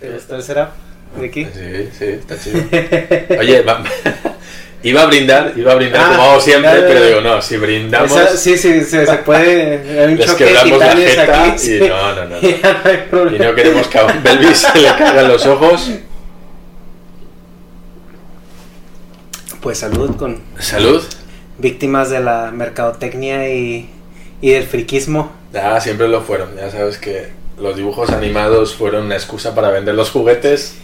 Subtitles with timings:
[0.00, 0.68] ¿Te gustó el setup,
[1.18, 1.44] Ricky?
[1.46, 2.60] Sí, sí, está chido.
[3.40, 3.82] Oye, va-
[4.82, 8.36] iba a brindar, iba a brindar Ah, como siempre, pero digo, no, si brindamos, Esa-
[8.36, 10.00] sí, sí, se, se puede.
[10.00, 11.54] Hay un les choque de quebramos la jeta aquí.
[11.54, 11.80] y sí.
[11.80, 12.36] no, no, no.
[13.26, 15.90] No y no queremos que a un Belvis se le caigan los ojos.
[19.60, 21.02] Pues salud con Salud.
[21.58, 23.90] víctimas de la mercadotecnia y,
[24.40, 25.32] y del friquismo.
[25.52, 26.54] Ya, siempre lo fueron.
[26.56, 30.74] Ya sabes que los dibujos animados fueron una excusa para vender los juguetes.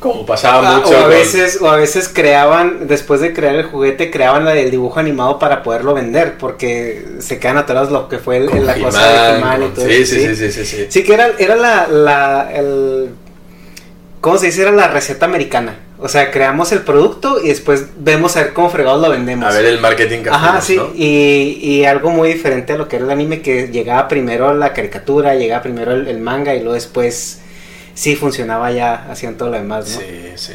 [0.00, 0.90] Como pasaba Ah, mucho.
[0.90, 4.52] o, a con- veces, o a veces creaban, después de crear el juguete, creaban la
[4.52, 8.78] del dibujo animado para poderlo vender, porque se quedan atorados lo que fue el- la
[8.78, 10.86] cosa de He-Man y todo sí, eso, sí, sí, sí, sí, sí.
[10.90, 13.08] Sí, que era, era la, la, el,
[14.26, 14.62] ¿cómo se dice?
[14.62, 15.78] Era la receta americana.
[16.00, 19.46] O sea, creamos el producto y después vemos a ver cómo fregados lo vendemos.
[19.46, 20.90] A ver el marketing que Ajá, hacemos, sí, ¿no?
[20.96, 24.72] y, y algo muy diferente a lo que era el anime, que llegaba primero la
[24.72, 27.40] caricatura, llegaba primero el, el manga y luego después
[27.94, 30.00] sí funcionaba ya, hacían todo lo demás, ¿no?
[30.00, 30.54] Sí, sí.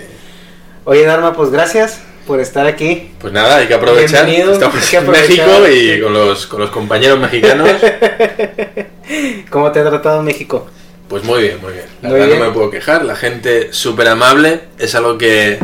[0.84, 3.14] Oye, Dharma, pues gracias por estar aquí.
[3.22, 4.26] Pues nada, hay que aprovechar.
[4.26, 5.10] Bienvenido, Estamos que en.
[5.10, 7.70] México y con los, con los compañeros mexicanos.
[9.50, 10.68] ¿Cómo te ha tratado México?
[11.12, 11.86] Pues muy bien, muy bien.
[12.02, 12.40] La Muy verdad bien.
[12.40, 13.04] no me puedo quejar.
[13.04, 14.62] La gente súper amable.
[14.80, 15.60] Es algo que,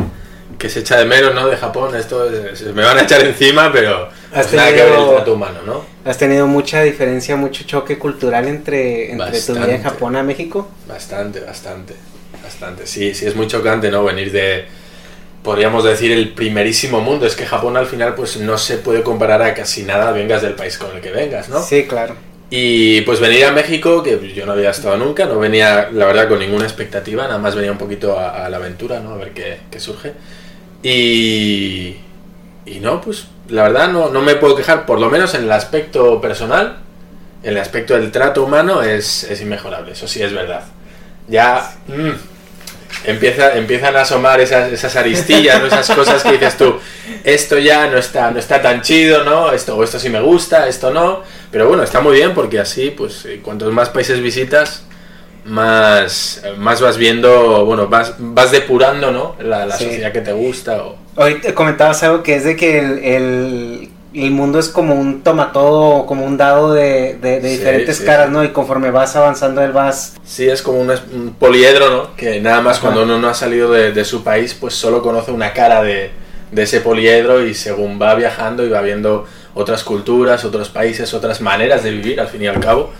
[0.58, 1.48] que se echa de menos, ¿no?
[1.48, 1.96] De Japón.
[1.96, 5.14] Esto es- me van a echar encima, pero Has pues nada que ver el tenido-
[5.14, 5.84] trato humano, ¿no?
[6.04, 9.82] ¿Has tenido mucha diferencia, mucho choque cultural entre, entre tu vida en.
[9.82, 10.68] Japón a México?
[10.86, 11.94] Bastante, bastante.
[12.44, 12.86] Bastante.
[12.86, 14.04] Sí, sí, es muy chocante, ¿no?
[14.04, 14.66] Venir de,
[15.42, 17.24] podríamos decir, el primerísimo mundo.
[17.26, 20.52] Es que Japón al final, pues no se puede comparar a casi nada, vengas del
[20.54, 21.62] país con el que vengas, ¿no?
[21.62, 22.16] Sí, claro.
[22.50, 26.28] Y pues venir a México, que yo no había estado nunca, no venía, la verdad,
[26.28, 29.10] con ninguna expectativa, nada más venía un poquito a, a la aventura, ¿no?
[29.10, 30.14] A ver qué, qué surge.
[30.82, 31.96] Y,
[32.64, 35.52] y no, pues la verdad no, no me puedo quejar, por lo menos en el
[35.52, 36.78] aspecto personal,
[37.42, 40.64] en el aspecto del trato humano es, es inmejorable, eso sí es verdad.
[41.28, 42.10] Ya mm,
[43.04, 45.66] empieza, empiezan a asomar esas, esas aristillas, ¿no?
[45.66, 46.76] esas cosas que dices tú,
[47.24, 49.52] esto ya no está, no está tan chido, ¿no?
[49.52, 51.22] Esto, o esto sí me gusta, esto no.
[51.50, 54.84] Pero bueno, está muy bien porque así, pues, eh, cuantos más países visitas,
[55.44, 59.36] más, más vas viendo, bueno, vas, vas depurando, ¿no?
[59.40, 59.84] La, la Sí.
[59.84, 60.82] sociedad que te gusta.
[60.82, 60.96] O...
[61.16, 63.87] Hoy te comentabas algo que es de que el, el,
[64.24, 68.04] el mundo es como un tomatodo, como un dado de, de- de Sí, diferentes sí,
[68.04, 68.30] caras.
[68.30, 68.42] ¿no?
[68.44, 70.14] Y conforme vas avanzando, él vas...
[70.24, 72.16] Sí, es como un, poliedro, ¿no?
[72.16, 72.86] Que nada más Ajá.
[72.86, 76.10] cuando uno no ha salido de, de su país, pues solo conoce una cara de,
[76.52, 81.40] de ese poliedro y según va viajando y va viendo otras culturas, otros países, otras
[81.40, 82.90] maneras de vivir, al fin y al cabo,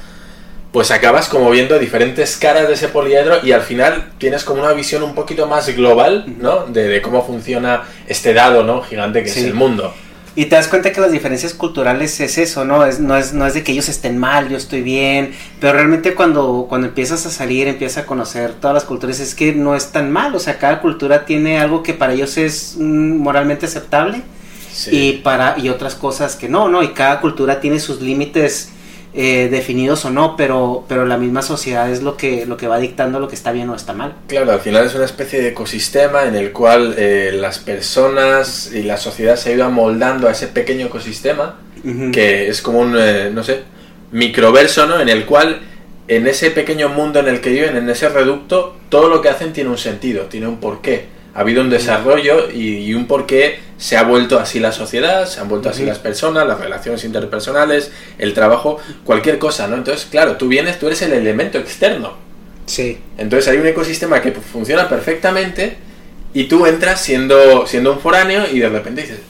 [0.72, 4.72] pues acabas como viendo diferentes caras de ese poliedro y al final tienes como una
[4.72, 6.66] visión un poquito más global, ¿no?
[6.66, 8.82] De, de cómo funciona este dado, ¿no?
[8.82, 9.40] Gigante que Sí.
[9.40, 9.94] es el mundo.
[10.38, 12.86] Y te das cuenta que las diferencias culturales es eso, ¿no?
[12.86, 16.14] Es, no, es, no es de que ellos estén mal, yo estoy bien, pero realmente
[16.14, 19.90] cuando, cuando empiezas a salir, empiezas a conocer todas las culturas, es que no es
[19.90, 24.22] tan mal, o sea, cada cultura tiene algo que para ellos es mm, moralmente aceptable
[24.72, 24.90] Sí.
[24.92, 26.84] y para y otras cosas que no, ¿no?
[26.84, 28.68] Y cada cultura tiene sus límites
[29.20, 32.78] eh, definidos o no, pero, pero la misma sociedad es lo que, lo que va
[32.78, 34.14] dictando lo que está bien o está mal.
[34.28, 38.84] Claro, al final es una especie de ecosistema en el cual eh, las personas y
[38.84, 41.56] la sociedad se ha ido amoldando a ese pequeño ecosistema,
[42.12, 43.62] que es como un, eh, no sé,
[44.12, 45.00] microverso, ¿no?
[45.00, 45.62] En el cual
[46.06, 49.52] en ese pequeño mundo en el que viven, en ese reducto, todo lo que hacen
[49.52, 51.06] tiene un sentido, tiene un porqué.
[51.38, 55.38] Ha habido un desarrollo y, y un porqué se ha vuelto así la sociedad, se
[55.38, 59.76] han vuelto así las personas, las relaciones interpersonales, el trabajo, cualquier cosa, ¿no?
[59.76, 62.14] Entonces, claro, tú vienes, tú eres el elemento externo.
[62.66, 62.98] Sí.
[63.18, 65.76] Entonces hay un ecosistema que funciona perfectamente
[66.34, 69.20] y tú entras siendo, siendo un foráneo y de repente dices,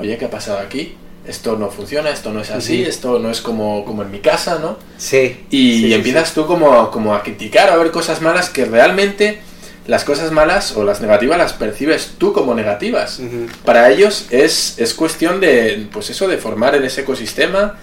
[0.00, 0.96] oye, ¿qué ha pasado aquí?
[1.28, 4.58] Esto no funciona, esto no es así, esto no es como, como en mi casa,
[4.58, 4.78] ¿no?
[4.98, 5.44] Sí.
[5.50, 9.38] Y, Sí, empiezas tú como, como a criticar, a ver cosas malas que realmente
[9.86, 13.20] las cosas malas o las negativas las percibes tú como negativas.
[13.64, 17.78] Para ellos es, es cuestión de, pues eso, de formar en ese ecosistema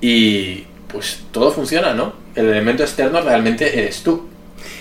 [0.00, 2.12] y pues todo funciona, ¿no?
[2.34, 4.28] El elemento externo realmente eres tú.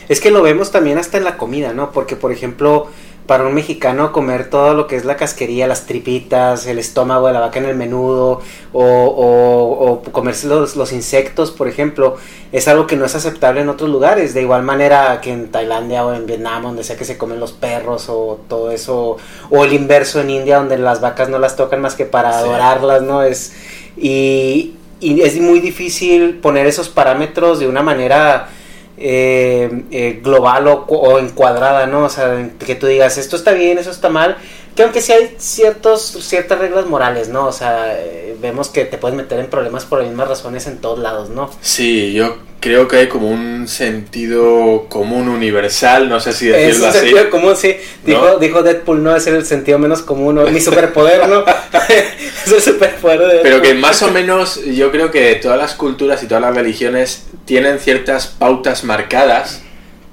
[0.07, 1.91] Es que lo vemos también hasta en la comida, ¿no?
[1.91, 2.89] Porque, por ejemplo,
[3.27, 7.33] para un mexicano comer todo lo que es la casquería, las tripitas, el estómago de
[7.33, 8.41] la vaca en el menudo,
[8.73, 12.17] o, o- o comerse los, los insectos, por ejemplo,
[12.51, 14.33] es algo que no es aceptable en otros lugares.
[14.33, 17.53] De igual manera que en Tailandia o en Vietnam, donde sea que se comen los
[17.53, 19.17] perros o todo eso,
[19.49, 22.39] o el inverso en India, donde las vacas no las tocan más que para Sí.
[22.39, 23.23] adorarlas, ¿no?
[23.23, 23.53] Es,
[23.95, 28.49] y, y es muy difícil poner esos parámetros de una manera
[28.97, 32.05] eh, eh, global o, o encuadrada, ¿no?
[32.05, 34.37] O sea, que tú digas, esto está bien, eso está mal,
[34.75, 37.47] que aunque sí hay ciertos, ciertas reglas morales, ¿no?
[37.47, 40.79] O sea, eh, vemos que te puedes meter en problemas por las mismas razones en
[40.79, 41.49] todos lados, ¿no?
[41.61, 46.83] Sí, yo creo que hay como un sentido común universal, no sé si Es decirlo
[46.85, 46.99] un así.
[46.99, 47.75] sentido común, sí.
[48.05, 48.37] Dijo, ¿No?
[48.37, 50.45] dijo Deadpool, no es el sentido menos común, ¿no?
[50.47, 51.43] mi superpoder, ¿no?
[52.45, 53.81] es el superpoder de Pero que Deadpool.
[53.81, 58.27] más o menos yo creo que todas las culturas y todas las religiones tienen ciertas
[58.27, 59.61] pautas marcadas.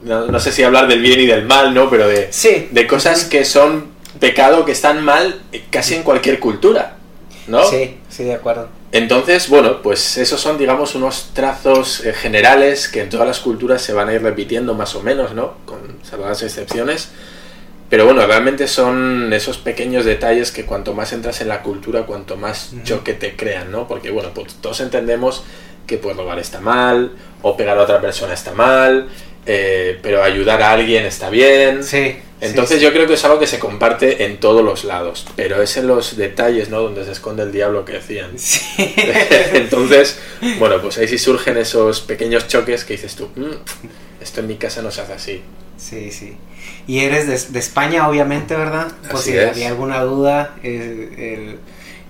[0.02, 1.90] No, no sé si hablar del bien y del mal, ¿no?
[1.90, 2.68] Pero de, Sí.
[2.70, 3.88] de cosas que son
[4.20, 5.40] pecado, que están mal
[5.70, 6.96] casi en cualquier cultura,
[7.48, 7.64] ¿no?
[7.64, 8.68] Sí, sí, de acuerdo.
[8.92, 13.82] Entonces, bueno, pues esos son, digamos, unos trazos eh, generales que en todas las culturas
[13.82, 15.54] se van a ir repitiendo más o menos, ¿no?
[15.64, 17.08] Con salvadas excepciones.
[17.88, 22.36] Pero bueno, realmente son esos pequeños detalles que cuanto más entras en la cultura, cuanto
[22.36, 23.88] más choque te crean, ¿no?
[23.88, 25.42] Porque bueno, pues todos entendemos
[25.86, 27.12] que pues robar está mal,
[27.42, 29.08] o pegar a otra persona está mal,
[29.46, 31.82] eh, pero ayudar a alguien está bien.
[31.82, 32.16] Sí.
[32.40, 35.62] Entonces sí, yo creo que es algo que se comparte en todos los lados, pero
[35.62, 36.80] es en los detalles, ¿no?
[36.80, 38.38] Donde se esconde el diablo que decían.
[38.38, 38.60] Sí.
[39.54, 40.18] Entonces,
[40.58, 43.50] bueno, pues ahí sí surgen esos pequeños choques que dices tú, "Mm,
[44.22, 45.42] esto en mi casa no se hace así.
[45.76, 46.36] Sí, sí.
[46.86, 48.88] Y eres de, de España, obviamente, ¿verdad?
[49.10, 49.50] Por si es.
[49.50, 51.58] había alguna duda, el,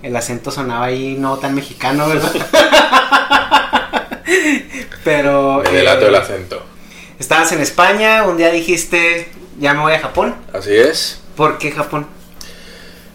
[0.03, 2.33] el acento sonaba ahí no tan mexicano, ¿verdad?
[5.05, 5.63] Pero...
[5.65, 6.63] Me delato eh, el acento.
[7.19, 9.29] Estabas en España, un día dijiste,
[9.61, 10.35] ya me voy a Japón.
[10.53, 11.21] Así es.
[11.37, 12.07] ¿Por qué Japón?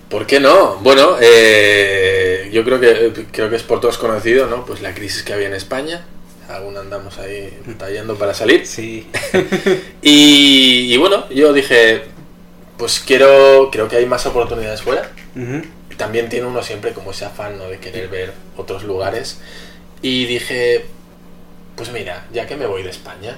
[0.10, 0.78] ¿Por qué no?
[0.78, 4.66] Bueno, eh, yo creo que creo que es por todos conocido, ¿no?
[4.66, 6.06] Pues la crisis que había en España.
[6.48, 8.66] Aún andamos ahí batallando para salir.
[8.66, 9.10] Sí.
[10.02, 12.04] Y, y bueno, yo dije,
[12.78, 15.10] pues quiero, creo que hay más oportunidades fuera.
[15.98, 17.68] También tiene uno siempre como ese afán ¿no?
[17.68, 19.40] de querer ver otros lugares.
[20.04, 20.86] Y dije,
[21.76, 23.38] pues mira, ya que me voy de España,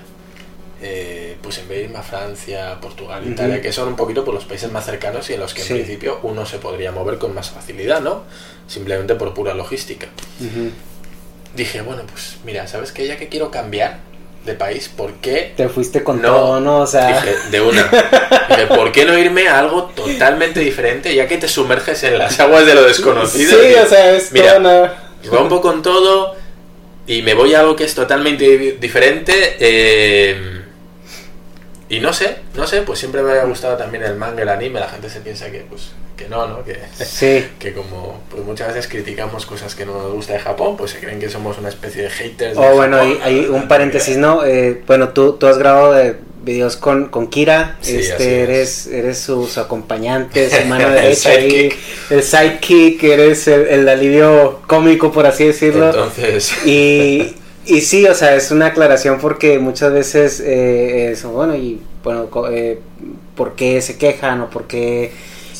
[0.82, 3.28] eh, pues en vez de irme a Francia, Portugal.
[3.28, 5.74] Italia, que son un poquito por los países más cercanos y en los que Sí.
[5.74, 8.24] en principio uno se podría mover con más facilidad, ¿no?
[8.68, 10.08] Simplemente por pura logística.
[11.56, 13.08] Dije, bueno, pues mira, ¿sabes qué?
[13.08, 14.00] Ya que quiero cambiar
[14.46, 16.80] de país, ¿por qué Te fuiste con No, todo, ¿no?
[16.82, 17.08] O sea...
[17.22, 17.84] Dije, de una.
[18.50, 22.40] Dije, ¿por qué no irme a algo totalmente diferente ya que te sumerges en las
[22.40, 23.60] aguas de lo desconocido?
[23.62, 24.90] Sí, o sea, es mira, todo
[25.32, 26.36] rompo con todo
[27.08, 29.58] y me voy a algo que es totalmente di- diferente.
[29.60, 30.57] eh,
[31.90, 34.80] y no sé, no sé, pues siempre me ha gustado también el manga, el anime.
[34.80, 36.64] La gente se piensa que, pues, que no, ¿no?
[36.64, 37.46] Que, Sí.
[37.60, 41.00] que como pues muchas veces criticamos cosas que no nos gusta de Japón, pues se
[41.00, 42.58] creen que somos una especie de haters.
[42.58, 44.44] de Oh, bueno, hay, hay un paréntesis, ¿no?
[44.46, 48.14] Eh, bueno, tú, tú has grabado de videos con, con Kira, Sí, este,
[48.44, 48.50] es.
[48.50, 51.78] eres, eres su, su acompañante, su mano El derecha ahí, sidekick.
[52.12, 55.88] el sidekick, eres el, el alivio cómico, por así decirlo.
[55.88, 57.36] Entonces, Y,
[57.68, 62.30] y sí, o sea, es una aclaración porque muchas veces eh, eso, bueno, y bueno,
[62.52, 62.80] eh,
[63.36, 65.12] ¿por qué se quejan o por qué...?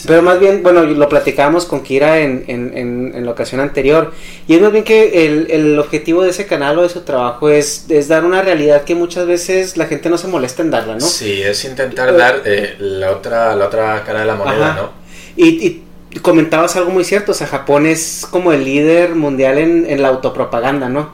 [0.06, 4.14] Pero más bien, bueno, lo platicábamos con Kira en, en, en, en la ocasión anterior,
[4.48, 7.50] y es más bien que el, el objetivo de ese canal o de su trabajo
[7.50, 10.94] es, es dar una realidad que muchas veces la gente no se molesta en darla,
[10.94, 11.02] ¿no?
[11.02, 14.82] Sí, es intentar dar eh, la, otra, la otra cara de la moneda, Ajá.
[14.84, 14.92] ¿no?
[15.36, 19.88] Y, y comentabas algo muy cierto, o sea, Japón es como el líder mundial en,
[19.90, 21.10] en la autopropaganda, ¿no?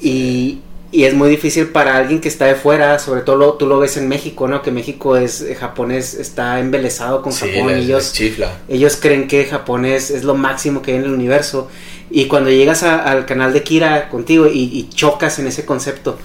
[0.00, 0.58] Y,
[0.90, 3.78] y es muy difícil para alguien que está de fuera, sobre todo lo- tú lo
[3.78, 4.62] ves en México, ¿no?
[4.62, 8.58] Que México es, eh, Japón es- está embelesado con Sí, Japón, les- ellos, les chifla.
[8.68, 11.68] ellos creen que Japón es, es lo máximo que hay en el universo.
[12.10, 16.18] Y cuando llegas a- al canal de Kira contigo y, y chocas en ese concepto,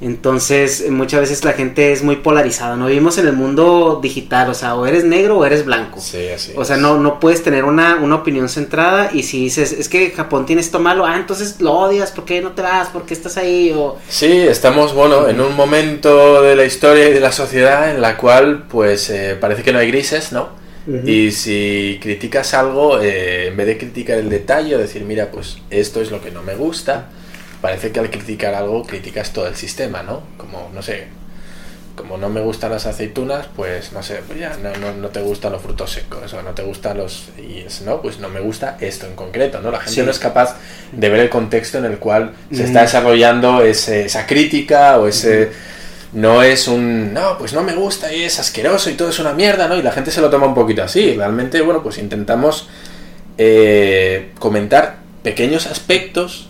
[0.00, 2.86] Entonces, muchas veces la gente es muy polarizada, ¿no?
[2.86, 6.00] Vivimos en el mundo digital, o sea, o eres negro o eres blanco.
[6.00, 6.82] Sí, así O sea, es.
[6.82, 10.60] no, no puedes tener una, una opinión centrada y si dices, es que Japón tiene
[10.60, 12.88] esto malo, ah, entonces lo odias, ¿por qué no te vas?
[12.90, 13.72] ¿Por qué estás ahí?
[13.76, 13.98] O...
[14.08, 18.16] Sí, estamos, bueno, en un momento de la historia y de la sociedad en la
[18.16, 20.56] cual, pues, eh, parece que no hay grises, ¿no?
[21.04, 25.58] Y si criticas algo, eh, en vez de criticar el detalle o decir, mira, pues
[25.68, 27.10] esto es lo que no me gusta,
[27.60, 30.22] parece que al criticar algo criticas todo el sistema, ¿no?
[30.36, 31.08] Como, no sé,
[31.96, 35.20] como no me gustan las aceitunas, pues no sé, pues ya no, no, no te
[35.20, 37.30] gustan los frutos secos o no te gustan los...
[37.36, 39.72] Y es, no, pues no me gusta esto en concreto, ¿no?
[39.72, 40.02] La gente Sí.
[40.02, 40.56] no es capaz
[40.92, 42.66] de ver el contexto en el cual se Mm.
[42.66, 45.50] está desarrollando ese- esa crítica o ese...
[46.12, 49.34] No es un, no, pues no me gusta y es asqueroso y todo es una
[49.34, 49.76] mierda, ¿no?
[49.76, 51.14] Y la gente se lo toma un poquito así.
[51.14, 52.66] Realmente, bueno, pues intentamos
[53.36, 56.48] eh, comentar pequeños aspectos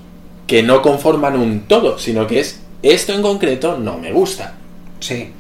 [0.49, 4.55] que no conforman un todo, sino que es esto en concreto no me gusta.
[4.99, 5.33] Sí.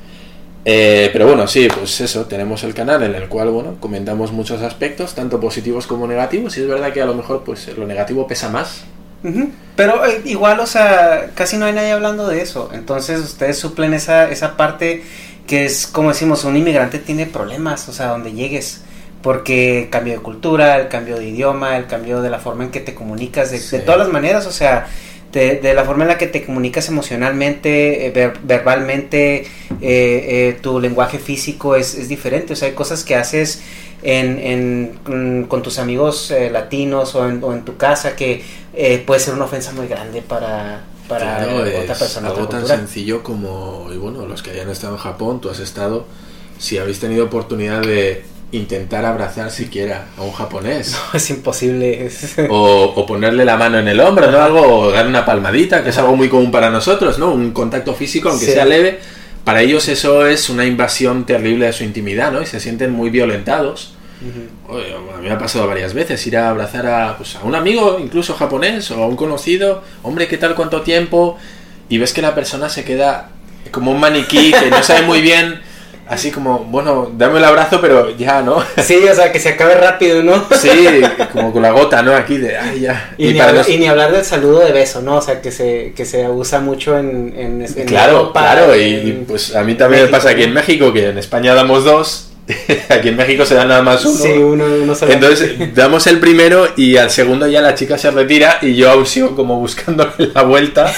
[0.64, 4.60] Eh, pero bueno, sí, pues eso, tenemos el canal en el cual, bueno, comentamos muchos
[4.60, 8.26] aspectos, tanto positivos como negativos, y es verdad que a lo mejor, pues lo negativo
[8.26, 8.82] pesa más.
[9.76, 12.70] Pero eh, igual, o sea, casi no hay nadie hablando de eso.
[12.72, 15.02] Entonces ustedes suplen esa, esa parte
[15.46, 18.82] que es, como decimos, un inmigrante tiene problemas, o sea, donde llegues.
[19.22, 22.70] Porque el cambio de cultura, el cambio de idioma, el cambio de la forma en
[22.70, 23.76] que te comunicas, de, Sí.
[23.78, 24.86] de todas las maneras, o sea,
[25.32, 29.46] de, de la forma en la que te comunicas emocionalmente, eh, ver- verbalmente, eh,
[29.80, 32.52] eh, tu lenguaje físico es, es diferente.
[32.52, 33.60] O sea, hay cosas que haces
[34.02, 38.42] en, en- con, con tus amigos eh, latinos o en, o en tu casa que
[38.74, 42.28] eh, puede ser una ofensa muy grande para, para Claro, otra es persona.
[42.28, 45.58] algo otra tan sencillo como, y bueno, los que hayan estado en Japón, tú has
[45.58, 46.06] estado,
[46.58, 50.96] si habéis tenido oportunidad de intentar abrazar siquiera a un japonés.
[51.14, 52.10] Es imposible.
[52.48, 54.40] O, o ponerle la mano en el hombro, ¿no?
[54.40, 57.30] Algo, o dar una palmadita, que es algo muy común para nosotros, ¿no?
[57.32, 58.52] Un contacto físico, aunque Sí.
[58.52, 59.00] sea leve,
[59.44, 62.40] para ellos eso es una invasión terrible de su intimidad, ¿no?
[62.42, 63.94] Y se sienten muy violentados.
[64.20, 64.74] Ujú.
[64.76, 67.54] Oye, a mí me ha pasado varias veces ir a abrazar a, pues, a un
[67.54, 71.36] amigo, incluso japonés, o a un conocido, hombre, ¿qué tal, cuánto tiempo?
[71.88, 73.30] Y ves que la persona se queda
[73.70, 75.60] como un maniquí que no sabe muy bien,
[76.08, 78.62] así como, bueno, dame el abrazo, pero ya, ¿no?
[78.82, 80.44] Sí, o sea, que se acabe rápido, ¿no?
[80.58, 80.70] Sí,
[81.32, 82.14] como con la gota, ¿no?
[82.14, 83.14] Aquí de, ay, ya.
[83.18, 85.16] Y, ni hablar, nos- y ni hablar del saludo de beso, ¿no?
[85.16, 88.82] O sea, que se, que se usa mucho en, en, en Claro, Europa, claro, y,
[88.94, 90.52] en- y, pues a mí también me pasa aquí en.
[90.52, 92.24] México, que en España damos dos,
[92.88, 94.16] aquí en México se da nada más uno.
[94.18, 95.12] Sí, uno, uno solo.
[95.12, 99.04] Entonces damos el primero y al segundo ya la chica se retira y yo aún
[99.06, 100.90] sigo como buscándole la vuelta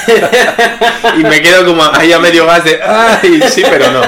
[1.19, 3.40] y me quedo como ahí a medio gas de ¡ay!
[3.50, 4.00] Sí, pero no.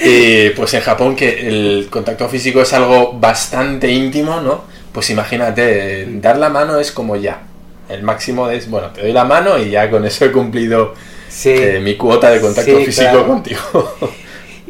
[0.00, 4.64] Y pues en Japón que el contacto físico es algo bastante íntimo, ¿no?
[4.92, 7.42] Pues imagínate, dar la mano es como ya.
[7.88, 10.94] El máximo es, bueno, te doy la mano y ya con eso he cumplido
[11.28, 11.50] Sí.
[11.50, 13.26] eh, mi cuota de contacto Sí, físico claro.
[13.26, 13.98] contigo.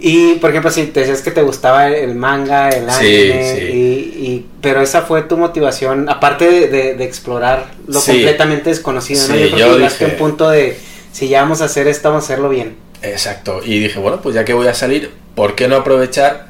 [0.01, 3.61] Y, por ejemplo, si te decías que te gustaba el manga, el anime, sí.
[3.65, 3.77] Y,
[4.29, 8.13] y- pero esa fue tu motivación, aparte de, de- de explorar lo Sí.
[8.13, 9.35] completamente desconocido, ¿no?
[9.35, 10.79] Sí, Yo creo yo que llegaste a un punto de,
[11.13, 12.77] si ya vamos a hacer esto, vamos a hacerlo bien.
[13.03, 13.61] Exacto.
[13.65, 16.49] Y dije, bueno, pues ya que voy a salir, ¿por qué no aprovechar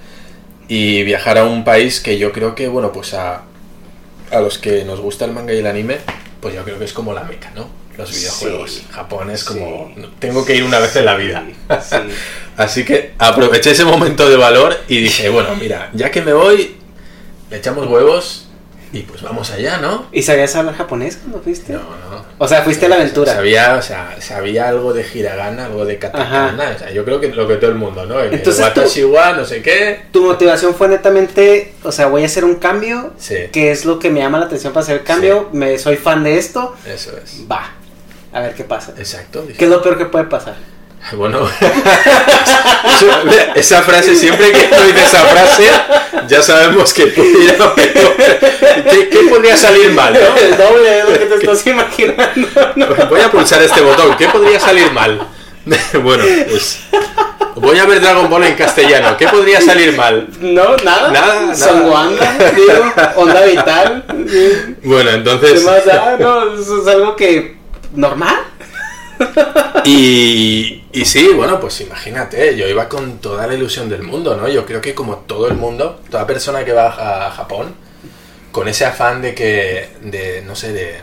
[0.68, 3.42] y viajar a un país que yo creo que, bueno, pues a,
[4.30, 5.98] a los que nos gusta el manga y el anime,
[6.40, 7.68] pues yo creo que es como la meca, ¿no?
[7.96, 8.72] Los videojuegos.
[8.74, 8.86] Sí.
[8.92, 10.02] Japón es como, Sí.
[10.20, 11.44] tengo que ir una vez en la vida.
[11.82, 11.96] Sí.
[12.56, 16.76] Así que aproveché ese momento de valor y dije, bueno, mira, ya que me voy,
[17.50, 18.47] le echamos huevos
[18.92, 20.06] y pues vamos allá, ¿no?
[20.12, 21.72] ¿Y sabías hablar japonés cuando fuiste?
[21.74, 22.24] No, no.
[22.38, 23.34] O sea, fuiste a la aventura.
[23.34, 27.28] Sabía, o sea, sabía algo de hiragana, algo de katakana, o sea, yo creo que
[27.28, 28.20] lo que todo el mundo, ¿no?
[28.20, 28.80] El, Entonces el tú-
[29.36, 30.02] no sé qué.
[30.12, 33.36] Tu motivación fue netamente, o sea, voy a hacer un cambio, Sí.
[33.52, 36.22] que es lo que me llama la atención para hacer el cambio, me soy fan
[36.24, 37.42] de esto, Eso es.
[37.50, 37.72] va,
[38.32, 38.94] a ver qué pasa.
[38.96, 39.42] Exacto.
[39.42, 40.54] dije, ¿Qué es lo peor que puede pasar?
[41.12, 41.40] Bueno,
[43.54, 45.64] esa frase, siempre que tú dices esa frase,
[46.28, 47.72] ya sabemos que pudiera-
[48.90, 50.36] ¿Qué, qué podría salir mal, no?
[50.36, 52.48] El doble es lo que te estás imaginando.
[52.76, 52.86] ¿no?
[53.08, 54.16] Voy a pulsar este botón.
[54.16, 55.26] ¿Qué podría salir mal?
[56.02, 56.80] bueno, pues.
[57.56, 59.16] Voy a ver Dragon Ball en castellano.
[59.16, 60.28] ¿Qué podría salir mal?
[60.40, 61.10] No, nada.
[61.10, 61.54] Nada.
[61.54, 64.04] Son Wanda, digo, onda vital.
[64.84, 65.64] Bueno, ¿Qué entonces.
[65.64, 66.16] más da?
[66.18, 67.56] No, eso es algo que.
[67.94, 68.36] normal.
[69.84, 74.48] Y, y sí, bueno, pues imagínate, yo iba con toda la ilusión del mundo, ¿no?
[74.48, 77.74] Yo creo que como todo el mundo, toda persona que va a Japón,
[78.52, 80.96] con ese afán de que, de, no sé, de,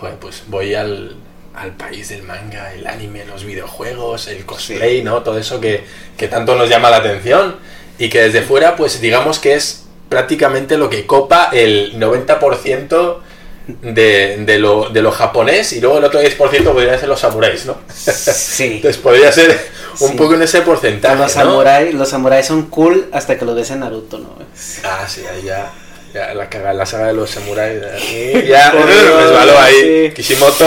[0.00, 1.16] joder, pues voy al,
[1.54, 5.22] al país del manga, el anime, los videojuegos, el cosplay, ¿no?
[5.22, 5.84] Todo eso que,
[6.16, 7.56] que tanto nos llama la atención
[7.98, 13.18] y que desde fuera, pues digamos que es prácticamente lo que copa el 90%
[13.66, 16.36] de, de, lo, de lo japonés y luego el otro 10%
[16.72, 17.76] podrían ser los samuráis, ¿no?
[17.94, 18.64] Sí.
[18.76, 19.58] Entonces podría ser
[20.00, 20.16] un Sí.
[20.16, 21.42] poco en ese porcentaje, Los ¿no?
[21.42, 24.36] samuráis, los samuráis son cool hasta que los ves en Naruto, ¿no?
[24.84, 25.70] Ah, sí, ahí ya,
[26.12, 27.80] ya la, caga- la saga de los samuráis.
[28.46, 30.08] Ya resbaló ahí.
[30.08, 30.12] sí.
[30.14, 30.66] Kishimoto.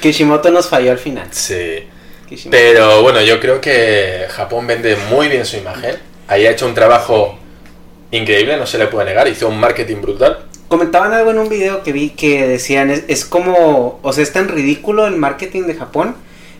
[0.00, 1.26] Kishimoto nos falló al final.
[1.30, 1.84] sí.
[2.28, 2.50] Kishimoto.
[2.58, 5.96] Pero bueno, yo creo que Japón vende muy bien su imagen.
[6.28, 7.38] Ahí ha hecho un trabajo
[8.10, 9.26] increíble, no se le puede negar.
[9.28, 10.40] Hizo un marketing brutal.
[10.68, 14.32] Comentaban algo en un video que vi que decían, es, es como, o sea, es
[14.32, 16.14] tan ridículo el marketing de Japón,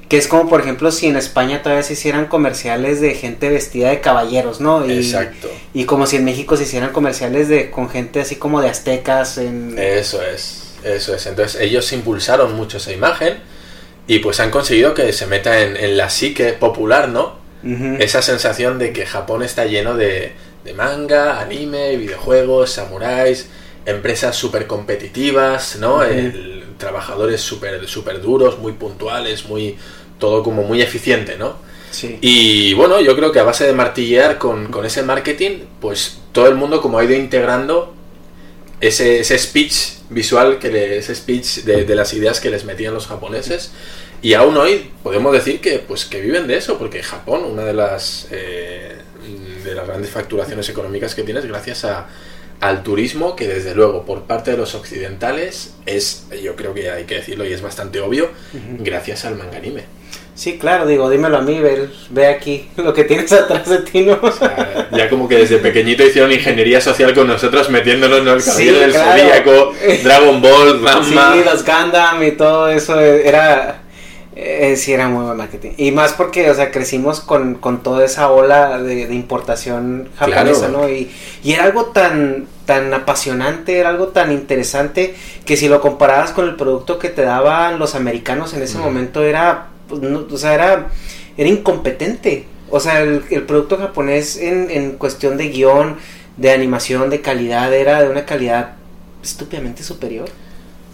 [0.09, 3.91] que es como, por ejemplo, si en España todavía se hicieran comerciales de gente vestida
[3.91, 4.87] de caballeros, ¿no?
[4.87, 5.51] Y, Exacto.
[5.75, 9.37] Y como si en México se hicieran comerciales de con gente así como de aztecas
[9.37, 9.79] en...
[9.79, 11.27] Eso es, eso es.
[11.27, 13.35] Entonces ellos impulsaron mucho esa imagen
[14.07, 17.37] y pues han conseguido que se meta en, en la psique popular, ¿no?
[17.63, 17.97] Ujú.
[17.99, 20.33] Esa sensación de que Japón está lleno de,
[20.65, 23.49] de manga, anime, videojuegos, samuráis,
[23.89, 26.03] empresas súper competitivas, ¿no?
[26.03, 29.77] El- trabajadores súper super duros, muy puntuales, muy
[30.21, 31.57] todo como muy eficiente, ¿no?
[31.91, 32.19] Sí.
[32.21, 36.47] Y bueno, yo creo que a base de martillear con, con ese marketing, pues todo
[36.47, 37.95] el mundo como ha ido integrando
[38.81, 39.75] ese, ese speech
[40.11, 43.73] visual, que le- ese speech de, de las ideas que les metían los japoneses.
[44.23, 47.75] Y aún hoy podemos decir que, pues, que viven de eso, porque Japón, una de
[47.75, 48.99] las, eh,
[49.65, 52.09] de las grandes facturaciones económicas que tiene es gracias a,
[52.61, 57.05] al turismo, que desde luego por parte de los occidentales es, yo creo que hay
[57.05, 58.29] que decirlo y es bastante obvio,
[58.81, 59.85] gracias al manga anime.
[60.35, 64.03] Sí, claro, digo, dímelo a mí, ve, ve aquí lo que tienes atrás de ti,
[64.03, 64.21] ¿no?
[64.93, 68.93] Ya como que desde pequeñito hicieron ingeniería social con nosotros, metiéndonos en el Sí, del
[68.93, 69.21] claro.
[69.21, 69.75] Zodíaco,
[70.05, 70.85] Dragon Ball, Sí,
[71.15, 71.37] Ranma.
[71.45, 73.78] los Gundam y todo eso eh, era...
[74.41, 75.73] eh, sí, era muy buen marketing.
[75.77, 80.69] Y más porque, o sea, crecimos con, con toda esa ola de, de importación japonesa,
[80.69, 80.83] Claro.
[80.83, 80.89] ¿no?
[80.89, 81.11] Y,
[81.43, 85.15] y era algo tan, tan apasionante, era algo tan interesante,
[85.45, 88.83] que si lo comparabas con el producto que te daban los americanos en ese Mm.
[88.83, 90.87] momento era, pues, no, o sea, era,
[91.37, 92.47] era incompetente.
[92.71, 95.97] O sea, el, el producto japonés en, en cuestión de guion,
[96.37, 98.77] de animación, de calidad, era de una calidad
[99.23, 100.29] estúpidamente superior.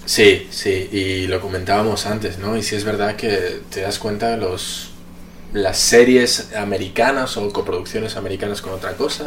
[0.06, 2.56] Sí, sí, y lo comentábamos antes, ¿no?
[2.56, 4.90] Y sí es verdad que te das cuenta de los
[5.52, 9.22] las series americanas o coproducciones americanas con otra cosa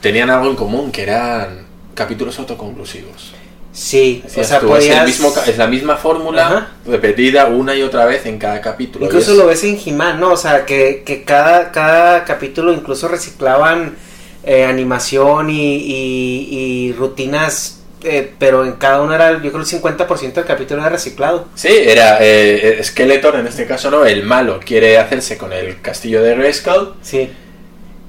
[0.00, 3.32] tenían algo en común, que eran capítulos autoconclusivos.
[3.72, 6.68] Sí, o Decías sea, tú, es, el mismo es la misma fórmula Ajá.
[6.86, 9.06] repetida una y otra vez en cada capítulo.
[9.06, 10.32] Incluso es- lo ves en He-Man, ¿no?
[10.32, 13.96] O sea, que, que cada, cada capítulo incluso reciclaban
[14.44, 16.48] eh, animación y, y-
[16.88, 20.90] y rutinas, eh, pero en cada uno era, yo creo, el 50% del capítulo era
[20.90, 21.48] reciclado.
[21.54, 24.04] Sí, era eh, eh, Skeletor, en este caso, ¿no?
[24.04, 26.94] El malo quiere hacerse con el castillo de Grayskull.
[27.02, 27.30] Sí.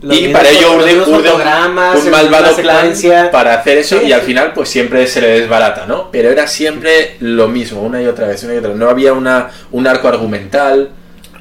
[0.02, 2.92] y para ello los urde, urde un- un malvado plan
[3.32, 4.26] para hacer eso Sí, y al sí.
[4.28, 6.12] final pues siempre se le desbarata, ¿no?
[6.12, 8.78] Pero era siempre lo mismo, una y otra vez, una y otra vez.
[8.80, 10.90] No había una, un arco argumental,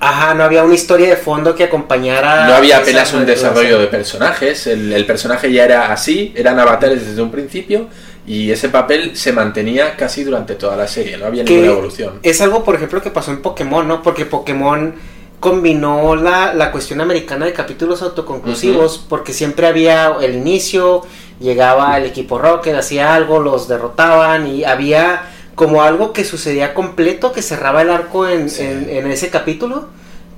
[0.05, 2.47] Ajá, no había una historia de fondo que acompañara...
[2.49, 7.07] no había apenas un desarrollo de personajes, el, el personaje ya era así, eran avatares
[7.07, 7.87] desde un principio
[8.27, 12.19] y ese papel se mantenía casi durante toda la serie, no había que ninguna evolución.
[12.23, 14.03] Es algo, por ejemplo, que pasó en Pokémon, ¿no?
[14.03, 14.95] Porque Pokémon
[15.41, 21.03] combinó la, la cuestión americana de capítulos autoconclusivos, porque siempre había el inicio,
[21.41, 25.23] llegaba el equipo Rocket, hacía algo, los derrotaban y había
[25.57, 28.63] como algo que sucedía completo, que cerraba el arco en, Sí.
[28.63, 29.89] en- en ese capítulo,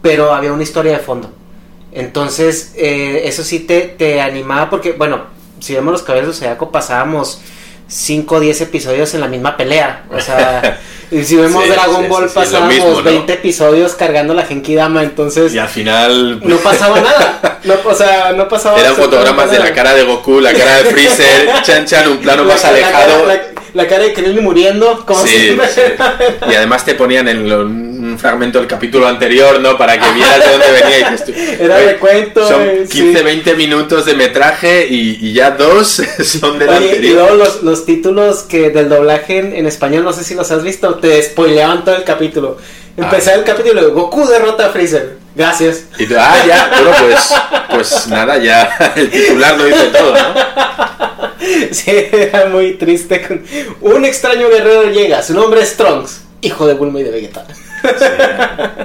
[0.01, 1.31] pero había una historia de fondo.
[1.93, 5.23] Entonces, eh, eso sí te, te animaba porque, bueno,
[5.61, 7.41] si vemos los caballeros de Zodiaco pasábamos
[7.95, 10.03] 5 o 10 episodios en la misma pelea.
[10.11, 10.81] O sea,
[11.13, 13.03] y si vemos Sí, Dragon sí, Ball sí, pasábamos mismo, ¿no?
[13.03, 17.41] 20 episodios cargando la Genki Dama, entonces Y al final no pasaba nada.
[17.65, 20.91] No, o sea, no pasaba eran fotogramas de la cara de Goku, la cara de
[20.91, 23.25] Freezer, Chan Chan, un plano La- más alejado.
[23.27, 23.41] La,
[23.75, 25.69] la cara de Krillin muriendo, como Sí, siempre.
[25.69, 25.81] sí.
[26.51, 29.77] Y además te ponían en lo- un fragmento del capítulo anterior, ¿no?
[29.77, 30.99] Para que vieras de dónde venía.
[31.01, 31.33] Y dices tú,
[31.65, 33.25] Era "Oye, recuento, Son eh, 15, sí.
[33.25, 37.15] 20 minutos de metraje y, y ya dos son del Oye, y anterior.
[37.15, 40.63] luego los, los títulos que del doblaje en, en español, no sé si los has
[40.63, 42.57] visto, te spoileaban todo el capítulo.
[42.97, 43.39] Empezaba Ah.
[43.41, 45.17] el capítulo y Goku derrota a Freezer.
[45.35, 45.87] Gracias.
[45.99, 47.35] Y tú, ah, ya, bueno, pues,
[47.71, 50.35] pues nada, ya el titular lo dice todo, ¿no?
[51.73, 53.43] Sí, era muy triste.
[53.81, 57.47] Un extraño guerrero llega, su nombre es Trunks, hijo de Bulma y de Vegeta.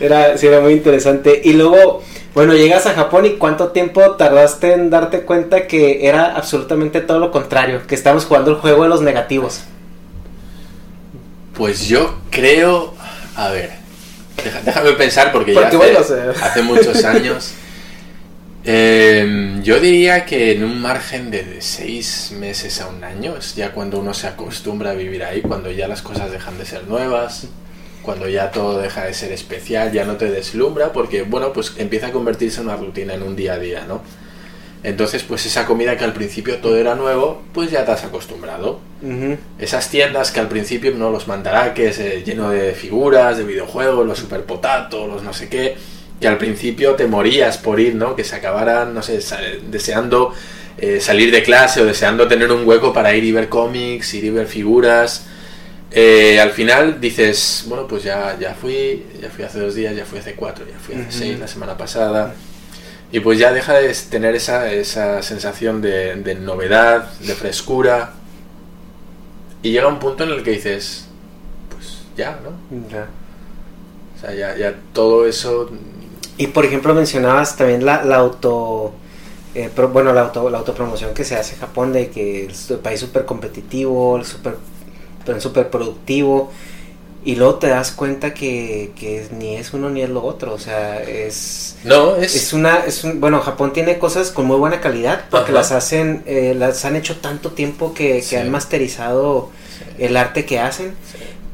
[0.00, 1.40] Era, sí, era muy interesante.
[1.44, 2.02] Y luego,
[2.34, 7.18] bueno, llegas a Japón y cuánto tiempo tardaste en darte cuenta que era absolutamente todo
[7.18, 9.62] lo contrario, que estamos jugando el juego de los negativos.
[11.56, 12.94] Pues yo creo,
[13.36, 13.70] a ver,
[14.64, 17.52] déjame pensar porque, Porque ya hace, bueno, o sea- hace muchos años.
[18.66, 23.72] Eh, yo diría que en un margen de seis meses a un año es ya
[23.72, 27.48] cuando uno se acostumbra a vivir ahí, cuando ya las cosas dejan de ser nuevas,
[28.02, 32.08] cuando ya todo deja de ser especial, ya no te deslumbra, porque bueno, pues empieza
[32.08, 34.02] a convertirse en una rutina, en un día a día, ¿no?
[34.82, 38.80] Entonces, pues esa comida que al principio todo era nuevo, pues ya te has acostumbrado.
[39.58, 44.18] Esas tiendas que al principio no los mandaraques eh, lleno de figuras, de videojuegos, los
[44.18, 45.76] super potato, los no sé qué,
[46.20, 48.16] que al principio te morías por ir, ¿no?
[48.16, 49.20] Que se acabaran, no sé,
[49.68, 50.32] deseando
[50.76, 54.24] eh, salir de clase o deseando tener un hueco para ir y ver cómics, ir
[54.24, 55.26] y ver figuras.
[55.90, 60.04] Eh, al final dices, bueno, pues ya, ya fui, ya fui hace dos días, ya
[60.04, 62.34] fui hace cuatro, ya fui hace seis la semana pasada.
[63.12, 68.14] Y pues ya deja de tener esa, esa sensación de, novedad, de frescura.
[69.62, 71.06] Y llega un punto en el que dices,
[71.70, 72.88] pues ya, ¿no?
[72.90, 73.06] Ya.
[74.16, 75.70] O sea, ya, ya todo eso...
[76.36, 78.92] Y por ejemplo mencionabas también la, la auto...
[79.54, 82.78] Eh, bueno, la, auto, la autopromoción que se hace en Japón de que es un
[82.78, 84.56] país súper competitivo, súper
[85.40, 86.50] super productivo
[87.24, 90.58] y luego te das cuenta que, que, ni es uno ni es lo otro, o
[90.58, 91.76] sea, es...
[91.82, 92.34] No, es...
[92.34, 92.84] Es una...
[92.84, 96.84] Es un, bueno, Japón tiene cosas con muy buena calidad porque las hacen, eh, las
[96.84, 99.48] han hecho tanto tiempo que, que han masterizado
[99.98, 100.94] el arte que hacen,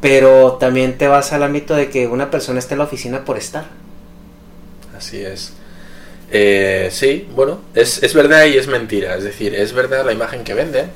[0.00, 3.38] pero también te vas al ámbito de que una persona está en la oficina por
[3.38, 3.66] estar.
[5.00, 5.54] Así es.
[6.30, 10.44] Eh, sí, bueno, es, es verdad y es mentira, es decir, es verdad la imagen
[10.44, 10.90] que venden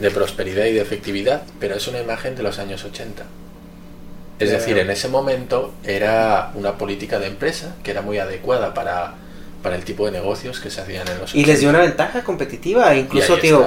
[0.00, 3.24] de prosperidad y de efectividad, pero es una imagen de los años 80.
[4.38, 9.14] Es decir, en ese momento era una política de empresa que era muy adecuada para,
[9.62, 11.34] para el tipo de negocios que se hacían en los...
[11.34, 13.66] Y les dio una ventaja competitiva, incluso, tío,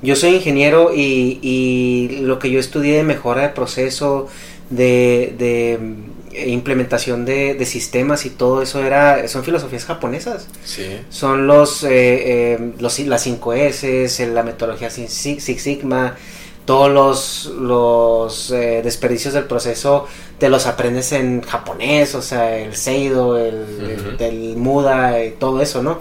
[0.00, 4.28] yo soy ingeniero y, y, lo que yo estudié de mejora de proceso,
[4.70, 5.78] de, de
[6.46, 10.48] implementación de, de, sistemas y todo eso era son filosofías japonesas.
[10.64, 11.00] Sí.
[11.10, 11.88] Son los, eh,
[12.52, 16.16] eh, los las 5 S, la metodología Six Sigma,
[16.66, 20.06] todos los, los eh, desperdicios del proceso
[20.38, 26.00] te los aprendes en japonés, o sea, el Seido, el, Muda, y todo eso, ¿no?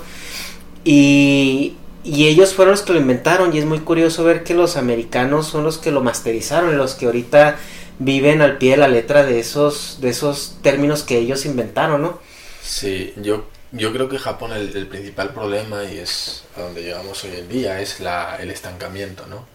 [0.84, 4.76] Y, y, ellos fueron los que lo inventaron y es muy curioso ver que los
[4.76, 7.58] americanos son los que lo masterizaron, los que ahorita
[8.00, 12.20] viven al pie de la letra de esos, de esos términos que ellos inventaron, ¿no?
[12.62, 17.24] Sí, yo, yo creo que Japón el, el principal problema y es a donde llegamos
[17.24, 19.46] hoy en día es la, el estancamiento, ¿no?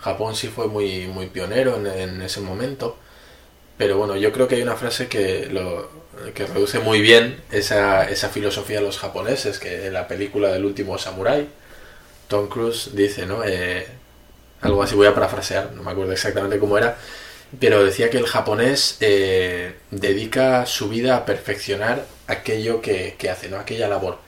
[0.00, 2.96] Japón sí fue muy, muy pionero en, ese momento,
[3.76, 5.88] pero bueno, yo creo que hay una frase que, lo,
[6.34, 10.64] que reduce muy bien esa, esa filosofía de los japoneses, que en la película del
[10.64, 11.46] último Samurai,
[12.26, 13.44] Tom Cruise dice, ¿no?
[13.44, 13.86] Eh,
[14.60, 16.98] algo así voy a parafrasear, no me acuerdo exactamente cómo era,
[17.58, 23.58] pero decía que el japonés eh, dedica su vida a perfeccionar aquello que, hace, ¿no?
[23.58, 24.18] Aquella labor.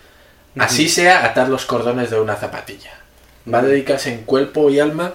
[0.59, 3.00] Así sea atar los cordones de una zapatilla
[3.52, 5.14] va a dedicarse en cuerpo y alma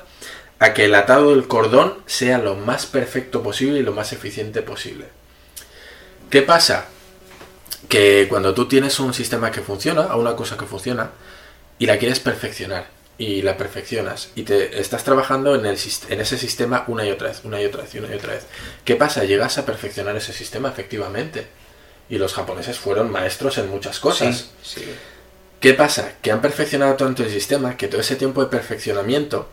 [0.60, 4.62] a que el atado del cordón sea lo más perfecto posible y lo más eficiente
[4.62, 5.06] posible.
[6.30, 6.86] ¿Qué pasa?
[7.90, 11.12] Que cuando tú tienes un sistema que funciona, a una cosa que funciona,
[11.78, 15.78] y la quieres perfeccionar, y la perfeccionas, y te estás trabajando en, el,
[16.10, 18.46] en ese sistema una y otra vez, una y otra vez, una y otra vez.
[18.84, 19.24] ¿Qué pasa?
[19.24, 21.48] Llegas a perfeccionar ese sistema efectivamente.
[22.08, 24.52] Y los japoneses fueron maestros en muchas cosas.
[24.62, 24.86] sí.
[25.60, 26.14] ¿Qué pasa?
[26.22, 29.50] Que han perfeccionado tanto el sistema que todo ese tiempo de perfeccionamiento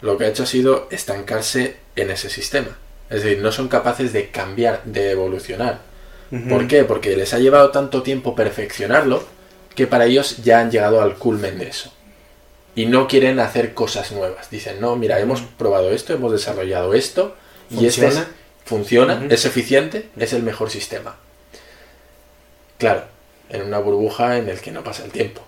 [0.00, 2.78] lo que ha hecho ha sido estancarse en ese sistema.
[3.10, 5.80] Es decir, no son capaces de cambiar, de evolucionar.
[6.48, 6.84] ¿Por qué?
[6.84, 9.26] Porque les ha llevado tanto tiempo perfeccionarlo
[9.74, 11.92] que para ellos ya han llegado al culmen de eso.
[12.78, 14.50] Y no quieren hacer cosas nuevas.
[14.50, 17.34] Dicen, no, mira, hemos probado esto, hemos desarrollado esto,
[17.70, 18.08] y este
[18.64, 21.16] funciona, es eficiente, es el mejor sistema.
[22.78, 23.02] Claro,
[23.50, 25.40] en una burbuja en el que no pasa el tiempo.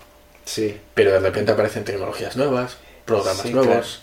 [0.43, 0.77] Sí.
[0.93, 4.01] Pero de repente aparecen tecnologías nuevas, programas nuevos.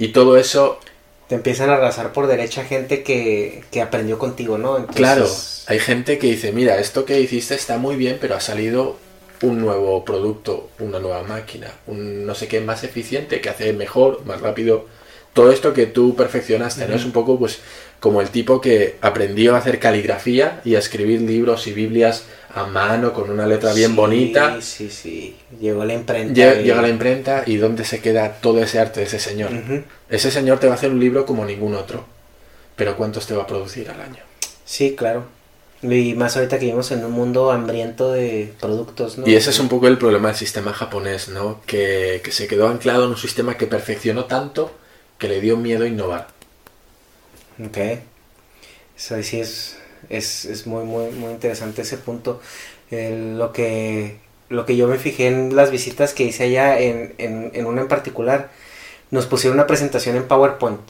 [0.00, 0.80] Y todo eso...
[1.28, 4.84] Te empiezan a arrasar por derecha gente que, que aprendió contigo, ¿no?
[4.88, 5.28] Claro,
[5.68, 8.96] hay gente que dice, mira, esto que hiciste está muy bien, pero ha salido
[9.42, 14.24] un nuevo producto, una nueva máquina, un no sé qué más eficiente, que hace mejor,
[14.24, 14.86] más rápido.
[15.32, 16.94] Todo esto que tú perfeccionaste, ¿no?
[16.94, 17.60] Es un poco pues
[18.00, 22.24] como el tipo que aprendió a hacer caligrafía y a escribir libros y Biblias
[22.54, 24.60] a mano con una letra bien bonita.
[24.60, 26.34] Sí, sí, Llegó la imprenta.
[26.34, 29.50] Llega, la imprenta y ¿dónde se queda todo ese arte de ese señor?
[30.10, 32.04] Ese señor te va a hacer un libro como ningún otro.
[32.76, 34.22] Pero ¿cuántos te va a producir al año?
[34.64, 35.24] Sí, claro.
[35.82, 39.26] Y más ahorita que vivimos en un mundo hambriento de productos, ¿no?
[39.26, 41.60] Y ese es un poco el problema del sistema japonés, ¿no?
[41.66, 44.72] Que, que se quedó anclado en un sistema que perfeccionó tanto
[45.18, 46.28] que le dio miedo a innovar.
[47.64, 47.78] Ok.
[48.96, 49.76] Eso sí es,
[50.08, 52.40] es, es muy, muy, muy interesante ese punto.
[52.90, 54.18] lo, que,
[54.48, 57.82] lo que yo me fijé en las visitas que hice allá, en, en, en una
[57.82, 58.50] en particular,
[59.10, 60.80] nos pusieron una presentación en PowerPoint.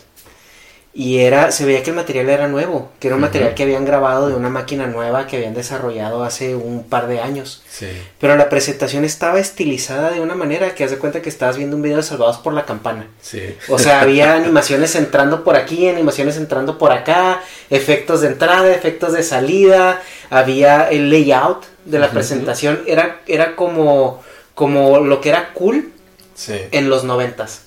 [0.95, 3.87] Y era, se veía que el material era nuevo, que era un material que habían
[3.87, 7.63] grabado de una máquina nueva que habían desarrollado hace un par de años.
[7.71, 7.87] Sí.
[8.21, 11.77] Pero la presentación estaba estilizada de una manera que haz de cuenta que estabas viendo
[11.77, 13.07] un video de Salvados por la Campana.
[13.23, 13.57] Sí.
[13.71, 19.15] O sea, había animaciones entrando por aquí, animaciones entrando por acá, efectos de entrada, efectos
[19.15, 24.23] de salida, había el layout de la presentación, era, era como,
[24.55, 25.89] como lo que era cool
[26.35, 26.55] Sí.
[26.71, 27.63] en los noventas.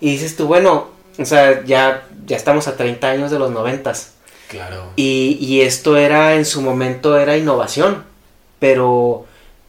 [0.00, 4.12] Y dices tú, bueno, o sea, ya, ya estamos a 30 años de los noventas.
[4.48, 4.84] Claro.
[4.96, 8.04] Y, y esto era, en su momento, era innovación.
[8.60, 9.26] Pero,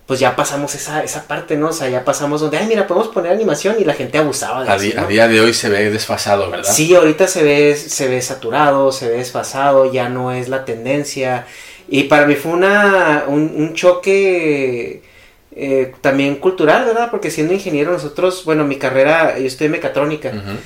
[0.08, 1.68] pues ya pasamos esa, esa parte, ¿no?
[1.70, 4.70] O sea, ya pasamos donde, ay, mira, podemos poner animación y la gente abusaba de
[4.72, 6.72] A, eso, di- a día de hoy se ve desfasado, ¿verdad?
[6.72, 11.46] Sí, ahorita se ve, se ve saturado, se ve desfasado, ya no es la tendencia.
[11.88, 15.04] Y para mí fue una, un, un choque
[15.56, 17.10] eh, también cultural, ¿verdad?
[17.12, 20.30] Porque siendo ingeniero nosotros, bueno, mi carrera, yo estoy en mecatrónica.
[20.30, 20.58] Ujú.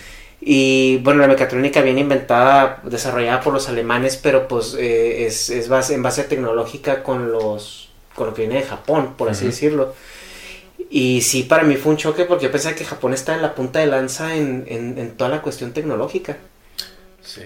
[0.46, 5.70] Y bueno, la mecatrónica bien inventada, desarrollada por los alemanes, pero pues eh, es, es
[5.70, 9.96] base, en base tecnológica con los con lo que viene de Japón, por así decirlo.
[10.90, 13.56] Y sí, para mí fue un choque porque yo pensaba que Japón está en la
[13.56, 16.38] punta de lanza en, en, en toda la cuestión tecnológica.
[17.22, 17.42] Sí.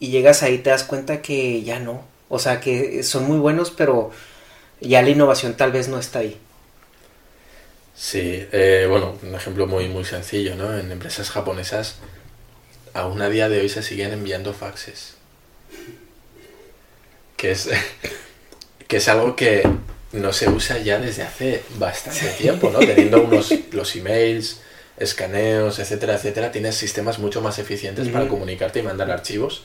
[0.00, 2.02] Y llegas ahí y te das cuenta que ya no.
[2.28, 4.10] O sea, que son muy buenos, pero
[4.80, 6.36] ya la innovación tal vez no está ahí.
[8.00, 10.76] Sí, eh, bueno, un ejemplo muy, muy sencillo, ¿no?
[10.76, 11.96] En empresas japonesas,
[12.94, 15.16] aún a día de hoy se siguen enviando faxes.
[17.36, 17.68] Que es,
[18.88, 19.68] que es algo que
[20.12, 22.78] no se usa ya desde hace bastante tiempo, ¿no?
[22.78, 24.62] Teniendo unos, los emails,
[24.96, 29.64] escaneos, etcétera, etcétera, tienes sistemas mucho más eficientes para comunicarte y mandar archivos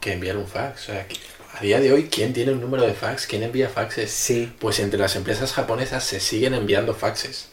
[0.00, 0.88] que enviar un fax.
[0.88, 1.16] O sea, que
[1.56, 3.26] a día de hoy, ¿quién tiene un número de fax?
[3.26, 4.10] ¿Quién envía faxes?
[4.10, 4.52] Sí.
[4.58, 7.48] Pues entre las empresas japonesas se siguen enviando faxes.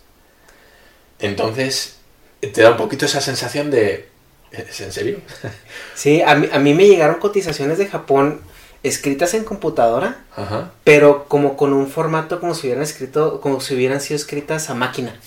[1.20, 1.98] Entonces,
[2.40, 4.10] te da un poquito esa sensación de...
[4.52, 5.20] ¿Es en serio?
[5.96, 8.42] Sí, a mí, a mí me llegaron cotizaciones de Japón
[8.82, 10.72] escritas en computadora, Ajá.
[10.84, 14.74] pero como con un formato como si hubieran escrito, como si hubieran sido escritas a
[14.74, 15.20] máquina.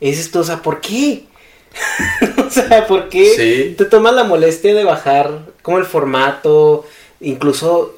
[0.00, 1.26] Y dices tú, o sea, ¿por qué?
[2.46, 3.74] o sea, ¿por qué Sí.
[3.76, 6.86] te tomas la molestia de bajar como el formato?
[7.20, 7.97] Incluso,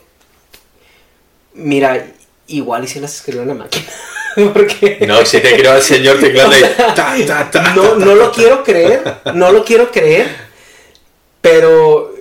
[1.61, 2.07] mira,
[2.47, 3.87] igual y si las escribieron a máquina.
[4.53, 6.19] Porque No, si te creo al señor
[6.95, 9.03] ta, ta, ta, no, no lo quiero creer,
[9.35, 10.29] no lo quiero creer,
[11.41, 12.15] pero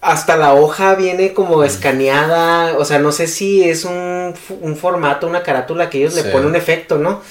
[0.00, 4.34] hasta la hoja viene como escaneada, o sea, no sé si es un,
[4.80, 6.22] formato, una carátula que ellos Sí.
[6.24, 7.22] le ponen un efecto, ¿no?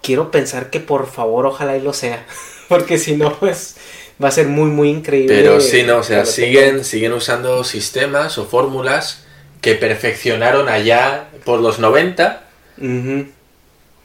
[0.00, 2.24] Quiero pensar que por favor, ojalá y lo sea,
[2.68, 3.74] porque si no, pues
[4.22, 5.34] va a ser muy, muy increíble.
[5.34, 9.23] Pero sí, no, o sea, siguen, siguen usando sistemas o fórmulas
[9.64, 12.42] que perfeccionaron allá por los 90
[12.76, 13.26] Ujú.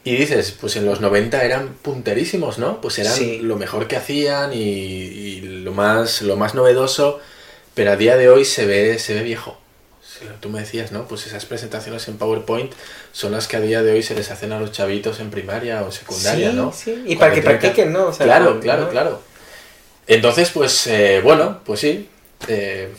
[0.06, 2.80] y dices, pues en los 90 eran punterísimos, ¿no?
[2.80, 3.40] Pues eran Sí.
[3.42, 7.20] lo mejor que hacían y, y lo, más, lo más novedoso,
[7.74, 9.58] pero a día de hoy se ve, se ve viejo.
[10.40, 11.08] Tú me decías, ¿no?
[11.10, 12.72] Pues esas presentaciones en PowerPoint
[13.12, 15.82] son las que a día de hoy se les hacen a los chavitos en primaria
[15.84, 16.72] o secundaria, Sí, ¿no?
[16.74, 18.06] sí, y Cuando para que practiquen, ¿no?
[18.08, 18.60] O sea, claro, ¿no?
[18.62, 19.22] claro, claro.
[20.08, 22.08] Entonces, pues, eh, bueno, pues sí.
[22.48, 22.90] eh,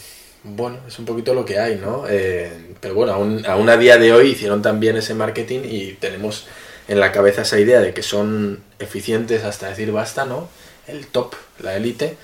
[0.42, 2.05] bueno, es un poquito lo que hay, ¿no?
[2.09, 2.50] Eh,
[2.81, 6.46] pero bueno, aún, aún a día de hoy hicieron también ese marketing y tenemos
[6.88, 10.48] en la cabeza esa idea de que son eficientes hasta decir basta, ¿no?
[10.87, 12.16] El top, la élite.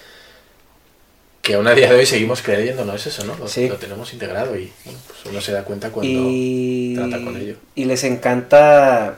[1.43, 2.95] Que aún a día de hoy seguimos creyendo, ¿no?
[2.95, 3.37] Es eso, ¿no?
[3.37, 3.69] Lo, Sí.
[3.69, 7.55] lo tenemos integrado y bueno, pues uno se da cuenta cuando y, trata con ello.
[7.77, 9.17] y les encanta,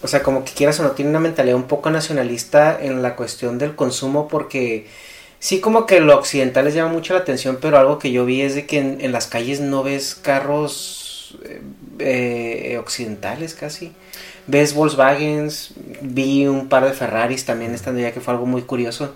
[0.00, 3.16] o sea, como que quieras o no, tiene una mentalidad un poco nacionalista en la
[3.16, 4.86] cuestión del consumo porque
[5.44, 8.40] sí como que lo occidental les llama mucho la atención, pero algo que yo vi
[8.40, 11.60] es de que en, en las calles no ves carros eh,
[12.72, 13.92] eh, occidentales casi.
[14.46, 19.14] Ves Volkswagens, vi un par de Ferraris también estando ya que fue algo muy curioso.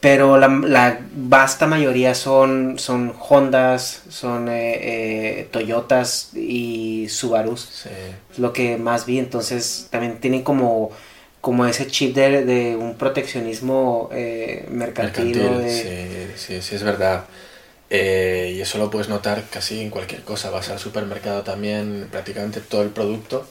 [0.00, 7.68] Pero la, la vasta mayoría son, son Hondas, son eh, eh, Toyotas y Subarus.
[7.82, 7.90] Sí.
[8.32, 9.18] Es lo que más vi.
[9.18, 10.92] Entonces también tienen como,
[11.40, 15.26] como ese chip de, de un proteccionismo eh, mercantil.
[15.26, 15.58] Mercantil, ¿no?
[15.60, 17.24] de- sí, sí, sí, es verdad.
[17.90, 20.50] Eh, y eso lo puedes notar casi en cualquier cosa.
[20.50, 23.46] Vas al supermercado también, prácticamente todo el producto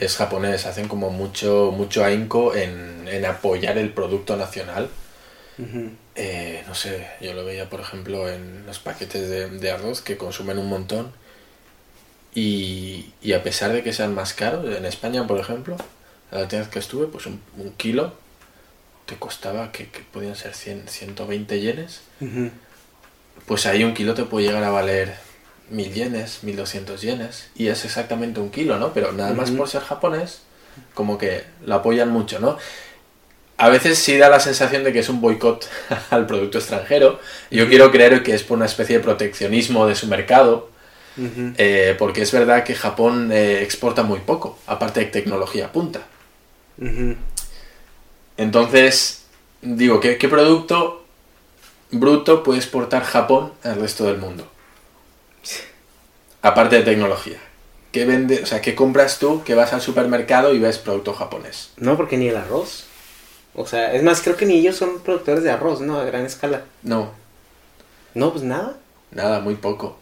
[0.00, 0.66] es japonés.
[0.66, 4.88] Hacen como mucho, mucho ahínco en, en apoyar el producto nacional.
[6.14, 10.16] Eh, no sé, yo lo veía por ejemplo en los paquetes de, de arroz que
[10.18, 11.12] consumen un montón.
[12.34, 15.76] Y, y a pesar de que sean más caros, en España por ejemplo,
[16.32, 18.14] la última vez que estuve, pues un, un kilo
[19.06, 22.00] te costaba que, que podían ser 100, 120 yenes.
[23.46, 25.14] Pues ahí un kilo te puede llegar a valer
[25.70, 27.50] 1000 yenes, 1200 yenes.
[27.54, 28.92] Y es exactamente un kilo, ¿no?
[28.92, 30.42] Pero nada más por ser japonés,
[30.94, 32.56] como que lo apoyan mucho, ¿no?
[33.58, 35.68] A veces sí da la sensación de que es un boicot
[36.10, 37.20] al producto extranjero.
[37.50, 40.70] Yo quiero creer que es por una especie de proteccionismo de su mercado,
[41.58, 46.06] eh, porque es verdad que Japón eh, exporta muy poco, aparte de tecnología punta.
[48.36, 49.24] Entonces,
[49.60, 51.04] digo, ¿qué, ¿qué, producto
[51.90, 54.46] bruto puede exportar Japón al resto del mundo?
[56.42, 57.38] Aparte de tecnología.
[57.92, 61.72] ¿Qué vende, o sea, qué compras tú que vas al supermercado y ves producto japonés?
[61.76, 62.86] No, porque ni el arroz.
[63.54, 66.00] O sea, es más, creo que ni ellos son productores de arroz, ¿no?
[66.00, 66.62] A gran escala.
[66.82, 67.10] No.
[68.14, 68.76] No, pues nada.
[69.10, 69.98] Nada, muy poco.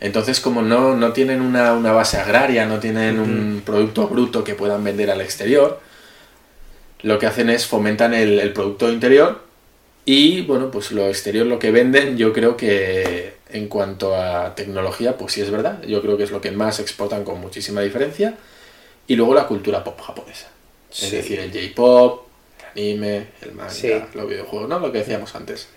[0.00, 4.82] Entonces, como no, no tienen una, base agraria, no tienen un producto bruto que puedan
[4.82, 5.80] vender al exterior,
[7.02, 9.42] lo que hacen es fomentan el, el, producto interior
[10.04, 15.16] y, bueno, pues lo exterior, lo que venden, yo creo que en cuanto a tecnología,
[15.16, 15.82] pues sí es verdad.
[15.82, 18.36] Yo creo que es lo que más exportan con muchísima diferencia.
[19.06, 20.48] Y luego la cultura pop japonesa.
[20.90, 22.26] Es decir, el J-pop,
[22.74, 24.78] el anime, el manga, los videojuegos, ¿no?
[24.78, 25.68] Lo que decíamos antes.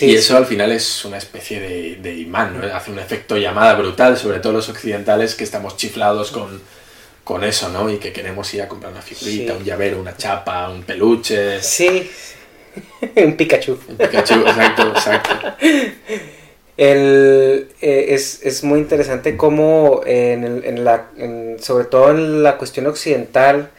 [0.00, 2.74] y eso al final es una especie de, imán, ¿no?
[2.74, 6.60] Hace un efecto llamada brutal, sobre todo los occidentales que estamos chiflados con,
[7.24, 7.88] con eso, ¿no?
[7.90, 11.62] Y que queremos ir a comprar una figurita, un llavero, una chapa, un peluche.
[11.62, 12.10] Sí,
[13.16, 13.78] un Pikachu.
[13.88, 15.34] Un Pikachu, exacto, exacto.
[16.76, 21.10] El, eh, es, muy interesante cómo en, la,
[21.60, 23.70] sobre todo en la cuestión occidental,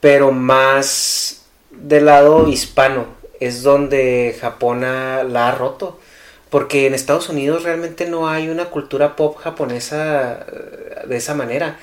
[0.00, 3.06] pero más del lado hispano,
[3.40, 5.98] es donde Japón la ha roto.
[6.50, 11.80] Porque en Estados Unidos realmente no hay una cultura pop japonesa eh, de esa manera.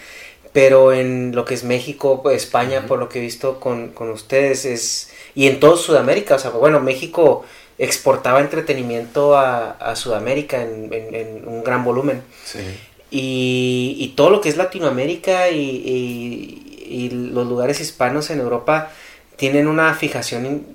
[0.54, 4.66] Pero en lo que es México, España, por lo que he visto con, con ustedes,
[4.66, 6.36] es y en todo Sudamérica.
[6.36, 7.46] O sea, bueno, México
[7.78, 12.22] exportaba entretenimiento a, Sudamérica en, un gran volumen.
[12.46, 12.60] Sí.
[13.10, 16.68] Y, todo lo que es Latinoamérica y,
[17.34, 18.92] los lugares hispanos en Europa
[19.38, 20.66] tienen una fijación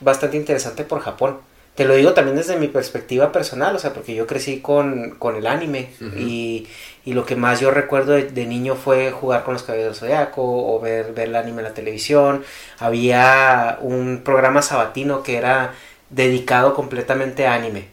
[0.00, 1.38] bastante interesante por Japón.
[1.74, 5.46] Te lo digo también desde mi perspectiva personal, o sea, porque yo crecí con, el
[5.46, 6.68] anime y,
[7.06, 10.78] lo que más yo recuerdo de, niño fue jugar con los caballeros del zodiaco o
[10.80, 12.44] ver, ver el anime en la televisión.
[12.78, 15.72] Había un programa sabatino que era
[16.10, 17.88] dedicado completamente a anime.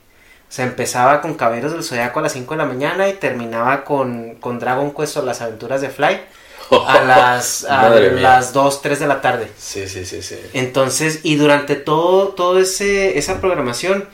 [0.50, 3.84] O sea, empezaba con Caballeros del Zodiaco a las 5 de la mañana y terminaba
[3.86, 6.20] con, con Dragon Quest o las aventuras de Fly
[6.88, 9.52] a las, a las 2, 3 de la tarde.
[9.58, 10.36] Sí, sí, sí, sí.
[10.54, 14.08] Entonces, y durante todo, todo ese, esa programación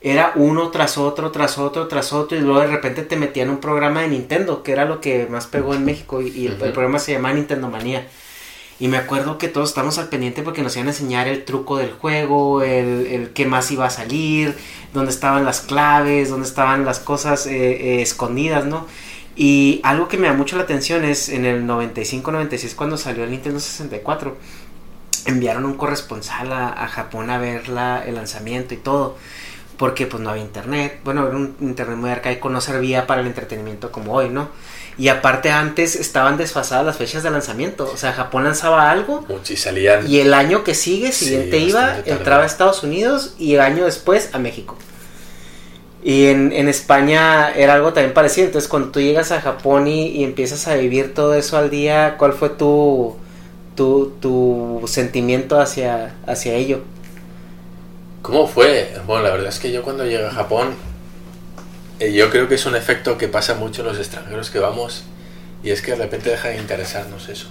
[0.00, 3.58] era uno tras otro, tras otro, tras otro, y luego de repente te metían un
[3.58, 7.12] programa de Nintendo, que era lo que más pegó en México, y, el, programa se
[7.12, 8.06] llamaba Nintendo Manía.
[8.78, 11.78] Y me acuerdo que todos estábamos al pendiente porque nos iban a enseñar el truco
[11.78, 14.54] del juego, el, el qué más iba a salir,
[14.92, 18.86] dónde estaban las claves, dónde estaban las cosas eh, eh, escondidas, ¿no?
[19.36, 23.30] Y algo que me da mucho la atención es en el 95-96 cuando salió el
[23.30, 24.36] Nintendo 64,
[25.26, 29.16] enviaron un corresponsal a, Japón a ver la, el lanzamiento y todo,
[29.76, 33.26] porque pues no había internet, bueno, era un internet muy arcaico, no servía para el
[33.26, 34.50] entretenimiento como hoy, ¿no?
[34.96, 39.56] Y aparte antes estaban desfasadas las fechas de lanzamiento, o sea, Japón lanzaba algo y
[39.56, 43.84] salían y el año que sigue, siguiente iba, entraba a Estados Unidos y el año
[43.84, 44.76] después a México.
[46.04, 48.46] Y en, España era algo también parecido.
[48.46, 52.34] Entonces, cuando tú llegas a Japón y, empiezas a vivir todo eso al día, ¿cuál
[52.34, 53.16] fue tu,
[53.74, 56.82] tu, sentimiento hacia, hacia ello?
[58.20, 58.94] ¿Cómo fue?
[59.06, 60.74] Bueno, la verdad es que yo cuando llegué a Japón,
[62.00, 65.04] eh, yo creo que es un efecto que pasa mucho en los extranjeros que vamos,
[65.62, 67.48] y es que de repente deja de interesarnos eso.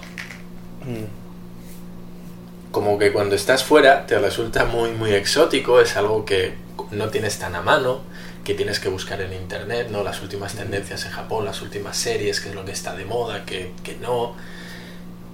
[0.84, 2.70] Mm.
[2.70, 6.54] Como que cuando estás fuera te resulta muy, muy exótico, es algo que
[6.92, 8.13] no tienes tan a mano
[8.44, 10.04] que tienes que buscar en internet, ¿no?
[10.04, 13.44] Las últimas tendencias en Japón, las últimas series, qué es lo que está de moda,
[13.44, 14.36] que, no.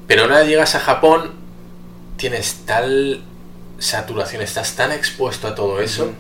[0.07, 1.33] Pero una vez llegas a Japón,
[2.17, 3.23] tienes tal
[3.79, 6.13] saturación, estás tan expuesto a todo eso,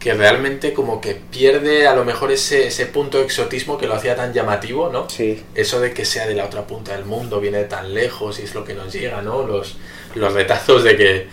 [0.00, 3.94] que realmente como que pierde a lo mejor ese, ese punto de exotismo que lo
[3.94, 5.08] hacía tan llamativo, ¿no?
[5.08, 5.44] Sí.
[5.54, 8.42] Eso de que sea de la otra punta del mundo, viene de tan lejos y
[8.42, 9.46] es lo que nos llega, ¿no?
[9.46, 9.76] Los,
[10.14, 11.28] los retazos de que...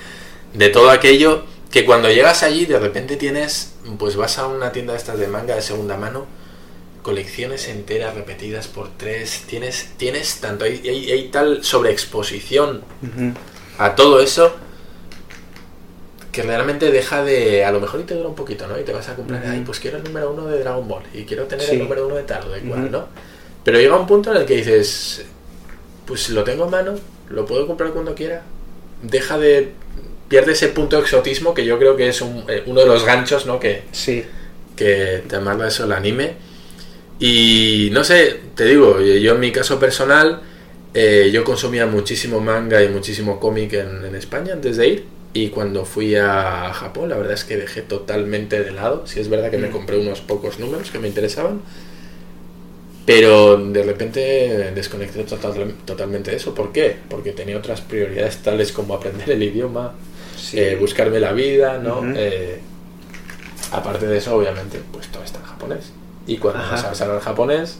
[0.54, 1.46] de todo aquello
[1.78, 5.28] que cuando llegas allí de repente tienes, pues vas a una tienda de estas de
[5.28, 6.26] manga de segunda mano,
[7.04, 12.82] colecciones enteras repetidas por tres, tienes, tienes tanto, hay, hay, tal sobreexposición
[13.78, 14.56] a todo eso
[16.32, 18.80] que realmente deja de, a lo mejor y te dura un poquito, ¿no?
[18.80, 21.26] Y te vas a comprar, ay, pues quiero el número uno de Dragon Ball y
[21.26, 23.06] quiero tener el número uno de tal o de cual, ¿no?
[23.64, 25.26] Pero llega un punto en el que dices,
[26.08, 26.95] pues lo tengo en mano,
[27.30, 28.41] lo puedo comprar cuando quiera,
[29.04, 29.74] deja de
[30.28, 33.45] pierde ese punto de exotismo que yo creo que es eh, uno de los ganchos,
[33.45, 33.59] ¿no?
[33.59, 34.23] Que, sí.
[34.75, 36.34] que te manda eso el anime.
[37.19, 40.41] Y no sé, te digo, yo en mi caso personal,
[40.93, 45.05] eh, yo consumía muchísimo manga y muchísimo cómic en, en España antes de ir.
[45.34, 49.05] Y cuando fui a Japón, la verdad es que dejé totalmente de lado.
[49.07, 49.71] Si es verdad que me Mm.
[49.71, 51.61] compré unos pocos números que me interesaban.
[53.05, 56.53] Pero de repente desconecté total- totalmente de eso.
[56.53, 56.95] ¿Por qué?
[57.09, 59.93] Porque tenía otras prioridades tales como aprender el idioma,
[60.52, 60.60] Sí.
[60.60, 62.02] eh, buscarme la vida, ¿no?
[62.16, 62.60] Eh,
[63.72, 65.91] aparte de eso, obviamente, pues todo está en japonés.
[66.26, 66.76] Y cuando Ajá.
[66.76, 67.78] no sabes hablar japonés,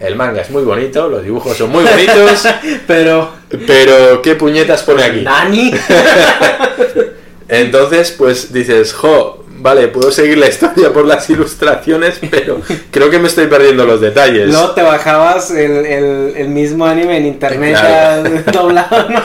[0.00, 2.46] el manga es muy bonito, los dibujos son muy bonitos,
[2.86, 3.30] Pero.
[3.66, 5.20] pero ¿qué puñetas pone aquí?
[5.22, 5.72] Nani.
[7.48, 12.60] Entonces, pues dices, jo, vale, puedo seguir la historia por las ilustraciones, pero
[12.90, 14.48] creo que me estoy perdiendo los detalles.
[14.48, 18.30] Luego te bajabas el, el, el mismo anime en internet Claro.
[18.52, 19.20] doblado, ¿no?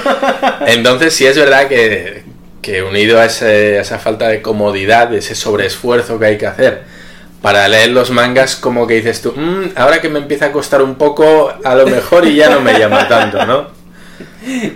[0.68, 2.24] Entonces sí es verdad que,
[2.66, 6.82] que unido a, ese- a esa falta de comodidad, ese sobreesfuerzo que hay que hacer
[7.44, 10.82] para leer los mangas, como que dices tú, "Mm, ahora que me empieza a costar
[10.82, 13.68] un poco, a lo mejor y ya no me llama tanto, ¿no?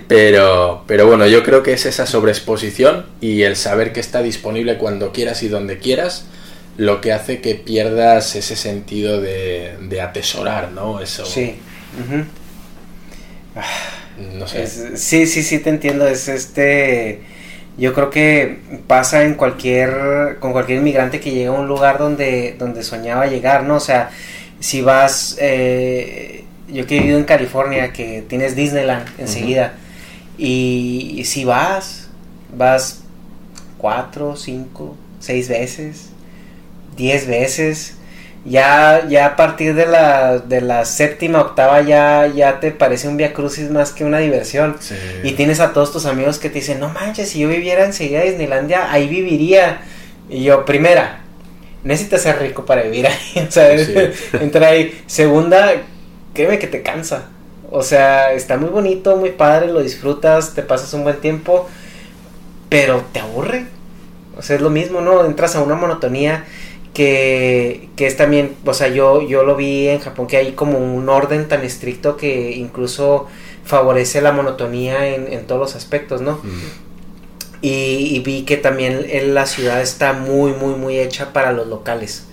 [0.08, 4.78] Pero, pero bueno, yo creo que es esa sobreexposición y el saber que está disponible
[4.78, 6.26] cuando quieras y donde quieras,
[6.78, 11.02] lo que hace que pierdas ese sentido de, de atesorar, ¿no?
[11.02, 11.60] Eso, Sí.
[14.38, 14.64] no sé.
[14.64, 16.08] Es- sí, sí, sí, te entiendo.
[16.08, 17.22] Es este.
[17.80, 20.38] Yo creo que pasa en cualquier.
[20.40, 23.76] con cualquier inmigrante que llega a un lugar donde, donde soñaba llegar, ¿no?
[23.76, 24.10] O sea,
[24.60, 25.38] si vas.
[25.40, 29.74] eh, yo que he vivido en California, que tienes Disneyland enseguida.
[30.38, 32.10] y, y si vas,
[32.56, 33.02] vas
[33.78, 36.10] cuatro, cinco, seis veces,
[36.96, 37.96] diez veces.
[38.46, 43.18] Ya, ya a partir de la, de la séptima, octava, ya, ya te parece un
[43.18, 44.78] via crucis más que una diversión.
[44.80, 44.96] Sí.
[45.24, 48.20] Y tienes a todos tus amigos que te dicen, no manches, si yo viviera enseguida
[48.20, 49.82] de Disneylandia, ahí viviría.
[50.30, 51.22] Y yo, primera,
[51.84, 53.48] necesitas ser rico para vivir ahí.
[53.50, 53.60] Sí.
[54.40, 55.02] entra ahí.
[55.06, 55.74] Segunda,
[56.34, 57.26] créeme que te cansa.
[57.72, 61.70] O sea, está muy bonito, muy padre, lo disfrutas, te pasas un buen tiempo,
[62.68, 63.66] pero te aburre.
[64.38, 65.26] O sea, es lo mismo, ¿no?
[65.26, 66.46] Entras a una monotonía
[66.94, 70.80] que, que es también, o sea, yo, yo lo vi en Japón que hay como
[70.80, 73.28] un orden tan estricto que incluso
[73.64, 76.34] favorece la monotonía en, en todos los aspectos, ¿no?
[76.44, 76.90] Mm.
[77.62, 81.68] Y, y vi que también en la ciudad está muy, muy, muy hecha para los
[81.68, 82.24] locales,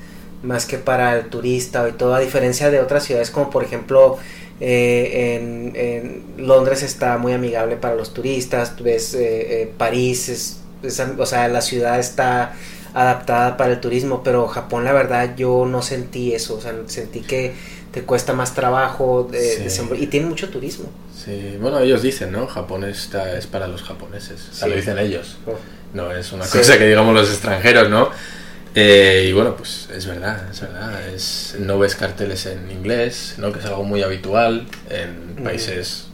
[0.43, 4.19] más que para el turista y todo, a diferencia de otras ciudades como por ejemplo
[4.61, 10.29] eh, en, en Londres está muy amigable para los turistas, tú ves eh, eh, París,
[10.29, 12.55] es, es o sea, la ciudad está
[12.97, 17.21] adaptada para el turismo, pero Japón la verdad yo no sentí eso, o sea, sentí
[17.21, 17.53] que
[17.93, 19.63] te cuesta más trabajo de, Sí.
[19.65, 20.87] desenvol- y tiene mucho turismo.
[21.15, 22.47] Sí, bueno, ellos dicen, ¿no?
[22.47, 24.49] Japón está, es para los japoneses.
[24.51, 25.37] O sea, lo dicen ellos.
[25.93, 26.59] No es una Sí.
[26.59, 28.11] cosa que digamos los extranjeros, ¿no?
[28.75, 31.09] Eh, y bueno, pues es verdad, es verdad.
[31.09, 33.53] Es, no ves carteles en inglés, ¿no?
[33.53, 35.45] Que es algo muy habitual en Mm.
[35.45, 36.07] países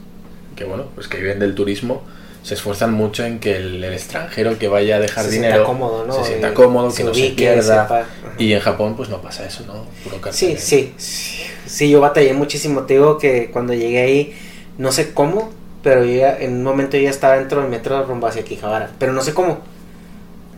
[0.55, 2.03] que, bueno, pues que viven del turismo.
[2.43, 5.65] Se esfuerzan mucho en que el, el extranjero que vaya a dejar Se dinero sienta
[5.67, 6.13] cómodo, ¿no?
[6.13, 8.05] se sienta cómodo, se que no se pierda.
[8.37, 9.85] Y en Japón, pues no pasa eso, ¿no?
[10.03, 10.17] Puro.
[10.33, 12.81] Sí, sí, sí, sí, yo batallé muchísimo.
[12.83, 14.33] Te digo que cuando llegué ahí,
[14.77, 15.51] no sé cómo,
[15.83, 19.13] pero yo ya- en un momento ya estaba dentro del metro rumbo hacia Quijabara, pero
[19.13, 19.59] no sé cómo.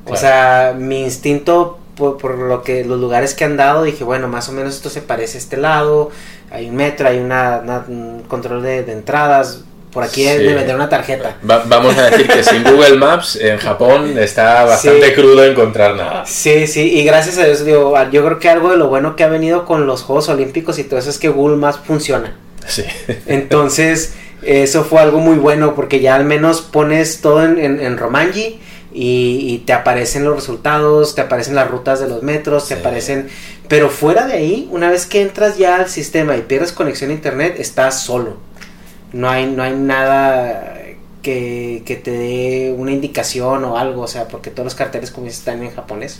[0.08, 4.28] O sea, mi instinto, por, por lo que los lugares que han dado, dije, bueno,
[4.28, 6.10] más o menos esto se parece a este lado,
[6.52, 9.64] hay un metro, hay una, una- un control de, de entradas,
[9.96, 10.38] por aquí Sí.
[10.44, 11.38] de vender una tarjeta.
[11.50, 15.14] Va- vamos a decir que sin Google Maps en Japón está bastante Sí.
[15.16, 16.26] crudo encontrar nada.
[16.28, 19.24] Sí, sí, y gracias a Dios, digo, yo creo que algo de lo bueno que
[19.24, 22.36] ha venido con los Juegos Olímpicos y todo eso es que Google Maps funciona.
[22.68, 22.84] Sí.
[23.26, 27.98] Entonces, eso fue algo muy bueno porque ya al menos pones todo en, en, en
[27.98, 28.60] Romanji
[28.94, 33.28] y, y te aparecen los resultados, te aparecen las rutas de los metros, te aparecen...
[33.68, 37.14] Pero fuera de ahí, una vez que entras ya al sistema y pierdes conexión a
[37.14, 38.38] internet, estás solo.
[39.16, 40.78] No hay, no hay nada
[41.22, 45.28] que, que te dé una indicación o algo, o sea, porque todos los carteles como
[45.28, 46.20] están en japonés.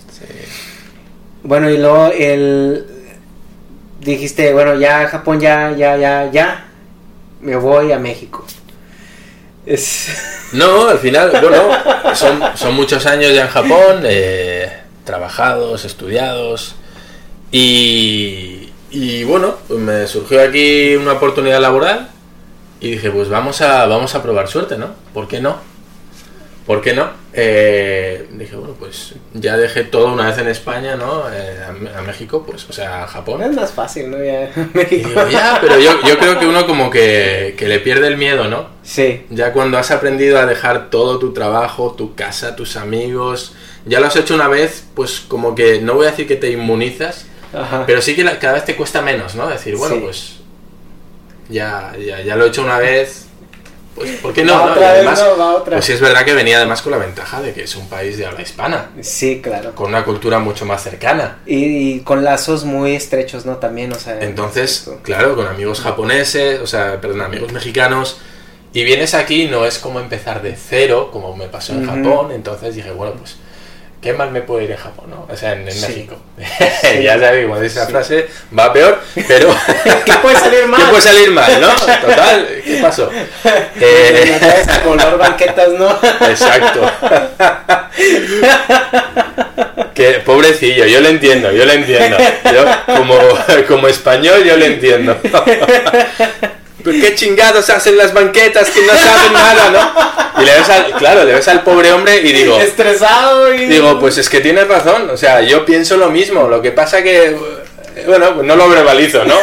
[1.44, 2.86] Bueno, y luego el
[4.00, 6.68] dijiste, bueno, ya Japón, ya, ya, ya, ya,
[7.42, 8.46] me voy a México.
[9.66, 10.32] Es...
[10.54, 11.68] No, al final, bueno,
[12.14, 14.72] son, son muchos años ya en Japón, eh,
[15.04, 16.76] trabajados, estudiados,
[17.52, 22.15] y, y bueno, pues me surgió aquí una oportunidad laboral
[22.88, 24.90] y dije, pues vamos a, vamos a probar suerte, ¿no?
[25.14, 25.58] ¿Por qué no?
[26.66, 27.10] ¿Por qué no?
[27.32, 31.24] Eh, dije, bueno, pues ya dejé todo una vez en España, ¿no?
[31.32, 31.60] Eh,
[31.94, 33.44] a, a México, pues, o sea, a Japón.
[33.44, 34.18] es más fácil, ¿no?
[34.18, 35.10] Ya, Y México.
[35.10, 38.46] digo, ya, pero yo, yo creo que uno como que, que le pierde el miedo,
[38.48, 38.68] ¿no?
[38.82, 43.54] Sí, Ya cuando has aprendido a dejar todo tu trabajo, tu casa, tus amigos,
[43.86, 46.50] ya lo has hecho una vez, pues como que no voy a decir que te
[46.50, 47.84] inmunizas, ajá.
[47.86, 49.48] pero sí que la- cada vez te cuesta menos, ¿no?
[49.48, 50.02] Decir, bueno, Sí.
[50.04, 50.35] pues
[51.50, 53.26] ya, ya, ya lo he hecho una vez,
[53.96, 54.74] pues ¿por qué no?
[54.76, 54.80] No?
[54.80, 57.64] Y además, no, pues sí es verdad que venía además con la ventaja de que
[57.64, 59.74] es un país de habla hispana, Sí, claro.
[59.74, 61.38] con una cultura mucho más cercana.
[61.46, 63.58] Y, y con lazos muy estrechos, ¿no?
[63.58, 64.20] También, o sea.
[64.20, 68.18] Entonces, claro, con amigos japoneses, o sea, perdón, amigos mexicanos,
[68.74, 71.96] y vienes aquí, no es como empezar de cero, como me pasó en Ujú.
[72.04, 73.38] Japón, entonces dije, bueno, pues,
[74.06, 75.26] ¿qué mal me puede ir en Japón, no?
[75.28, 75.88] O sea, en, en Sí.
[75.88, 76.16] México.
[77.02, 78.28] ya sabes, como dice esa frase,
[78.58, 79.50] va peor, pero...
[80.06, 80.80] ¿Qué puede salir mal?
[80.80, 81.70] ¿Qué puede salir mal, no?
[81.74, 83.10] Total, ¿qué pasó?
[83.82, 85.90] Eh, La color banquetas, ¿no?
[86.30, 86.92] Exacto.
[89.96, 92.18] Que pobrecillo, yo lo entiendo, yo lo entiendo.
[92.54, 93.18] Yo, como,
[93.68, 95.18] como español, yo lo entiendo.
[96.86, 100.42] ¿Pero qué chingados hacen las banquetas que no saben nada, no?
[100.42, 103.66] Y le ves al, claro, le ves al pobre hombre y digo, Estresado y.
[103.66, 107.02] digo, pues es que tienes razón, o sea, yo pienso lo mismo, lo que pasa
[107.02, 107.36] que,
[108.06, 109.36] bueno, pues no lo verbalizo, ¿no?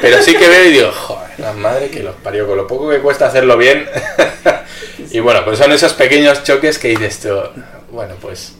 [0.00, 2.90] Pero sí que veo y digo, joder, la madre que los parió, con lo poco
[2.90, 3.88] que cuesta hacerlo bien.
[5.12, 7.30] Y bueno, pues son esos pequeños choques que dices tú,
[7.90, 8.52] bueno, pues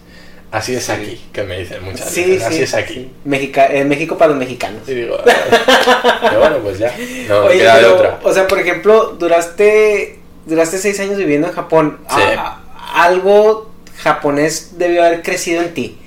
[0.53, 2.44] así es aquí, que me dicen muchas Sí, veces, sí.
[2.46, 3.11] así es aquí.
[3.24, 4.82] Mexica- eh, México para los mexicanos.
[4.88, 6.94] Y digo, pero bueno, pues ya,
[7.28, 8.20] no Oye, queda de otra.
[8.24, 11.98] O sea, por ejemplo, duraste duraste seis años viviendo en Japón.
[12.09, 12.20] Sí.
[12.20, 15.98] A- a- algo japonés debió haber crecido en ti.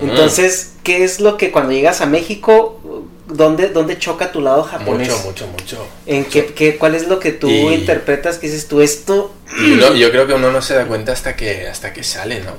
[0.00, 0.08] Mm.
[0.10, 2.80] Entonces, ¿qué es lo que cuando llegas a México,
[3.26, 5.08] dónde, dónde choca tu lado japonés?
[5.10, 5.86] Mucho, mucho, mucho.
[6.06, 9.34] ¿En qué, qué- cuál es lo que tú Y- interpretas que dices tú esto?
[9.60, 12.40] Y uno- yo creo que uno no se da cuenta hasta que, hasta que sale,
[12.40, 12.52] ¿no?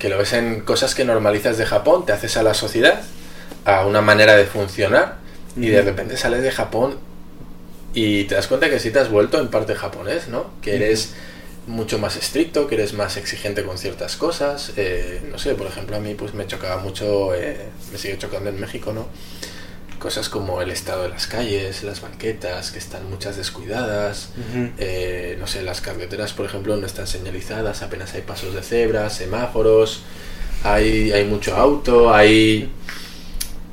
[0.00, 3.00] Que lo ves en cosas que normalizas de Japón, te haces a la sociedad,
[3.64, 5.18] a una manera de funcionar,
[5.56, 6.98] y de repente sales de Japón
[7.92, 10.46] y te das cuenta que sí te has vuelto en parte japonés, ¿no?
[10.62, 11.12] Que eres
[11.66, 14.72] mucho más estricto, que eres más exigente con ciertas cosas.
[14.76, 17.58] eh, no sé, por ejemplo, a mí pues me chocaba mucho, eh,
[17.92, 19.06] me sigue chocando en México, ¿no?
[20.00, 24.30] Cosas como el estado de las calles, las banquetas, que están muchas descuidadas.
[24.78, 29.10] Eh, no sé, las carreteras, por ejemplo, no están señalizadas, apenas hay pasos de cebra,
[29.10, 30.02] semáforos,
[30.64, 32.72] hay, hay mucho auto, hay...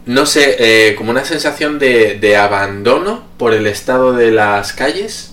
[0.05, 5.31] No sé, eh, como una sensación de, de abandono por el estado de las calles.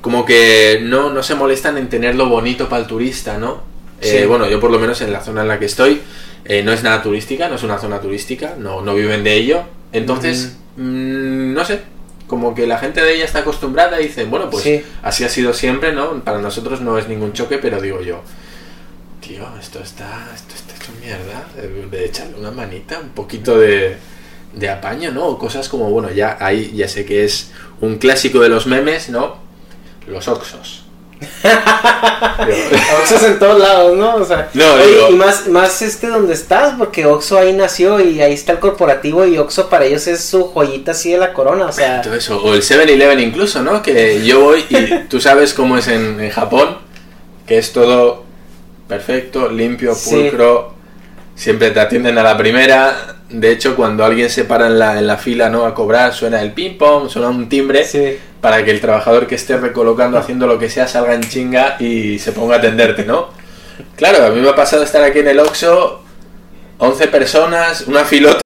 [0.00, 3.62] Como que no, no se molestan en tenerlo bonito para el turista, ¿no?
[4.00, 6.02] Eh, bueno, yo por lo menos en la zona en la que estoy,
[6.48, 9.62] eh, no es nada turística, no es una zona turística, no, no viven de ello.
[9.92, 11.80] Entonces, mm, no sé,
[12.26, 14.82] como que la gente de ella está acostumbrada y dicen, bueno, pues Sí.
[15.02, 16.22] así ha sido siempre, ¿no?
[16.24, 18.20] Para nosotros no es ningún choque, pero digo yo,
[19.20, 23.96] tío, esto está, esto está hecho mierda, eh, de echarle una manita, un poquito de,
[24.54, 25.38] de apaño, ¿no?
[25.38, 29.36] Cosas como, bueno, ya ahí ya sé que es un clásico de los memes, ¿no?
[30.08, 30.85] Los oxos.
[33.00, 34.16] Oxxos en todos lados, ¿no?
[34.16, 38.00] O sea, No, oye, digo- y más, más este donde estás, porque Oxxo ahí nació
[38.00, 41.32] y ahí está el corporativo y Oxxo para ellos es su joyita así de la
[41.32, 43.82] corona, o sea, Todo eso, o el 7-Eleven incluso, ¿no?
[43.82, 46.78] Que yo voy y tú sabes cómo es en, en Japón,
[47.46, 48.24] que es todo
[48.88, 50.30] perfecto, limpio, Sí.
[51.36, 53.14] Siempre te atienden a la primera.
[53.28, 55.64] De hecho, cuando alguien se para en la, en la fila ¿no?
[55.64, 58.18] a cobrar, suena el ping-pong, suena un timbre sí.
[58.40, 62.18] para que el trabajador que esté recolocando, haciendo lo que sea, salga en chinga y
[62.18, 63.28] se ponga a atenderte, ¿no?
[63.94, 66.02] Claro, a mí me ha pasado estar aquí en el Oxxo,
[66.78, 68.45] 11 personas, una filota.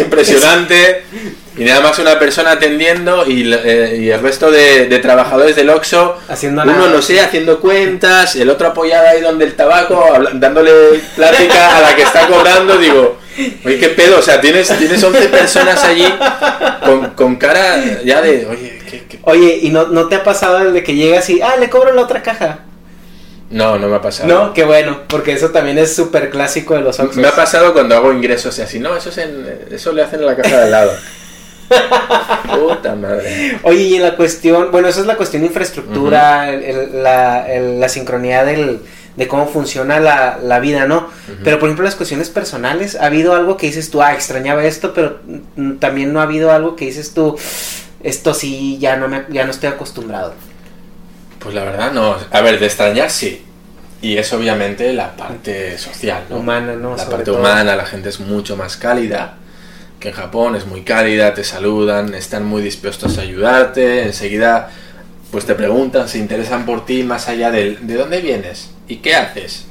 [0.00, 1.04] Impresionante
[1.56, 5.70] y nada más una persona atendiendo y, eh, y el resto de, de trabajadores del
[5.70, 10.72] Oxxo Haciendo uno no sé haciendo cuentas el otro apoyado ahí donde el tabaco dándole
[11.14, 13.18] plática a la que está cobrando digo
[13.64, 16.12] oye qué pedo o sea tienes tienes 11 personas allí
[16.84, 20.58] con, con cara ya de oye ¿qué, qué Oye, ¿y no, no te ha pasado
[20.58, 22.58] el de que llegas y, ah, le cobro la otra caja?
[23.50, 24.28] No, no me ha pasado.
[24.28, 27.16] No, qué bueno, porque eso también es súper clásico de los Oxxos.
[27.18, 28.78] Me ha pasado cuando hago ingresos y así.
[28.80, 30.92] No, eso, es en, eso le hacen en la casa de al lado.
[32.58, 33.58] Puta madre.
[33.62, 37.80] Oye, y en la cuestión, bueno, eso es la cuestión de infraestructura, el- la, el-
[37.80, 38.80] la sincronía del,
[39.16, 41.08] de cómo funciona la, la vida, ¿no?
[41.42, 44.92] Pero por ejemplo, las cuestiones personales, ¿ha habido algo que dices tú, ah, extrañaba esto,
[44.94, 45.18] pero
[45.56, 47.36] mm, también no ha habido algo que dices tú,
[48.02, 50.34] esto sí, ya no, me, ya no estoy acostumbrado?
[51.44, 52.16] Pues la verdad no.
[52.32, 53.42] A ver, de extrañar sí.
[54.02, 56.36] Y es obviamente la parte social, ¿no?
[56.38, 56.90] Humana, ¿no?
[56.92, 57.38] La Sobre parte todo.
[57.38, 59.36] humana, la gente es mucho más cálida
[60.00, 64.70] que en Japón, es muy cálida, te saludan, están muy dispuestos a ayudarte, enseguida
[65.30, 68.70] pues te preguntan, se interesan por ti más allá del ¿de dónde vienes?
[68.88, 69.64] ¿Y qué haces?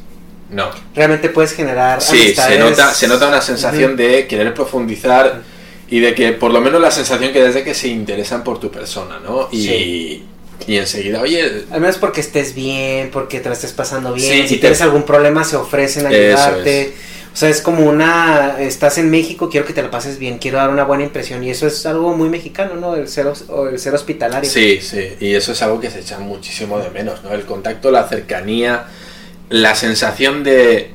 [0.50, 0.70] No.
[0.96, 3.98] Realmente puedes generar Sí, se amistades- nota, se nota una sensación Ujú.
[4.02, 5.42] de querer profundizar
[5.88, 8.72] y de que por lo menos la sensación que desde que se interesan por tu
[8.72, 9.50] persona, ¿no?
[9.52, 10.26] Y, Sí.
[10.68, 14.44] Y enseguida, oye, Al menos porque estés bien, porque te la estés pasando bien.
[14.44, 16.94] Sí, si te- tienes algún problema, se ofrecen a ayudarte.
[17.34, 18.58] O sea, es como una.
[18.62, 21.44] Estás en México, quiero que te la pases bien, quiero dar una buena impresión.
[21.44, 22.96] Y eso es algo muy mexicano, ¿no?
[22.96, 23.26] El ser,
[23.72, 24.50] el ser hospitalario.
[24.50, 27.34] Sí, sí, y eso es algo que se echa muchísimo de menos, ¿no?
[27.34, 28.86] El contacto, la cercanía,
[29.50, 30.92] la sensación de,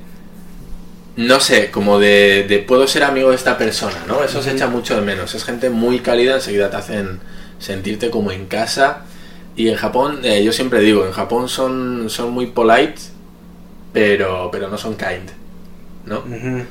[1.17, 4.23] no sé, como de, de puedo ser amigo de esta persona, ¿no?
[4.23, 5.35] Eso se echa mucho de menos.
[5.35, 7.19] Es gente muy cálida, enseguida te hacen
[7.59, 9.03] sentirte como en casa.
[9.59, 13.01] Y en Japón, eh, yo siempre digo, en Japón son, son muy polite,
[13.93, 15.29] pero, pero no son kind,
[16.07, 16.23] ¿no?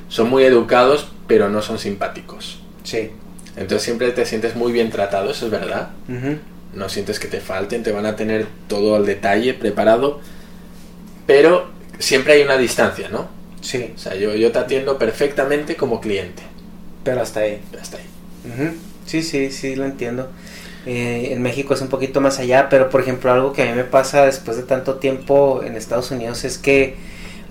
[0.08, 2.62] Son muy educados, pero no son simpáticos.
[2.84, 3.12] Sí.
[3.56, 5.90] Entonces siempre te sientes muy bien tratado, eso es verdad
[6.74, 10.20] no sientes que te falten, te van a tener todo al detalle preparado,
[11.26, 11.68] pero
[12.00, 13.28] siempre hay una distancia, ¿no?
[13.62, 16.44] Sí, O sea, yo, yo te atiendo perfectamente como cliente.
[17.04, 17.60] pero hasta ahí.
[17.82, 18.78] Hasta ahí.
[19.06, 20.30] Sí, sí, sí, lo entiendo.
[20.88, 23.74] Eh, en México es un poquito más allá, pero por ejemplo algo que a mí
[23.74, 26.96] me pasa después de tanto tiempo en Estados Unidos es que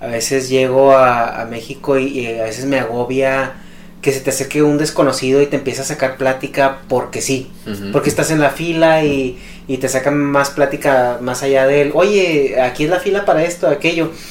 [0.01, 3.53] a veces llego a, a México y, y a veces me agobia
[4.01, 7.51] que se te acerque un desconocido y te empieza a sacar plática porque sí,
[7.91, 11.91] porque estás en la fila y, y te sacan más plática más allá de él,
[11.93, 14.11] oye, aquí es la fila para esto, aquello.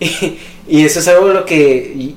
[0.00, 2.14] Y, y eso es algo lo que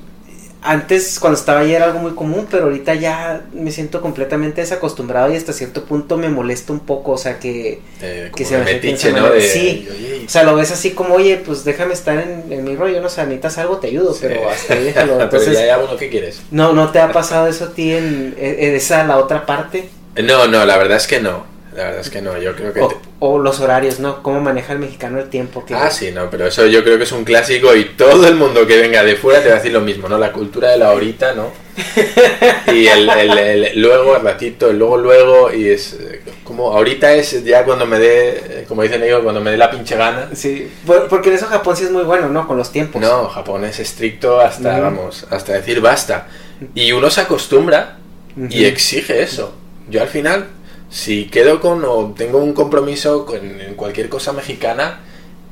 [0.70, 5.32] antes cuando estaba allí era algo muy común, pero ahorita ya me siento completamente desacostumbrado
[5.32, 8.64] y hasta cierto punto me molesta un poco, o sea que, Eh, que se me
[8.64, 9.30] metiche, ¿no?
[9.30, 9.88] De, Sí.
[9.90, 13.00] oye, o sea, lo ves así como, oye, pues déjame estar en, en mi rollo,
[13.00, 14.20] no o sea, necesitas algo, te ayudo, sí.
[14.22, 15.12] pero hasta ahí déjalo.
[15.14, 16.42] Pero Entonces, ya, ya, bueno, ¿qué quieres?
[16.50, 19.88] no, no te ha pasado eso a ti en, en esa la otra parte
[20.22, 21.44] No, no, la verdad es que no.
[21.78, 22.80] La verdad es que no, yo creo que...
[22.80, 24.20] o, te- o los horarios, ¿no?
[24.24, 27.04] Cómo maneja el mexicano el tiempo que Ah, sí, no, pero eso yo creo que
[27.04, 29.70] es un clásico y todo el mundo que venga de fuera te va a decir
[29.72, 30.18] lo mismo, ¿no?
[30.18, 31.52] La cultura de la horita, ¿no?
[32.74, 35.96] Y el, el- el luego, al ratito, el luego, luego, y es
[36.42, 39.96] como ahorita es ya cuando me dé, como dicen ellos, cuando me dé la pinche
[39.96, 40.30] gana.
[40.34, 42.48] Sí, por- porque en eso Japón sí es muy bueno, ¿no?
[42.48, 43.00] Con los tiempos.
[43.00, 44.82] No, Japón es estricto hasta, Ujú.
[44.82, 46.26] vamos, hasta decir basta.
[46.74, 47.98] Y uno se acostumbra
[48.36, 48.64] y Ujú.
[48.66, 49.54] exige eso.
[49.88, 50.46] Yo al final,
[50.90, 55.00] si quedo con o tengo un compromiso con, en cualquier cosa mexicana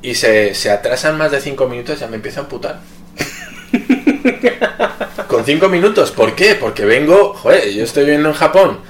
[0.03, 2.81] y se, se atrasan más de cinco minutos, ya me empiezo a amputar.
[5.29, 6.55] con cinco minutos, ¿por qué?
[6.55, 8.81] Porque vengo, joder, yo estoy viviendo en Japón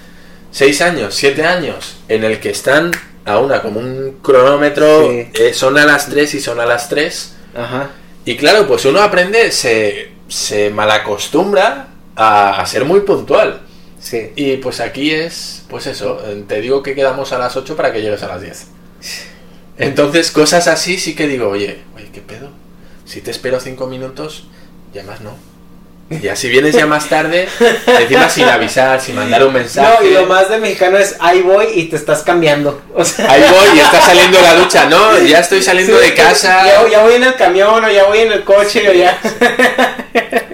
[0.51, 2.91] seis años, siete años, en el que están
[3.25, 5.29] a una como un cronómetro, Sí.
[5.35, 7.35] eh, son a las tres y son a las tres.
[7.57, 7.91] Ajá.
[8.25, 13.61] Y claro, pues uno aprende, se, se malacostumbra a, a ser muy puntual.
[14.07, 14.31] Sí.
[14.37, 17.93] Y pues aquí es, pues eso, eh, te digo que quedamos a las 8 para
[17.93, 18.67] que llegues a las 10.
[19.79, 22.51] Entonces, cosas así sí que digo, oye, oye, ¿qué pedo?
[23.05, 24.47] Si te espero 5 minutos,
[24.95, 25.37] ya más no.
[26.23, 27.49] Ya si vienes ya más tarde,
[27.87, 29.97] encima sin avisar, sin mandar un mensaje.
[30.01, 32.81] No, y lo más de mexicano es ahí voy y te estás cambiando.
[32.95, 36.15] O sea, Ahí voy y está saliendo la ducha, no, ya estoy saliendo sí, de
[36.15, 36.65] casa.
[36.65, 39.19] Ya, ya voy en el camión o ya voy en el coche o ya.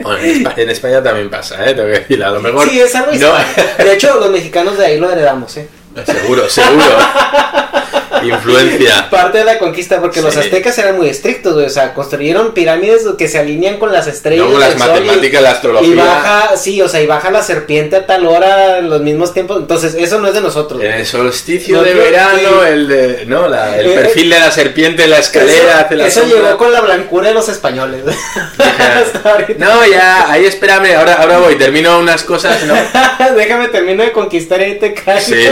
[0.03, 1.75] Bueno, en, Espa- en España también pasa, ¿eh?
[1.75, 2.69] Tengo que decir, a lo mejor.
[2.69, 3.85] Sí, es algo no.
[3.85, 5.69] De hecho, los mexicanos de ahí lo heredamos, ¿eh?
[6.07, 6.83] Seguro, seguro.
[8.29, 9.09] Influencia.
[9.11, 11.67] Parte de la conquista, porque los aztecas eran muy estrictos, güey.
[11.67, 14.45] O sea, construyeron pirámides que se alinean con las estrellas.
[14.45, 15.89] Luego las y- matemáticas, la astrología.
[15.91, 19.33] Y baja, sí, o sea, y baja la serpiente a tal hora en los mismos
[19.35, 19.59] tiempos.
[19.59, 20.83] Entonces, eso no es de nosotros.
[20.83, 22.69] El solsticio No, de verano, sí.
[22.69, 23.27] el de.
[23.27, 26.57] No, la- el Eh, perfil de la serpiente en la escalera, eso la eso llegó
[26.57, 28.03] con la blancura de los españoles.
[29.59, 32.75] No, ya, ahí espérame, ahora, ahora voy, termino unas cosas, ¿no?
[33.37, 35.25] Déjame termino de conquistar y ahí te caes.
[35.25, 35.47] Sí.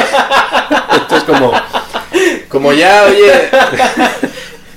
[0.96, 1.52] Esto es como.
[2.50, 3.32] Como ya, oye.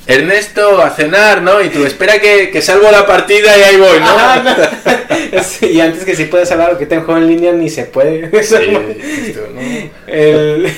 [0.06, 1.62] Ernesto, a cenar, ¿no?
[1.62, 4.06] Y tú, espera que, que salvo la partida y ahí voy, ¿no?
[4.10, 4.44] Ah,
[5.34, 5.44] no.
[5.44, 8.30] Sí, y antes que sí puedes hablar, que te juego en línea ni se puede.
[8.44, 9.62] Sí, esto, ¿no?
[10.08, 10.70] El-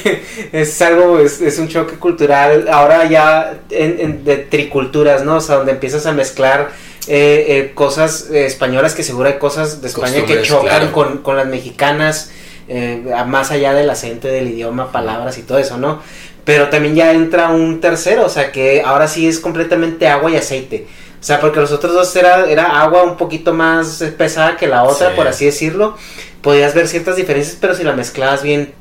[0.54, 5.38] es algo, es, es un choque cultural, ahora ya en, en- de triculturas, ¿no?
[5.38, 6.70] O sea, donde empiezas a mezclar
[7.08, 10.92] eh, eh, cosas españolas, que seguro hay cosas de España que chocan claro.
[10.92, 12.32] con, con las mexicanas,
[12.68, 16.02] eh, más allá del acento, del idioma, palabras y todo eso, ¿no?
[16.46, 20.36] Pero también ya entra un tercero, o sea, que ahora sí es completamente agua y
[20.38, 20.88] aceite.
[21.20, 24.84] O sea, porque los otros dos era, era agua un poquito más pesada que la
[24.84, 25.16] otra, Sí.
[25.16, 25.98] por así decirlo.
[26.42, 28.74] Podías ver ciertas diferencias, pero si la mezclabas bien,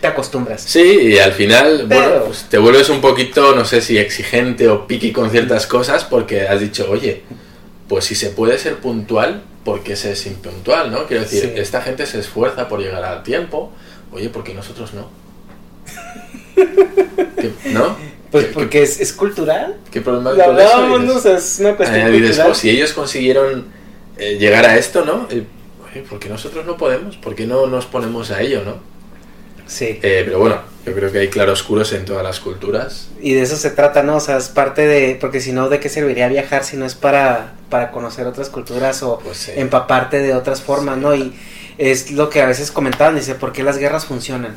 [0.00, 0.62] te acostumbras.
[0.62, 4.86] Sí, y al final, bueno, pues te vuelves un poquito, no sé si exigente o
[4.86, 7.22] piqui con ciertas cosas porque has dicho, oye,
[7.88, 11.04] pues si se puede ser puntual, ¿por qué se es impuntual, no?
[11.06, 11.60] Quiero decir, Sí.
[11.60, 13.72] esta gente se esfuerza por llegar al tiempo,
[14.12, 15.10] oye, ¿por qué nosotros no?
[17.40, 17.96] ¿Qué- ¿No?
[18.30, 19.76] Pues ¿Qué- porque es, es cultural.
[19.86, 20.42] ¿Qué, qué problema eso?
[20.44, 21.14] hablábamos, ¿no?
[21.16, 22.48] O sea, es una cuestión Ah, cultural.
[22.48, 23.66] "Jo, si ellos consiguieron
[24.18, 25.26] eh, llegar a esto, ¿no?
[25.30, 25.44] Eh,
[25.90, 27.16] oye, ¿por qué nosotros no podemos?
[27.16, 28.76] ¿Por qué no nos ponemos a ello, no?
[29.66, 29.98] Sí.
[30.02, 30.56] Eh, pero bueno,
[30.86, 33.08] yo creo que hay claroscuros en todas las culturas.
[33.20, 34.16] Y de eso se trata, ¿no?
[34.16, 35.16] O sea, es parte de...
[35.20, 39.02] Porque si no, ¿de qué serviría viajar si no es para, para conocer otras culturas
[39.02, 39.52] o Pues sí.
[39.56, 41.14] empaparte de otras formas, ¿no?
[41.14, 41.34] Y
[41.76, 44.54] es lo que a veces comentaban, dice, ¿por qué las guerras funcionan?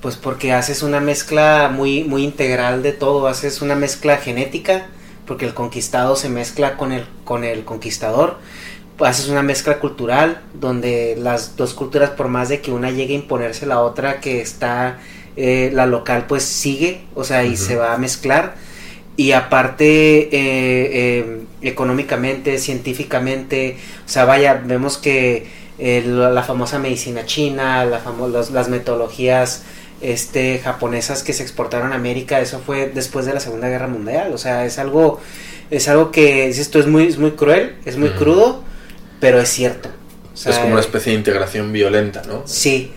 [0.00, 4.86] Pues porque haces una mezcla muy, muy integral de todo, haces una mezcla genética,
[5.26, 8.38] porque el conquistado se mezcla con el, con el conquistador,
[8.98, 13.18] haces una mezcla cultural, donde las dos culturas, por más de que una llegue a
[13.18, 14.98] imponerse la otra que está,
[15.36, 18.54] eh, la local, pues sigue, o sea, y se va a mezclar.
[19.16, 19.84] Y aparte,
[20.22, 23.76] eh, eh, económicamente, científicamente,
[24.06, 25.46] o sea, vaya, vemos que
[25.78, 29.62] eh, la, la famosa medicina china, la famo- los- las metodologías
[30.00, 34.32] este, japonesas que se exportaron a América, eso fue después de la Segunda Guerra Mundial,
[34.32, 35.20] o sea, es algo,
[35.70, 38.62] es algo que, tú, es muy, es muy cruel, es muy crudo,
[39.20, 39.90] pero es cierto.
[40.32, 42.42] O sea, es como una especie de integración violenta, ¿no?
[42.46, 42.92] Sí,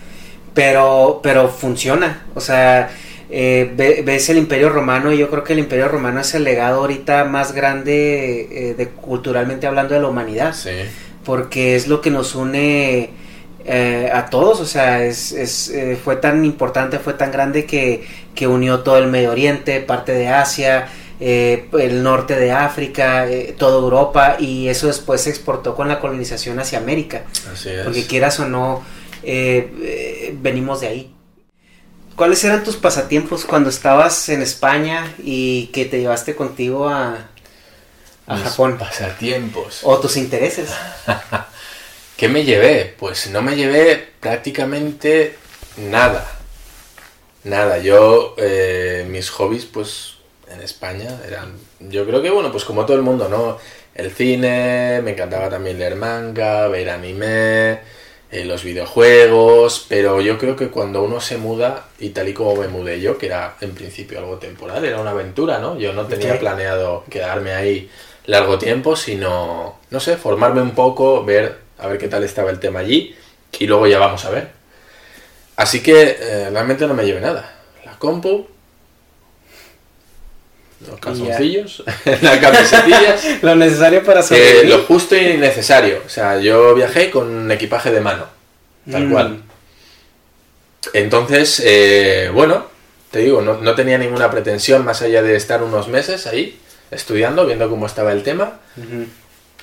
[0.54, 2.24] pero, pero funciona.
[2.34, 2.90] O sea,
[3.28, 6.44] eh, ve- ves el Imperio Romano y yo creo que el Imperio Romano es el
[6.44, 10.54] legado ahorita más grande eh, de culturalmente hablando de la humanidad.
[10.54, 10.70] Sí.
[11.24, 13.10] Porque es lo que nos une
[13.64, 14.60] eh, a todos.
[14.60, 18.98] O sea, es, es, eh, fue tan importante, fue tan grande que, que unió todo
[18.98, 20.88] el Medio Oriente, parte de Asia.
[21.20, 26.58] eh, el norte de África, toda Europa y eso después se exportó con la colonización
[26.58, 27.22] hacia América.
[27.52, 27.84] Así es.
[27.84, 28.84] Porque quieras o no,
[30.42, 31.14] venimos de ahí.
[32.16, 37.30] ¿Cuáles eran tus pasatiempos cuando estabas en España y que te llevaste contigo a,
[38.26, 38.78] a Mis Japón?
[38.78, 39.80] Pasatiempos.
[39.82, 40.70] ¿O tus intereses?
[42.16, 42.94] ¿Qué me llevé?
[42.96, 45.36] Pues no me llevé prácticamente
[45.76, 46.24] nada.
[47.42, 47.78] Nada.
[47.78, 50.14] Yo, eh, mis hobbies, pues
[50.48, 51.54] en España eran.
[51.80, 53.58] Yo creo que, bueno, pues como todo el mundo, ¿no?
[53.94, 57.80] El cine, me encantaba también leer manga, ver anime,
[58.30, 62.56] eh, los videojuegos, pero yo creo que cuando uno se muda, y tal y como
[62.56, 65.78] me mudé yo, que era en principio algo temporal, era una aventura, ¿no?
[65.78, 67.90] Yo no tenía planeado quedarme ahí
[68.26, 72.58] largo tiempo, sino, no sé, formarme un poco, ver a ver qué tal estaba el
[72.60, 73.14] tema allí,
[73.58, 74.48] y luego ya vamos a ver.
[75.56, 77.54] Así que eh, realmente no me llevé nada.
[77.84, 78.46] La compu,
[80.88, 81.82] los calzoncillos,
[82.22, 84.66] las camisetillas, Lo necesario para sobrevivir.
[84.68, 86.02] lo justo y necesario.
[86.04, 88.26] O sea, yo viajé con equipaje de mano,
[88.90, 89.12] tal Mm.
[89.12, 89.42] cual.
[90.92, 92.66] Entonces, eh, bueno,
[93.10, 96.58] te digo, no, no tenía ninguna pretensión más allá de estar unos meses ahí
[96.90, 98.60] estudiando, viendo cómo estaba el tema.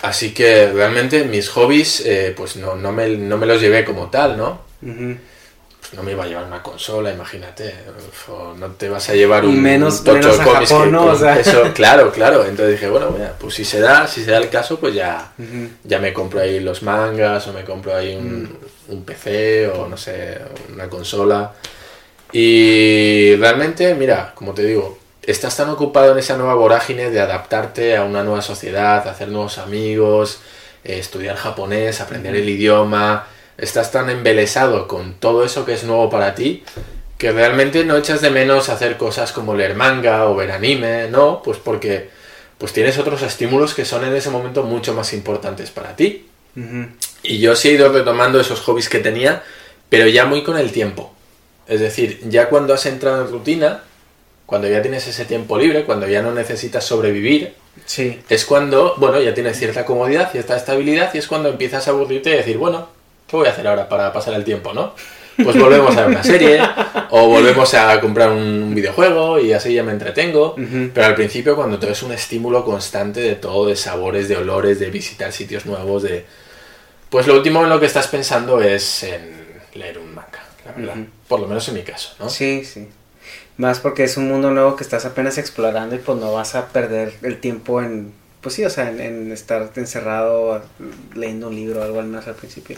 [0.02, 4.10] Así que realmente mis hobbies, eh, pues no, no, me, no me los llevé como
[4.10, 4.62] tal, ¿no?
[4.82, 7.74] Pues no me iba a llevar una consola, imagínate.
[8.28, 10.86] O no te vas a llevar un, Menos- un tocho menos de a cómics Japón,
[10.86, 11.00] que ¿no?
[11.04, 11.40] con O sea.
[11.40, 12.42] eso- claro, claro.
[12.46, 15.34] Entonces dije, bueno, mira, pues si se da, si se da el caso, pues ya,
[15.84, 18.94] ya me compro ahí los mangas o me compro ahí un, Mm.
[18.94, 20.38] un PC o no sé,
[20.74, 21.54] una consola.
[22.32, 27.98] Y realmente, mira, como te digo, estás tan ocupado en esa nueva vorágine de adaptarte
[27.98, 30.42] a una nueva sociedad, hacer nuevos amigos,
[30.84, 36.10] eh, estudiar japonés, aprender el idioma, estás tan embelesado con todo eso que es nuevo
[36.10, 36.64] para ti
[37.22, 41.44] que realmente no echas de menos hacer cosas como leer manga o ver anime, ¿no?
[41.44, 42.10] Pues porque
[42.58, 46.26] pues tienes otros estímulos que son en ese momento mucho más importantes para ti.
[47.22, 49.44] Y yo sí he ido retomando esos hobbies que tenía,
[49.88, 51.14] pero ya muy con el tiempo.
[51.68, 53.84] Es decir, ya cuando has entrado en rutina,
[54.52, 57.54] cuando ya tienes ese tiempo libre, cuando ya no necesitas sobrevivir,
[57.86, 58.20] Sí.
[58.28, 62.32] es cuando, bueno, ya tienes cierta comodidad, cierta estabilidad, y es cuando empiezas a aburrirte
[62.32, 62.90] y decir, bueno,
[63.30, 64.94] ¿qué voy a hacer ahora para pasar el tiempo, no?
[65.42, 66.60] pues volvemos a ver una serie
[67.12, 70.54] o volvemos a comprar un videojuego y así ya me entretengo.
[70.94, 74.82] Pero al principio cuando todo es un estímulo constante de todo, de sabores, de olores,
[74.82, 76.26] de visitar sitios nuevos, de...
[77.10, 79.32] Pues lo último en lo que estás pensando es en
[79.76, 80.96] leer un manga, la verdad.
[81.30, 82.30] Por lo menos en mi caso, ¿no?
[82.30, 82.90] Sí, sí.
[83.58, 86.68] Más porque es un mundo nuevo que estás apenas explorando y pues no vas a
[86.70, 90.62] perder el tiempo en, pues sí, o sea, en, en estar encerrado
[91.14, 92.78] leyendo un libro o algo al menos al principio.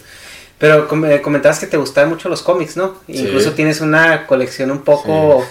[0.59, 2.97] Pero eh, comentabas que te gustaban mucho los cómics, ¿no?
[3.07, 5.45] Incluso tienes una colección un poco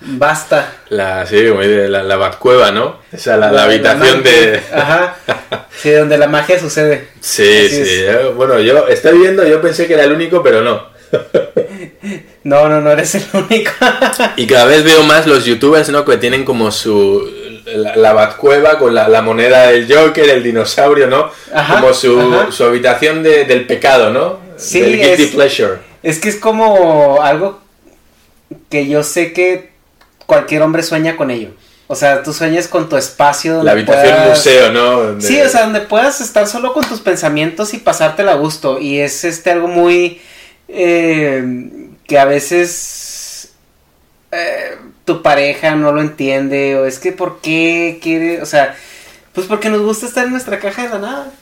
[0.00, 0.72] vasta.
[0.88, 2.96] La, sí, la, la Batcueva, ¿no?
[3.12, 4.60] Esa, la, la habitación de...
[4.72, 5.16] Ajá.
[5.76, 7.08] Sí, donde la magia sucede.
[7.20, 7.82] Sí, Así sí.
[7.82, 7.88] es.
[7.90, 10.86] eh, Bueno, yo estoy viendo, yo pensé que era el único, pero no.
[12.44, 13.72] No, no, no eres el único.
[14.36, 16.04] Y cada vez veo más los youtubers, ¿no?
[16.04, 17.28] Que tienen como su...
[17.66, 21.30] La, la Batcueva con la, la moneda del Joker, el dinosaurio, ¿no?
[21.52, 22.52] Ajá, como su, ajá.
[22.52, 24.38] su habitación de- del pecado, ¿no?
[24.58, 25.78] Sí, del guilty es- pleasure.
[26.02, 27.60] Es que es como algo
[28.68, 29.70] que yo sé que
[30.26, 31.48] cualquier hombre sueña con ello.
[31.86, 33.62] O sea, tú sueñas con tu espacio.
[33.62, 35.00] La habitación puedas- museo, ¿no?
[35.00, 38.78] Donde- Sí, o sea, donde puedas estar solo con tus pensamientos y pasártela a gusto.
[38.78, 40.20] Y es este algo muy
[40.68, 41.42] eh,
[42.06, 43.52] que a veces
[44.32, 46.76] eh, tu pareja no lo entiende.
[46.76, 48.76] O es que por qué quiere, o sea,
[49.32, 51.32] pues porque nos gusta estar en nuestra caja de la nada.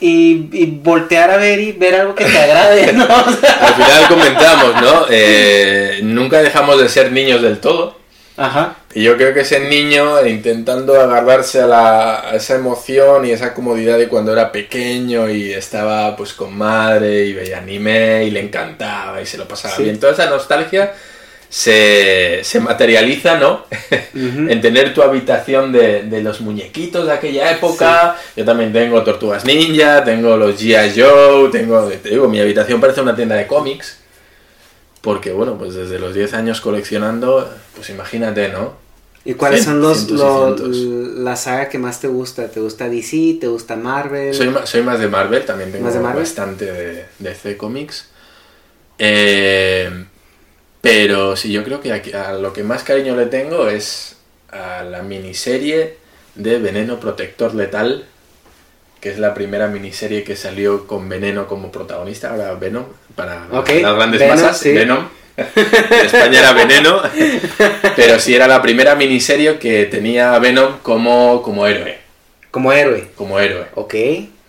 [0.00, 3.04] Y, y voltear a ver y ver algo que te agrade, ¿no?
[3.14, 5.06] Al final comentamos, ¿no?
[5.08, 8.01] Eh, nunca dejamos de ser niños del todo.
[8.42, 8.76] Ajá.
[8.94, 13.54] Y yo creo que ese niño intentando agarrarse a, la, a esa emoción y esa
[13.54, 18.40] comodidad de cuando era pequeño y estaba pues con madre y veía anime y le
[18.40, 19.84] encantaba y se lo pasaba Sí.
[19.84, 20.00] bien.
[20.00, 20.92] Toda esa nostalgia
[21.48, 23.66] se, se materializa, ¿no?
[24.14, 28.16] en tener tu habitación de, de los muñequitos de aquella época.
[28.36, 30.98] Yo también tengo Tortugas Ninja, tengo los G.I.
[31.00, 33.98] Joe, tengo, te digo, mi habitación parece una tienda de cómics.
[35.02, 38.80] Porque bueno, pues desde los 10 años coleccionando, pues imagínate, ¿no?
[39.24, 40.76] ¿Y cuáles son los, los-
[41.18, 42.48] la saga que más te gusta?
[42.48, 43.38] ¿Te gusta DC?
[43.40, 44.34] ¿Te gusta Marvel?
[44.34, 46.22] Soy, soy más de Marvel, también tengo ¿Más de Marvel?
[46.22, 48.08] bastante de, de C Comics.
[48.98, 50.06] Eh,
[50.80, 54.16] pero sí, yo creo que aquí- a lo que más cariño le tengo es
[54.50, 55.96] a la miniserie
[56.34, 58.06] de Veneno Protector Letal,
[59.02, 62.84] que es la primera miniserie que salió con Veneno como protagonista, ahora Venom,
[63.16, 64.72] para las grandes Venom, masas, sí.
[64.72, 65.08] Venom.
[65.36, 67.02] En España era Veneno,
[67.96, 71.98] pero sí era la primera miniserie que tenía a Venom como, como héroe,
[72.52, 73.08] Como héroe.
[73.16, 73.94] como héroe Ok,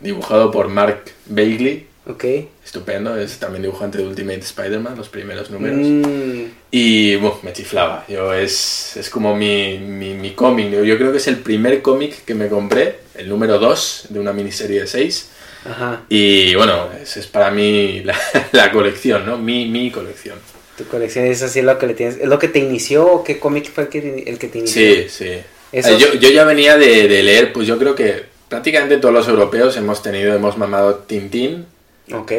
[0.01, 1.87] dibujado por Mark Bagley.
[2.07, 2.25] Ok.
[2.65, 5.77] Estupendo, es también dibujante de Ultimate Spider-Man, los primeros números.
[5.79, 8.05] Mm, Y bueno, me chiflaba.
[8.07, 10.71] Yo es, es como mi, mi, mi cómic.
[10.71, 14.19] Yo- Yo creo que es el primer cómic que me compré, el número 2 de
[14.19, 15.29] una miniserie de 6.
[15.65, 16.01] ajá.
[16.09, 18.17] Y bueno, es, es para mí la,
[18.51, 19.37] la colección, ¿no?
[19.37, 20.37] Mi, mi colección.
[20.77, 22.17] Tu colección es así lo que le tienes.
[22.17, 24.81] ¿Es lo que te inició o qué cómic fue el que, el que te inició?
[24.81, 25.29] Sí, sí.
[25.71, 29.27] Eh, Yo, yo ya venía de, de leer, pues yo creo que prácticamente todos los
[29.27, 31.65] europeos hemos tenido, hemos mamado Tintín
[32.11, 32.31] Ok.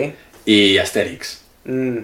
[0.45, 1.43] y Asterix.
[1.65, 1.99] Mm.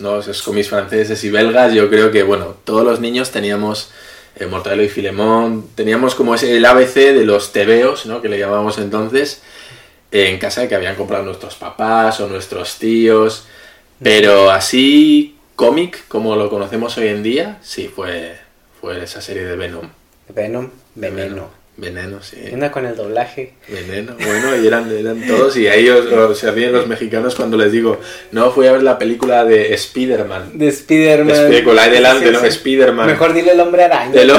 [0.00, 0.20] ¿no?
[0.20, 3.90] Esos cómics franceses y belgas, yo creo que, bueno, todos los niños teníamos
[4.36, 8.20] eh, Mortadelo y Filemón, teníamos como ese, el ABC de los tebeos, ¿no?
[8.20, 9.42] Que le llamábamos entonces,
[10.12, 13.46] eh, en casa que habían comprado nuestros papás o nuestros tíos,
[14.02, 18.36] pero así, cómic, como lo conocemos hoy en día, sí, fue,
[18.80, 19.88] fue esa serie de Venom.
[20.28, 21.59] Venom, veneno.
[21.80, 22.36] Veneno, sí.
[22.52, 23.54] Una con el doblaje.
[23.66, 27.56] Veneno, bueno, y eran, eran todos, y ahí os- os- se ríen los mexicanos cuando
[27.56, 27.98] les digo,
[28.32, 30.58] no, fui a ver la película de Spider-Man.
[30.58, 31.34] De Spider-Man.
[31.50, 32.40] Espe- con la de delante, Sí, ¿no?
[32.40, 32.46] sí.
[32.48, 33.06] Spider-Man.
[33.06, 34.12] Mejor dile el hombre araña.
[34.12, 34.36] De lo-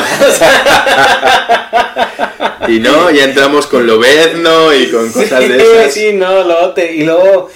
[2.68, 5.94] y no, ya entramos con Lobezno y con cosas de Sí, esas.
[5.94, 7.50] Sí, no, luego te- y luego,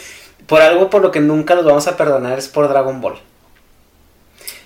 [0.47, 3.19] por algo por lo que nunca los vamos a perdonar es por Dragon Ball.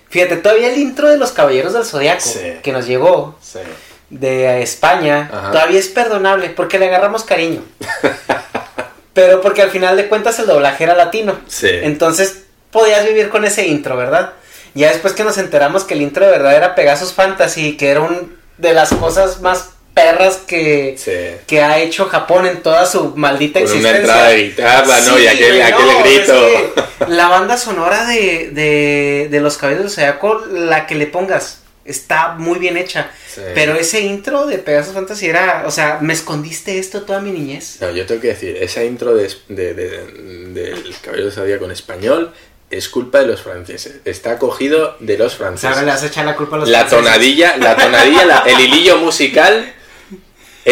[0.10, 2.40] Fíjate, todavía el intro de los Caballeros del Zodiaco Sí.
[2.64, 3.60] que nos llegó Sí.
[4.10, 5.52] De España, Ajá.
[5.52, 7.62] todavía es perdonable porque le agarramos cariño.
[9.14, 11.38] Pero porque al final de cuentas el doblaje era latino.
[11.48, 11.68] Sí.
[11.70, 14.34] Entonces podías vivir con ese intro, ¿verdad?
[14.76, 18.02] Ya después que nos enteramos que el intro de verdad era Pegasus Fantasy, que era
[18.02, 21.42] un de las cosas más perras que, Sí.
[21.48, 24.00] que ha hecho Japón en toda su maldita una existencia.
[24.00, 25.20] entrada de guitarra, ¿no?
[25.20, 26.48] Y aquel- aquel grito.
[26.48, 31.08] es que la banda sonora de, de, de Los Caballeros del Zodiaco, la que le
[31.08, 31.59] pongas,
[31.90, 33.12] está muy bien hecha.
[33.34, 33.42] Sí.
[33.54, 37.78] Pero ese intro de Pegasus Fantasy era, o sea, me escondiste esto toda mi niñez.
[37.82, 40.06] No, yo tengo que decir, esa intro de, de, de-
[40.54, 42.34] del Caballero de Zodíaco en español
[42.70, 43.96] es culpa de los franceses.
[44.06, 45.78] Está cogido de los franceses.
[45.80, 47.04] le vas a echar la culpa a los la franceses.
[47.04, 49.74] tonadilla, la tonadilla, la- el hilillo musical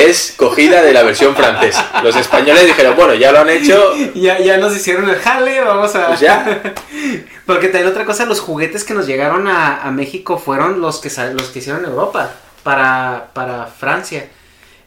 [0.05, 1.91] es cogida de la versión francesa.
[2.03, 3.93] Los españoles dijeron, bueno, ya lo han hecho.
[4.15, 6.07] Ya, ya nos hicieron el jale, vamos a.
[6.07, 6.61] Pues ya.
[7.45, 11.09] Porque también otra cosa, los juguetes que nos llegaron a, a México fueron los que
[11.33, 12.31] los que hicieron Europa
[12.63, 14.27] para, para Francia.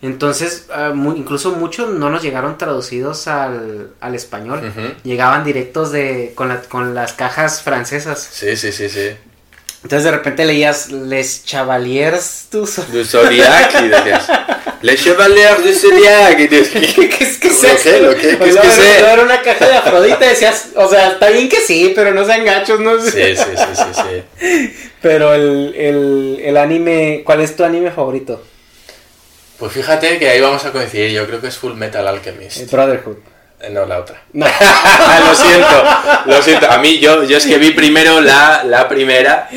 [0.02, 4.72] Entonces, mu- incluso muchos no nos llegaron traducidos al, al español.
[5.04, 8.28] Llegaban directos de con, la- con las cajas francesas.
[8.32, 9.10] Sí, sí, sí, sí.
[9.82, 14.26] Entonces de repente leías Les Chevaliers du Sol- Du Zodiac y decías,
[14.82, 16.38] Les Chevaliers du Zodiac.
[16.38, 17.82] Y dices, ¿Qué, qué es que es ¿Lo eso?
[17.82, 18.00] qué?
[18.00, 18.20] ¿Lo qué?
[18.20, 18.98] ¿Qué es luego que era- sé?
[19.12, 22.44] era una caja de Afrodita decías, o sea, está bien que sí, pero no sean
[22.44, 24.02] gachos, no Sí, sí, sí, sí,
[24.40, 24.90] sí.
[25.02, 28.42] Pero el, el, el anime, ¿cuál es tu anime favorito?
[29.58, 31.10] Pues fíjate que ahí vamos a coincidir.
[31.10, 32.70] Yo creo que es Full Metal El Alchemist.
[32.72, 33.16] Brotherhood.
[33.60, 34.22] Eh, No, la otra.
[34.32, 34.46] No.
[35.26, 35.84] lo siento,
[36.24, 36.70] lo siento.
[36.70, 39.50] A mí, yo, yo es que vi primero la, la primera,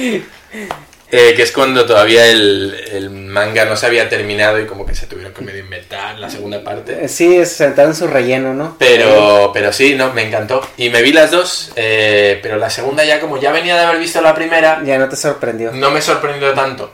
[1.13, 4.95] eh, que es cuando todavía el, el manga no se había terminado y como que
[4.95, 7.07] se tuvieron que medio inventar la segunda parte.
[7.07, 8.75] Sí, es sentado en su relleno, ¿no?
[8.79, 10.67] Pero, pero sí, no, me encantó.
[10.77, 13.99] Y me vi las dos, eh, pero la segunda ya como ya venía de haber
[13.99, 15.71] visto la primera, Ya no te sorprendió.
[15.71, 16.91] no me sorprendió tanto.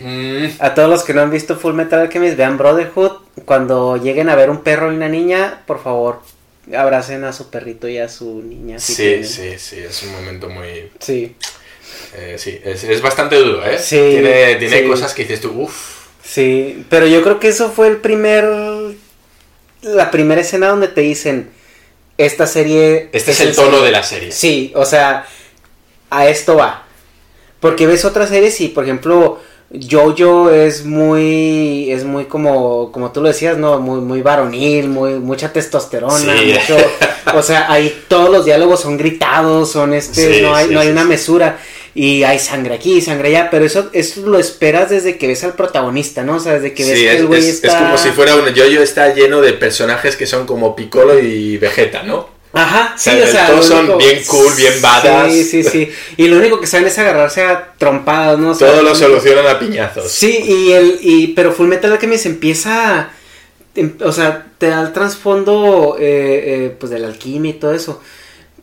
[0.00, 3.12] Mm, A todos los que no han visto Full Metal Alchemist, vean Brotherhood.
[3.44, 6.20] Cuando lleguen a ver un perro y una niña, por favor,
[6.76, 8.78] abracen a su perrito y a su niña.
[8.78, 9.24] si sí, tienen.
[9.26, 10.90] sí, sí, es un momento muy...
[10.98, 11.36] Sí,
[12.16, 13.78] eh, sí, es, es bastante duro, ¿eh?
[13.78, 14.86] Sí, tiene tiene sí.
[14.88, 16.06] cosas que dices tú, uff.
[16.22, 16.84] sí.
[16.88, 18.44] Pero yo creo que eso fue el primer.
[19.82, 21.50] La primera escena donde te dicen.
[22.18, 23.08] Esta serie.
[23.12, 24.30] Este es el tono de la serie.
[24.32, 25.26] Sí, o sea,
[26.10, 26.84] a esto va.
[27.58, 29.40] Porque ves otras series y, por ejemplo,
[29.90, 33.78] Jojo es muy, es muy como, como tú lo decías, ¿no?
[33.80, 36.52] Muy, muy varonil, muy, mucha testosterona, Sí.
[36.52, 36.76] mucho,
[37.34, 40.80] o sea, ahí todos los diálogos son gritados, son este, Sí, no hay, sí, no
[40.80, 41.58] hay una mesura.
[41.94, 45.52] Y hay sangre aquí, sangre allá, pero eso, eso lo esperas desde que ves al
[45.54, 46.36] protagonista, ¿no?
[46.36, 47.68] O sea, desde que ves Sí, que es, el güey es- está...
[47.68, 51.58] es como si fuera un yoyo está lleno de personajes que son como Piccolo y
[51.58, 52.30] Vegeta, ¿no?
[52.54, 55.32] Ajá, sí, o sea, todos son bien cool, bien badass.
[55.32, 55.90] Sí, sí, sí.
[56.18, 58.50] Y lo único que saben es agarrarse a trompadas, ¿no?
[58.50, 60.10] O sea, Todo lo solucionan a piñazos.
[60.12, 63.08] Sí, y el y pero Full Metal Alchemist empieza
[63.74, 67.72] em- o sea, te da el trasfondo eh, eh, pues de la alquimia y todo
[67.72, 68.02] eso.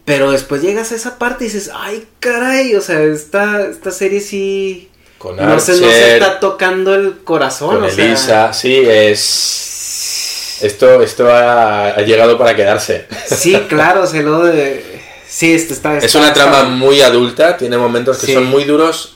[0.10, 4.22] Pero después llegas a esa parte y dices, "Ay, caray, o sea, esta esta serie
[4.22, 4.90] sí
[5.20, 8.76] Con no se, no se Archer, está tocando el corazón, con o sea, Elisa, sí,
[8.88, 10.58] es...
[10.62, 13.06] Esto, esto ha, ha llegado para quedarse.
[13.28, 14.84] Sí, claro, se lo de
[15.28, 18.34] Sí, esto está Es está- una trama muy adulta, tiene momentos que Sí.
[18.34, 19.16] son muy duros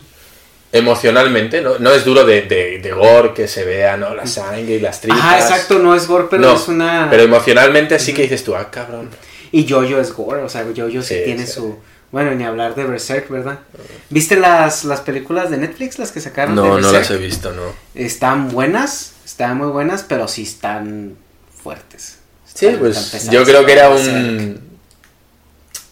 [0.71, 1.79] emocionalmente, ¿no?
[1.79, 4.13] No es duro de, de, de gore, que se vea, ¿no?
[4.13, 5.19] La sangre y las tripas.
[5.19, 8.55] Ajá, exacto, no es gore, pero No, es una Pero emocionalmente sí que dices tú,
[8.55, 9.09] ah, cabrón.
[9.53, 11.53] Y Jojo es gore, o sea, Jojo sí, Sí, tiene sí.
[11.53, 11.77] su...
[12.11, 13.59] Bueno, ni hablar de Berserk, ¿verdad?
[14.09, 16.55] ¿Viste las, las películas de Netflix, las que sacaron?
[16.55, 17.63] de No, no las he visto, no.
[17.95, 21.15] Están buenas, están muy buenas, pero sí están
[21.63, 22.17] fuertes.
[22.45, 24.73] Sí, Están- pues están pesadas yo creo que era un...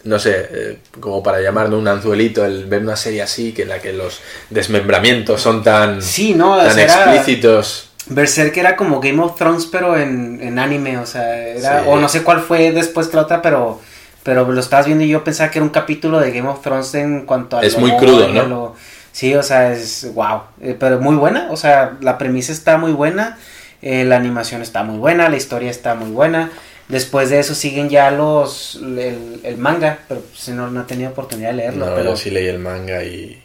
[0.04, 3.68] No sé, eh, como para llamarlo un anzuelito, el ver una serie así, que en
[3.68, 4.18] la que los
[4.50, 7.90] desmembramientos son tan, Sí, no, tan explícitos.
[8.06, 11.80] Berserk era como Game of Thrones, pero en, en anime, o sea, era...
[11.82, 11.86] Sí.
[11.88, 13.80] O no sé cuál fue después que la otra, pero...
[14.24, 16.94] Pero lo estabas viendo y yo pensaba que era un capítulo de Game of Thrones
[16.94, 17.62] en cuanto a...
[17.62, 18.44] Es lo muy crudo, ¿no?
[18.46, 18.76] lo-
[19.10, 20.42] Sí, o sea, es wow.
[20.60, 23.36] Eh, pero muy buena, o sea, la premisa está muy buena,
[23.82, 26.50] eh, la animación está muy buena, la historia está muy buena.
[26.88, 31.10] Después de eso siguen ya los el, el manga, pero si no, no he tenido
[31.10, 31.86] oportunidad de leerlo.
[31.86, 33.41] No, pero yo sí leí el manga y,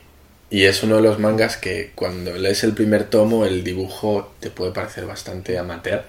[0.50, 4.50] y es uno de los mangas que cuando lees el primer tomo el dibujo te
[4.50, 6.04] puede parecer bastante amateur.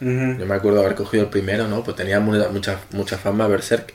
[0.00, 0.38] Ujú.
[0.38, 1.82] Yo me acuerdo haber cogido el primero, ¿no?
[1.84, 3.92] Pues tenía mu- mucha, mucha fama Berserk.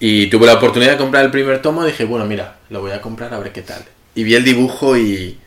[0.00, 2.92] Y tuve la oportunidad de comprar el primer tomo y dije, bueno, mira, lo voy
[2.92, 3.84] a comprar a ver qué tal.
[4.14, 5.38] Y vi el dibujo y,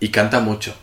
[0.00, 0.74] y canta mucho.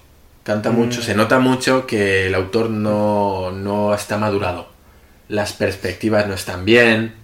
[0.44, 1.02] Canta mucho.
[1.02, 4.70] Se nota mucho que el autor no, no está madurado.
[5.28, 7.16] Las perspectivas no están bien.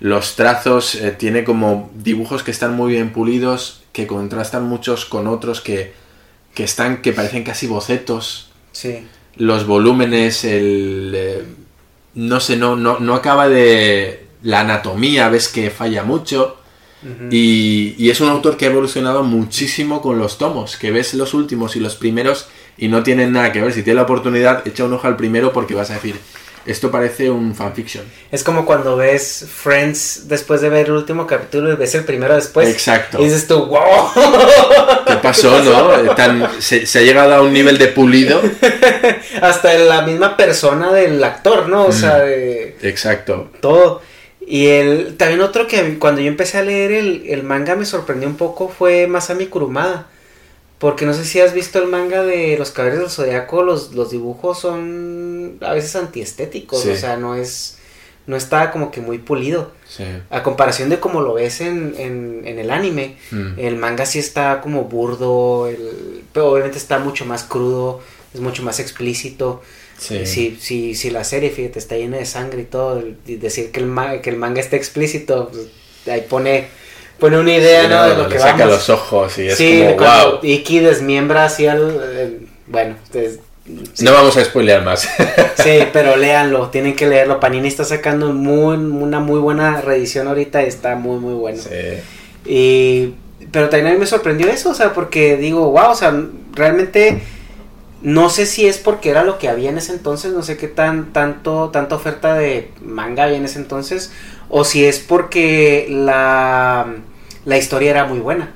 [0.00, 5.26] Los trazos eh, tiene como dibujos que están muy bien pulidos, que contrastan muchos con
[5.26, 5.92] otros que,
[6.54, 9.04] que están, que parecen casi bocetos Sí.
[9.34, 11.12] los volúmenes, el...
[11.16, 11.42] eh,
[12.14, 14.26] no sé, no, no, no acaba de...
[14.44, 16.54] La anatomía, ves que falla mucho.
[17.30, 21.34] y, y es un autor que ha evolucionado muchísimo con los tomos, que ves los
[21.34, 22.46] últimos y los primeros
[22.76, 23.72] y no tienen nada que ver.
[23.72, 26.14] Si tienes la oportunidad, echa un ojo al primero porque vas a decir,
[26.70, 28.04] esto parece un fanfiction.
[28.30, 32.34] Es como cuando ves Friends después de ver el último capítulo y ves el primero
[32.34, 32.68] después.
[32.68, 33.20] Exacto.
[33.20, 34.10] Y dices tú, wow.
[35.06, 36.14] ¿Qué pasó, no?
[36.14, 38.40] Tan, se, se ha llegado a un nivel de pulido.
[39.40, 41.86] Hasta la misma persona del actor, ¿no?
[41.86, 43.50] O sea, de Exacto.
[43.60, 44.02] todo.
[44.46, 48.28] Y el, también otro que cuando yo empecé a leer el, el manga me sorprendió
[48.28, 50.06] un poco fue Masami Kurumada.
[50.78, 54.10] Porque no sé si has visto el manga de Los Caballeros del Zodiaco, los, los
[54.10, 56.90] dibujos son a veces antiestéticos, Sí.
[56.90, 57.74] o sea, no es
[58.26, 59.72] no está como que muy pulido.
[59.88, 60.04] Sí.
[60.28, 63.58] A comparación de como lo ves en, en, en el anime, Mm.
[63.58, 68.00] el manga sí está como burdo, el, pero obviamente está mucho más crudo,
[68.34, 69.62] es mucho más explícito.
[69.98, 70.26] Sí.
[70.26, 73.80] Si, si, si la serie, fíjate, está llena de sangre y todo, y decir que
[73.80, 75.66] el, que el manga está explícito, pues,
[76.06, 76.68] ahí pone,
[77.18, 78.08] pone una idea, Sí, ¿no?
[78.08, 78.72] De lo que saca vamos.
[78.74, 80.40] los ojos y es sí, como, cuando wow.
[80.44, 81.80] Iki desmiembra así al...
[82.16, 83.38] el- bueno, pues,
[83.94, 84.04] sí.
[84.04, 85.08] No vamos a spoilear más.
[85.62, 87.40] Sí, pero léanlo, tienen que leerlo.
[87.40, 91.58] Panini está sacando muy, una muy buena reedición ahorita y está muy, muy bueno.
[91.60, 91.98] Sí.
[92.46, 93.14] Y,
[93.50, 96.14] pero también a mí me sorprendió eso, o sea, porque digo, wow, o sea,
[96.54, 97.20] realmente
[98.00, 100.68] no sé si es porque era lo que había en ese entonces, no sé qué
[100.68, 104.12] tan tanto tanta oferta de manga había en ese entonces,
[104.50, 106.86] o si es porque la,
[107.44, 108.52] la historia era muy buena.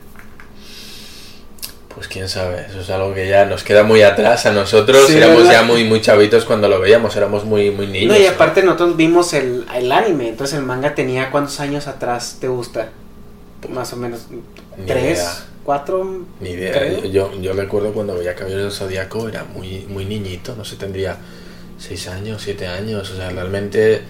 [1.94, 5.06] Pues quién sabe, eso es algo que ya nos queda muy atrás a nosotros.
[5.08, 5.52] Sí, éramos ¿verdad?
[5.52, 8.16] ya muy, muy chavitos cuando lo veíamos, éramos muy, muy niños.
[8.16, 8.30] no, y ¿no?
[8.30, 12.88] aparte nosotros vimos el, el anime, entonces el manga tenía cuántos años atrás te gusta,
[13.68, 14.26] más o menos
[14.78, 15.32] Ni tres, idea.
[15.64, 16.72] cuatro, Ni idea.
[16.72, 17.04] creo.
[17.04, 21.18] Yo, yo recuerdo cuando veía Caballeros del Zodíaco era muy, muy niñito, no sé, tendría
[21.78, 23.10] 6 años, 7 años.
[23.10, 24.00] O sea, realmente,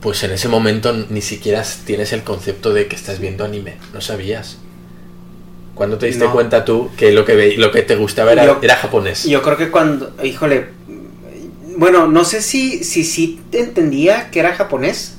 [0.00, 3.76] pues en ese momento ni siquiera tienes el concepto de que estás viendo anime.
[3.94, 4.58] No sabías.
[5.74, 6.32] ¿Cuándo te diste No.
[6.32, 9.24] cuenta tú que lo que, ve- lo que te gustaba era, Yo- era japonés?
[9.24, 10.66] Yo creo que cuando, híjole,
[11.78, 15.14] bueno, no sé si si sí entendía que era japonés,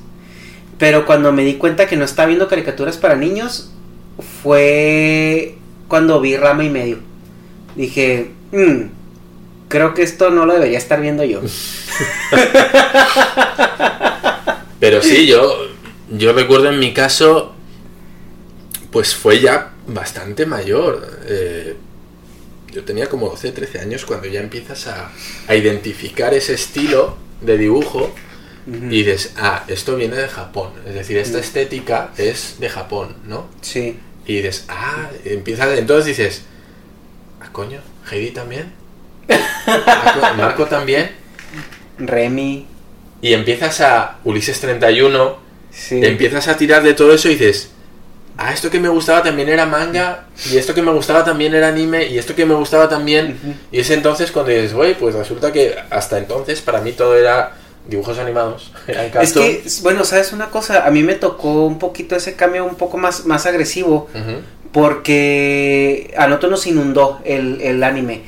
[0.77, 3.71] pero cuando me di cuenta que no estaba viendo caricaturas para niños
[4.43, 5.55] fue
[5.87, 6.99] cuando vi Rama y medio.
[7.75, 8.89] Dije, "Mm,
[9.69, 11.41] creo que esto no lo debería estar viendo yo.
[14.91, 15.69] Pero sí, yo,
[16.09, 17.53] yo recuerdo en mi caso,
[18.91, 21.19] pues fue ya bastante mayor.
[21.27, 21.77] Eh,
[22.73, 25.09] yo tenía como 12, 13 años cuando ya empiezas a,
[25.47, 28.13] a identificar ese estilo de dibujo
[28.67, 30.71] y dices, ah, esto viene de Japón.
[30.85, 33.47] Es decir, esta estética es de Japón, ¿no?
[33.61, 33.97] Sí.
[34.25, 36.41] Y dices, ah, empiezas, entonces dices,
[37.39, 37.79] ah, coño,
[38.11, 38.73] Heidi también.
[39.65, 41.11] Marco, Marco también.
[41.97, 42.67] Remy,
[43.21, 45.37] Y empiezas a Ulises 31
[45.71, 46.03] sí.
[46.03, 47.71] empiezas a tirar de todo eso y dices,
[48.37, 51.67] ah, esto que me gustaba también era manga, y esto que me gustaba también era
[51.67, 53.37] anime, y esto que me gustaba también.
[53.71, 57.53] Y es entonces cuando dices, güey, pues resulta que hasta entonces para mí todo era
[57.87, 58.71] dibujos animados.
[58.87, 60.85] Eran Es que, bueno, ¿sabes una cosa?
[60.85, 64.09] A mí me tocó un poquito ese cambio un poco más, más agresivo.
[64.13, 64.41] Ujú.
[64.71, 68.21] porque a nosotros nos inundó el, el anime.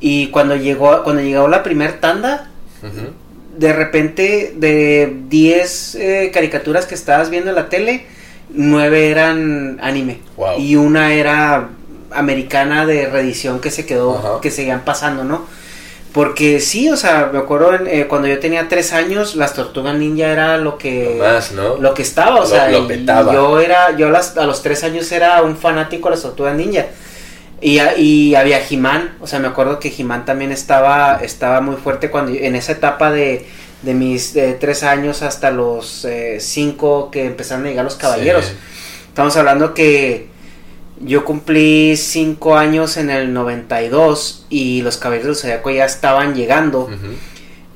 [0.00, 2.50] Y cuando llegó, cuando llegó la primer tanda,
[2.82, 3.12] Ujú.
[3.60, 8.06] De repente de 10 eh, caricaturas que estabas viendo en la tele,
[8.54, 10.18] 9 eran anime.
[10.36, 10.58] Wow.
[10.58, 11.68] Y una era
[12.10, 14.40] americana de reedición que se quedó, Ajá.
[14.40, 15.44] que seguían pasando, ¿no?
[16.12, 19.94] Porque sí, o sea, me acuerdo en, eh, cuando yo tenía 3 años, las tortugas
[19.94, 21.76] ninja era lo que Lo más, ¿no?
[21.76, 23.32] lo que estaba, o Lo- sea, lo y petaba.
[23.32, 26.56] yo era, yo a, las- a los tres años era un fanático de las tortugas
[26.56, 26.86] ninja.
[27.60, 32.10] Y, y había He-Man, o sea, me acuerdo que He-Man también estaba, estaba muy fuerte
[32.10, 33.46] cuando en esa etapa de,
[33.82, 38.46] de mis tres años hasta los eh, cinco que empezaron a llegar los caballeros.
[38.46, 38.52] Sí.
[39.08, 40.28] Estamos hablando que
[41.00, 46.88] yo cumplí cinco años en el 92 y los caballeros del Zodiaco ya estaban llegando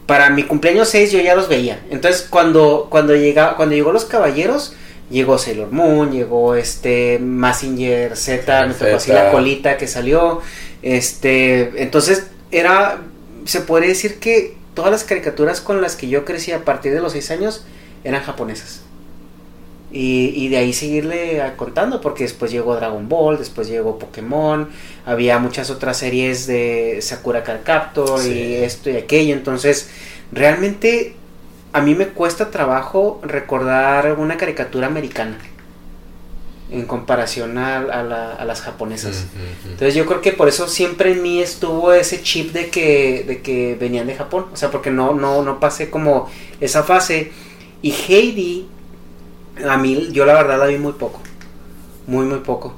[0.06, 1.82] para mi cumpleaños 6 yo ya los veía.
[1.90, 4.74] Entonces cuando cuando llega cuando llegó los caballeros
[5.10, 10.40] llegó Sailor Moon, llegó este Massinger Z, me tocó así la colita que salió.
[10.82, 13.00] Este, entonces era
[13.44, 17.00] se podría decir que todas las caricaturas con las que yo crecí a partir de
[17.00, 17.64] los 6 años
[18.04, 18.80] eran japonesas.
[19.92, 24.68] Y, y de ahí seguirle a- contando, porque después llegó Dragon Ball, después llegó Pokémon,
[25.06, 28.32] había muchas otras series de Sakura Card Captor Sí.
[28.32, 29.34] y esto y aquello.
[29.34, 29.88] Entonces,
[30.32, 31.14] realmente
[31.74, 35.36] a mí me cuesta trabajo recordar una caricatura americana
[36.70, 39.26] en comparación a, a la- a las japonesas.
[39.64, 43.42] Entonces yo creo que por eso siempre en mí estuvo ese chip de que, de
[43.42, 44.46] que venían de Japón.
[44.52, 46.28] O sea, porque no, no, no pasé como
[46.60, 47.32] esa fase.
[47.82, 48.66] Y Heidi,
[49.68, 51.20] a mí, yo la verdad la vi muy poco.
[52.06, 52.74] Muy, muy poco.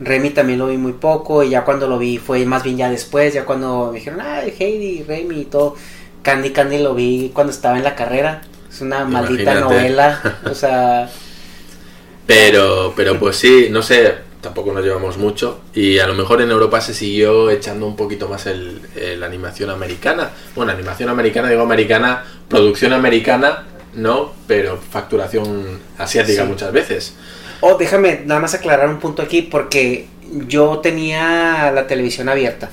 [0.00, 1.42] Remy también lo vi muy poco.
[1.44, 3.32] Y ya cuando lo vi fue más bien ya después.
[3.32, 5.76] Ya cuando me dijeron, ay, Heidi, Remy y todo.
[6.24, 8.42] Candy Candy lo vi cuando estaba en la carrera.
[8.68, 10.20] Es una maldita novela.
[10.50, 11.08] O sea,
[12.26, 15.60] Pero, pero pues sí, no sé, tampoco nos llevamos mucho.
[15.74, 18.80] Y a lo mejor en Europa se siguió echando un poquito más el,
[19.20, 20.30] la animación americana.
[20.56, 23.64] Bueno, animación americana, digo americana, producción americana,
[23.94, 26.48] no, pero facturación asiática Sí.
[26.48, 27.14] muchas veces.
[27.60, 30.06] Oh, déjame nada más aclarar un punto aquí, porque
[30.48, 32.70] yo tenía la televisión abierta.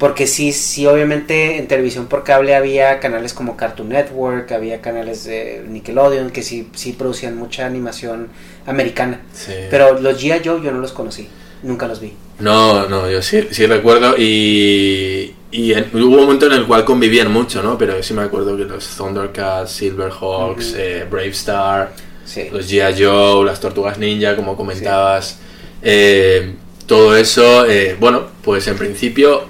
[0.00, 5.24] Porque sí, sí, obviamente en televisión por cable había canales como Cartoon Network, había canales
[5.24, 8.28] de Nickelodeon que sí, sí producían mucha animación
[8.66, 9.20] americana.
[9.34, 9.52] Sí.
[9.70, 10.40] Pero los G.I.
[10.42, 11.28] Joe yo no los conocí,
[11.62, 12.14] nunca los vi.
[12.38, 16.86] No, no, yo sí, sí recuerdo y, y en- hubo un momento en el cual
[16.86, 17.76] convivían mucho, ¿no?
[17.76, 21.92] Pero sí me acuerdo que los Thundercats, Silverhawks, eh, Brave Star,
[22.24, 22.44] Sí.
[22.50, 23.04] los G.I.
[23.04, 25.38] Joe, las Tortugas Ninja, como comentabas,
[25.82, 26.54] eh,
[26.86, 29.44] todo eso, eh, bueno, pues en principio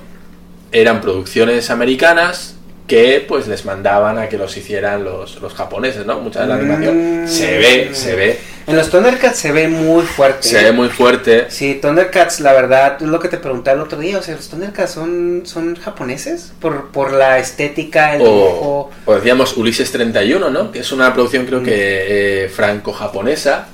[0.72, 2.54] eran producciones americanas
[2.86, 6.20] que pues les mandaban a que los hicieran los, los japoneses, ¿no?
[6.20, 7.28] Mucha de la animación Mm.
[7.28, 10.46] se ve, se ve, En los Thundercats se ve muy fuerte.
[10.48, 11.46] se ve muy fuerte.
[11.50, 14.48] Sí, Thundercats, la verdad, es lo que te pregunté el otro día, o sea, los
[14.48, 18.90] Thundercats son, son japoneses por, por la estética, el O, dibujo.
[19.06, 20.72] o decíamos Ulises 31, ¿no?
[20.72, 21.64] Que es una producción creo Mm.
[21.64, 23.68] que eh, franco-japonesa,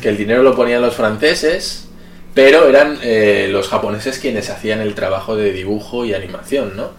[0.00, 1.87] que el dinero lo ponían los franceses,
[2.38, 6.92] pero eran eh, los japoneses quienes hacían el trabajo de dibujo y animación, ¿no?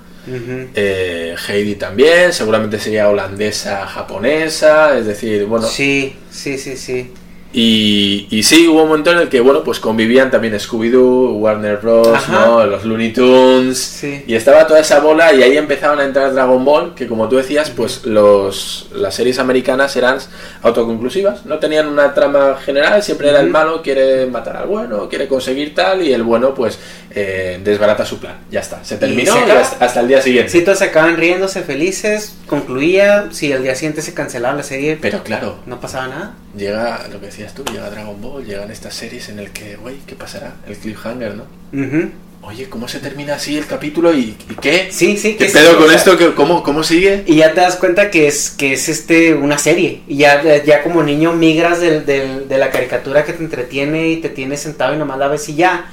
[0.76, 7.14] Eh, Heidi también, seguramente sería holandesa japonesa, es decir, bueno, Sí, sí, sí, sí.
[7.52, 11.78] Y, y sí, hubo un momento en el que, bueno, pues convivían también Scooby-Doo, Warner
[11.78, 12.30] Bros..
[12.30, 12.64] ¿no?
[12.66, 14.24] Los Looney Tunes, Sí.
[14.28, 17.38] y estaba toda esa bola y ahí empezaban a entrar Dragon Ball, que como tú
[17.38, 20.20] decías, pues los, las series americanas eran
[20.62, 25.28] autoconclusivas, no tenían una trama general, siempre era el malo, quiere matar al bueno, quiere
[25.28, 26.78] conseguir tal, y el bueno pues
[27.12, 29.62] eh, desbarata su plan, ya está, se terminó se y acaba.
[29.62, 30.52] hasta, hasta el día siguiente.
[30.52, 35.00] Sí, todos se acaban riéndose felices, concluía, si al día siguiente se cancelaba la serie,
[35.02, 36.34] Pero claro, no pasaba nada.
[36.60, 39.96] Llega lo que decías tú, llega Dragon Ball, llegan estas series en el que, güey,
[40.06, 40.56] ¿qué pasará?
[40.68, 41.44] El cliffhanger, ¿no?
[41.74, 42.12] Ujú.
[42.42, 44.88] Oye, ¿cómo se termina así el capítulo y, y qué?
[44.92, 46.18] Sí, sí, ¿Qué que pedo sí, o con sea, esto?
[46.18, 47.24] ¿Qué- ¿Cómo, ¿Cómo sigue?
[47.26, 50.02] Y ya te das cuenta que es, que es este una serie.
[50.08, 54.18] Y ya, ya como niño migras del, del- de la caricatura que te entretiene y
[54.18, 55.92] te tienes sentado y nomás la ves y ya.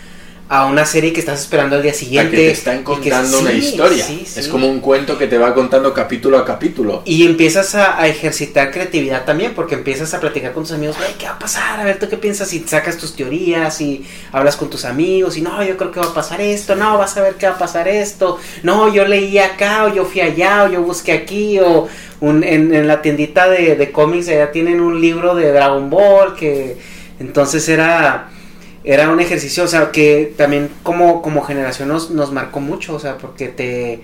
[0.49, 2.31] A una serie que estás esperando al día A siguiente.
[2.31, 4.05] que te están y que- contando una sí, historia.
[4.07, 4.39] sí, sí.
[4.39, 7.03] Es como un cuento que te va contando capítulo a capítulo.
[7.05, 11.15] Y empiezas a, a ejercitar creatividad también, porque empiezas a platicar con tus amigos, güey,
[11.19, 11.81] ¿qué va a pasar?
[11.81, 12.53] A ver, ¿tú qué piensas?
[12.53, 16.07] Y sacas tus teorías y hablas con tus amigos y no, yo creo que va
[16.07, 19.39] a pasar esto, no, vas a ver qué va a pasar esto, no, yo leí
[19.39, 21.89] acá o yo fui allá o yo busqué aquí o
[22.21, 26.37] un, en, en la tiendita de, de cómics allá tienen un libro de Dragon Ball
[26.37, 26.77] que
[27.19, 28.31] entonces era...
[28.87, 33.01] Era un ejercicio, o sea, que también como, como generación nos, nos marcó mucho, o
[33.01, 34.01] sea, porque te,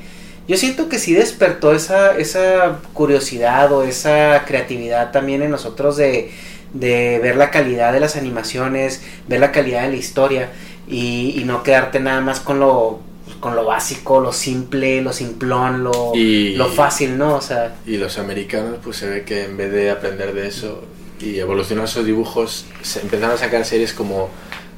[0.48, 6.32] yo siento que sí despertó esa, esa curiosidad o esa creatividad también en nosotros de,
[6.74, 10.50] de ver la calidad de las animaciones, ver la calidad de la historia
[10.88, 12.98] y, y no quedarte nada más con lo,
[13.38, 17.36] con lo básico, lo simple, lo simplón, lo, Y- lo fácil, ¿no?
[17.36, 20.82] O sea, Y los americanos, pues se ve que en vez de aprender de eso
[21.20, 24.28] y evolucionar sus dibujos, se empezaron a sacar series como,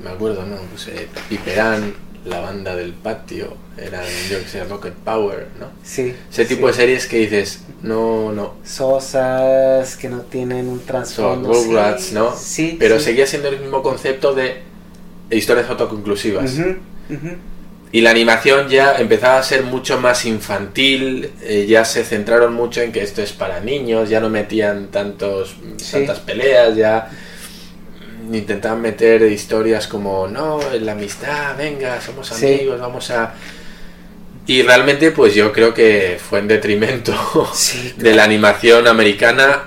[0.05, 0.57] me acuerdo, ¿no?
[0.71, 1.95] Pues eh, Piperán,
[2.27, 5.67] La Banda del Patio, eran, yo que sé, Rocket Power, ¿no?
[5.83, 6.15] sí.
[6.31, 6.67] Ese tipo sí.
[6.67, 11.53] de series que dices, no, no, Sosas, que no tienen un son trasfondo.
[11.53, 12.37] Rugrats, sí, ¿no?
[12.37, 12.77] Sí.
[12.79, 13.07] Pero sí.
[13.07, 14.63] seguía siendo el mismo concepto de
[15.31, 16.55] historias autoconclusivas.
[17.93, 22.81] Y la animación ya empezaba a ser mucho más infantil, eh, ya se centraron mucho
[22.81, 25.55] en que esto es para niños, ya no metían tantos,
[25.93, 27.09] tantas peleas, ya
[28.33, 32.47] intentaban meter historias como, no, la amistad, venga, somos Sí.
[32.55, 33.35] amigos, vamos a...
[34.47, 37.15] Y realmente pues yo creo que fue en detrimento
[37.55, 39.65] Sí, de la animación americana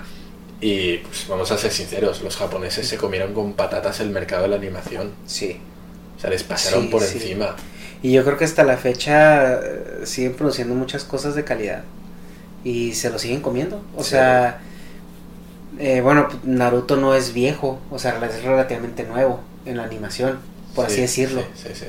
[0.62, 4.50] y pues vamos a ser sinceros, los japoneses se comieron con patatas el mercado de
[4.50, 5.60] la animación, Sí.
[6.18, 7.56] o sea, les pasaron Sí, por encima.
[8.04, 11.84] Y yo creo que hasta la fecha eh, siguen produciendo muchas cosas de calidad.
[12.64, 13.84] Y se lo siguen comiendo.
[13.96, 14.60] O sea,
[15.80, 17.80] eh, bueno, Naruto no es viejo.
[17.92, 20.40] O sea, es relativamente nuevo en la animación,
[20.76, 21.42] por Sí, así decirlo.
[21.56, 21.86] Sí, sí, sí.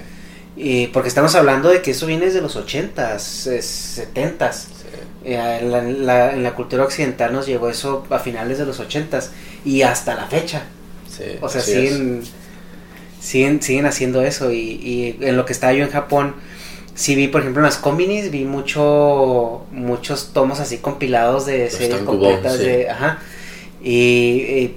[0.61, 4.53] Y porque estamos hablando de que eso viene desde los 80s, eh, 70s.
[4.55, 4.65] Sí.
[5.25, 8.67] Eh, en, la, en la- en la cultura occidental nos llegó eso a finales de
[8.67, 9.31] los 80s.
[9.65, 10.63] Y hasta la fecha.
[11.09, 12.23] Sí, O sea, siguen,
[13.21, 14.53] siguen, siguen haciendo eso.
[14.53, 16.35] Y, y en lo que estaba yo en Japón,
[16.95, 22.01] sí vi, por ejemplo, en las combinis, vi mucho, muchos tomos así compilados de series
[22.07, 22.91] completas de.
[22.91, 23.19] Ajá.
[23.83, 24.77] Y, y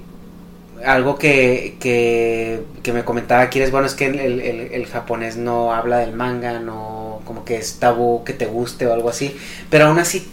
[0.85, 4.85] algo que, que, que me comentaba aquí es bueno es que el, el- el- el
[4.87, 9.09] japonés no habla del manga, no como que es tabú que te guste o algo
[9.09, 9.35] así.
[9.69, 10.27] Pero aún así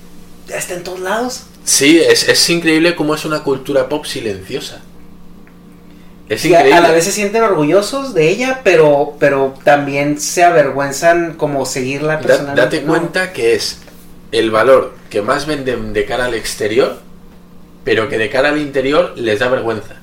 [0.49, 1.45] está en todos lados.
[1.65, 4.81] Sí, es, es increíble cómo es una cultura pop silenciosa.
[6.29, 6.75] Es increíble.
[6.75, 12.15] a la vez se sienten orgullosos de ella, pero, pero también se avergüenzan como seguirla
[12.17, 12.61] Da- personalmente.
[12.63, 12.89] date ¿no?
[12.89, 13.79] cuenta que es
[14.33, 17.01] el valor que más venden de cara al exterior,
[17.89, 19.95] pero que de cara al interior les da vergüenza.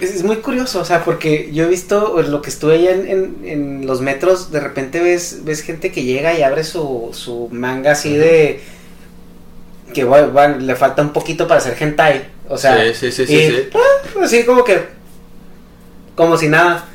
[0.00, 3.36] Es, muy curioso, o sea, porque yo he visto lo que estuve allá en, en-
[3.44, 7.92] en los metros, de repente ves, ves gente que llega y abre su, su manga
[7.92, 8.60] así de
[9.92, 13.26] que bueno, bueno, le falta un poquito para hacer hentai, o sea, Sí, sí, sí,
[13.26, 13.68] sí, y, sí.
[13.74, 14.80] ah, así como que
[16.14, 16.86] como si nada.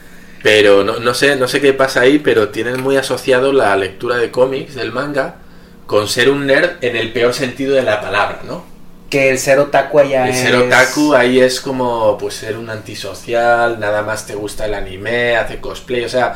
[0.41, 4.17] Pero no, no sé, no sé qué pasa ahí, pero tienen muy asociado la lectura
[4.17, 5.35] de cómics, del manga,
[5.85, 8.70] con ser un nerd en el peor sentido de la palabra, ¿no?
[9.11, 10.39] Que el ser otaku allá El es...
[10.39, 15.35] ser otaku ahí es como pues ser un antisocial, nada más te gusta el anime,
[15.37, 16.35] hace cosplay, o sea,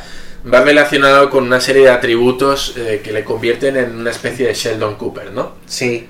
[0.54, 4.54] va relacionado con una serie de atributos eh, que le convierten en una especie de
[4.54, 5.54] Sheldon Cooper, ¿no?
[5.66, 6.08] Sí,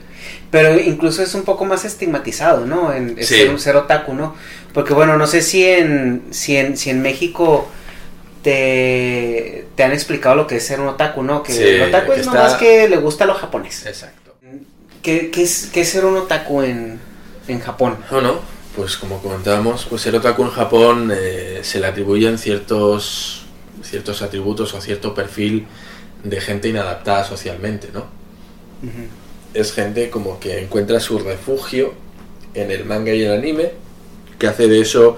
[0.52, 2.92] pero incluso es un poco más estigmatizado, ¿no?
[2.92, 3.36] En, en Sí.
[3.36, 4.36] ser un ser otaku, ¿no?
[4.74, 7.68] Porque bueno, no sé si en, si en, si en México
[8.42, 11.44] te, te han explicado lo que es ser un otaku, ¿no?
[11.44, 13.86] Que Sí, el otaku que es está- nomás que le gusta lo japonés.
[13.86, 14.25] Exacto.
[15.06, 17.00] ¿Qué, qué es, qué es ser un otaku en,
[17.48, 17.96] en Japón?
[18.10, 18.40] Bueno,
[18.76, 23.44] pues como comentábamos, pues el otaku en Japón eh, se le atribuyen ciertos,
[23.84, 25.68] ciertos atributos o cierto perfil
[26.24, 28.06] de gente inadaptada socialmente, ¿no?
[29.54, 31.94] Es gente como que encuentra su refugio
[32.56, 33.74] en el manga y el anime,
[34.40, 35.18] que hace de eso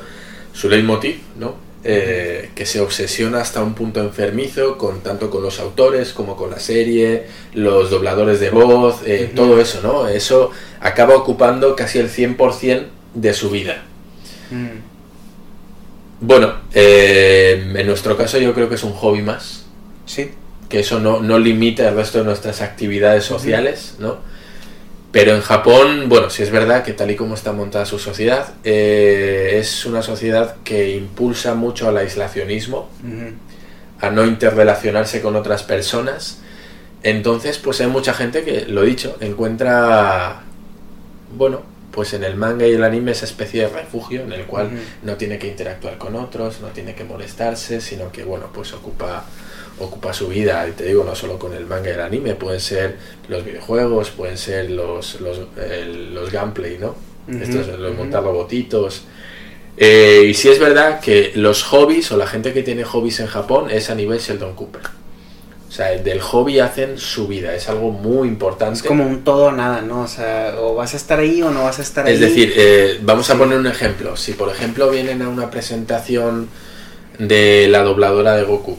[0.51, 1.55] su leitmotiv, ¿no?
[1.89, 6.51] Eh, que se obsesiona hasta un punto enfermizo con tanto con los autores como con
[6.51, 10.05] la serie, los dobladores de voz, eh, todo eso, ¿no?
[10.09, 10.51] Eso
[10.81, 13.83] acaba ocupando casi el 100% de su vida.
[14.51, 14.79] Mm,
[16.19, 19.65] Bueno, eh, en nuestro caso yo creo que es un hobby más,
[20.05, 20.31] Sí.
[20.67, 24.17] que eso no, no limita el resto de nuestras actividades sociales, ¿no?
[25.17, 28.53] Pero en Japón, bueno, sí es verdad que tal y como está montada su sociedad,
[28.63, 32.87] eh, es una sociedad que impulsa mucho al aislacionismo,
[33.99, 36.41] a no interrelacionarse con otras personas.
[37.01, 40.43] Entonces, pues hay mucha gente que, lo dicho, encuentra,
[41.35, 44.69] bueno, pues en el manga y el anime esa especie de refugio en el cual
[45.01, 49.25] no tiene que interactuar con otros, no tiene que molestarse, sino que, bueno, pues ocupa,
[49.79, 50.67] ocupa su vida.
[50.67, 52.97] Y te digo, no solo con el manga y el anime, pueden ser
[53.27, 55.39] los videojuegos, pueden ser los, los,
[56.13, 56.95] los gameplay, ¿no?
[57.27, 57.99] Ujú, Estos, los ujú.
[57.99, 59.03] montar robotitos.
[59.77, 63.27] Eh, y sí es verdad que los hobbies o la gente que tiene hobbies en
[63.27, 64.81] Japón es a nivel Sheldon Cooper.
[65.69, 68.75] O sea, del hobby hacen su vida, es algo muy importante.
[68.75, 70.03] Es como un todo o nada, ¿no?
[70.03, 72.13] O sea, o vas a estar ahí o no vas a estar ahí.
[72.13, 74.15] Es decir, eh, vamos a poner un ejemplo.
[74.15, 76.47] Si por ejemplo vienen a una presentación
[77.19, 78.77] de la dobladora de Goku,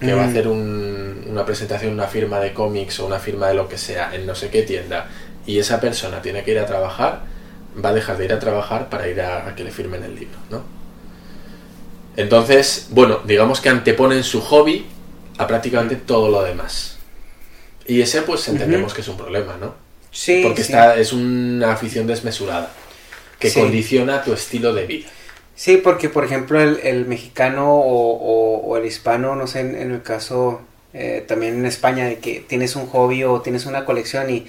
[0.00, 0.30] que va a Mm.
[0.30, 4.14] hacer un- una presentación, una firma de cómics o una firma de lo que sea
[4.14, 5.06] en no sé qué tienda,
[5.46, 7.22] y esa persona tiene que ir a trabajar,
[7.84, 10.14] va a dejar de ir a trabajar para ir a, a que le firmen el
[10.14, 10.62] libro, ¿no?
[12.16, 14.86] Entonces, bueno, digamos que anteponen su hobby
[15.38, 16.96] a prácticamente todo lo demás.
[17.86, 19.74] Y ese pues entendemos que es un problema, ¿no?
[20.10, 20.72] sí, Porque sí.
[20.72, 22.70] está, es una afición desmesurada
[23.38, 23.60] que Sí.
[23.60, 25.08] condiciona tu estilo de vida.
[25.58, 29.74] Sí, porque por ejemplo el, el mexicano o, o- o el hispano, no sé, en,
[29.76, 30.60] en el caso
[30.94, 34.46] eh, también en España, de que tienes un hobby o tienes una colección y,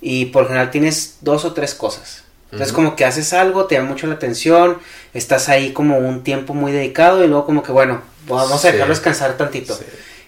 [0.00, 2.24] y por general tienes dos o tres cosas.
[2.52, 4.78] Entonces como que haces algo, te llama mucho la atención,
[5.12, 8.94] estás ahí como un tiempo muy dedicado y luego como que bueno, vamos a dejarlo
[8.94, 9.74] descansar tantito.
[9.74, 9.84] Sí.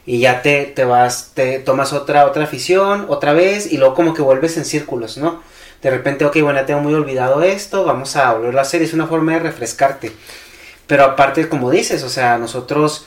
[0.07, 4.15] Y ya te, te vas, te tomas otra, otra afición, otra vez, y luego como
[4.15, 5.43] que vuelves en círculos, ¿no?
[5.87, 8.93] De repente, ok, bueno, ya tengo muy olvidado esto, vamos a volverlo a hacer, es
[8.93, 10.11] una forma de refrescarte.
[10.89, 13.07] Pero aparte, como dices, o sea, nosotros,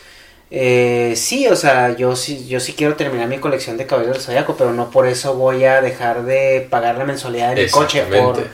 [0.50, 4.26] eh, sí, o sea, yo sí, yo sí quiero terminar mi colección de Caballeros del
[4.26, 8.04] Zodiaco, pero no por eso voy a dejar de pagar la mensualidad de mi coche
[8.04, 8.48] por,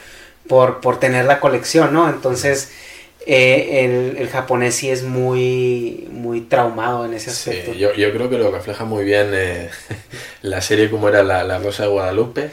[0.47, 2.09] por, por tener la colección, ¿no?
[2.09, 2.71] Entonces,
[3.27, 7.73] eh, el, el japonés sí es muy, muy traumado en ese Sí, aspecto.
[7.73, 9.69] yo, yo creo que lo refleja muy bien eh,
[10.41, 12.49] la serie como era la, la Rosa de Guadalupe.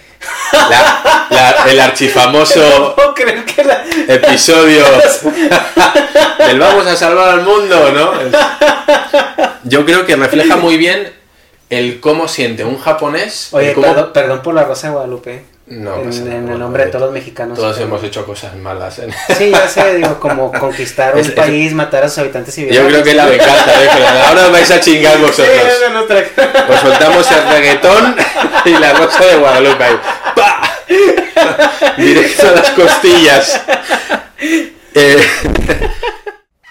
[0.53, 3.85] La- la- el archifamoso No puedo creer que la...
[4.09, 4.85] episodio
[6.47, 8.12] del vamos a salvar al mundo, ¿no?
[9.65, 11.12] Yo creo que refleja muy bien
[11.70, 13.49] el cómo siente un japonés.
[13.53, 15.43] Oye, el cómo- perdón, perdón por la Rosa de Guadalupe.
[15.74, 17.57] No en, pasa nada, en el nombre de todos los mexicanos.
[17.59, 18.99] Todos pero- hemos hecho cosas malas.
[18.99, 19.09] ¿eh?
[19.39, 22.86] Sí, ya sé, digo, como conquistar un Es- país, matar a sus habitantes y Yo
[22.86, 23.89] creo que la venganza, ¿eh?
[24.28, 25.49] Ahora vais a chingar vosotros.
[26.69, 28.16] Os soltamos el reggaetón
[28.66, 30.01] y la rosa de Guadalupe ahí.
[30.36, 30.69] ¡Pa!
[31.97, 33.61] Directo a las costillas.
[34.94, 35.27] Eh,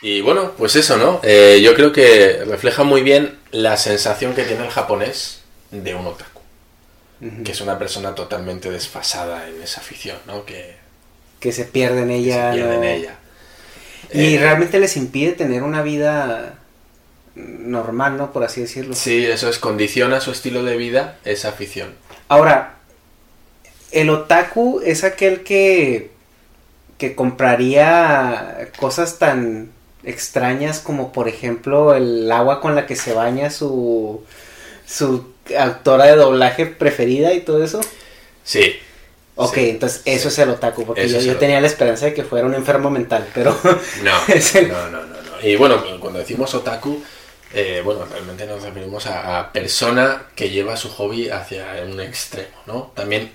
[0.04, 1.20] y bueno, pues eso, ¿no?
[1.24, 5.42] Eh, yo creo que refleja muy bien la sensación que tiene el japonés
[5.72, 6.31] de un otaku.
[7.44, 10.46] Que es una persona totalmente desfasada en esa afición, ¿no?
[10.46, 10.78] Que,
[11.40, 12.34] que se pierde en que ella.
[12.34, 13.20] se pierde en ella.
[14.14, 16.60] Y Eh, realmente les impide tener una vida
[17.36, 18.32] normal, ¿no?
[18.34, 18.96] Por así decirlo.
[18.96, 21.96] Sí, eso es, condiciona su estilo de vida esa afición.
[22.28, 22.80] Ahora,
[23.92, 26.12] el otaku es aquel que,
[26.98, 29.72] que compraría cosas tan
[30.04, 34.26] extrañas como por ejemplo el agua con la que se baña su
[34.86, 37.82] su actora de doblaje preferida y todo eso.
[38.44, 38.76] Sí.
[39.36, 39.70] Ok, Sí.
[39.70, 42.54] entonces eso es el otaku, porque Eso yo, tenía la esperanza de que fuera un
[42.54, 43.58] enfermo mental, pero
[44.04, 45.48] No, Es el- no, no, no, no.
[45.48, 47.02] Y bueno, cuando decimos otaku,
[47.54, 52.50] eh, bueno, realmente nos referimos a, a persona que lleva su hobby hacia un extremo,
[52.68, 52.92] ¿no?
[52.96, 53.32] También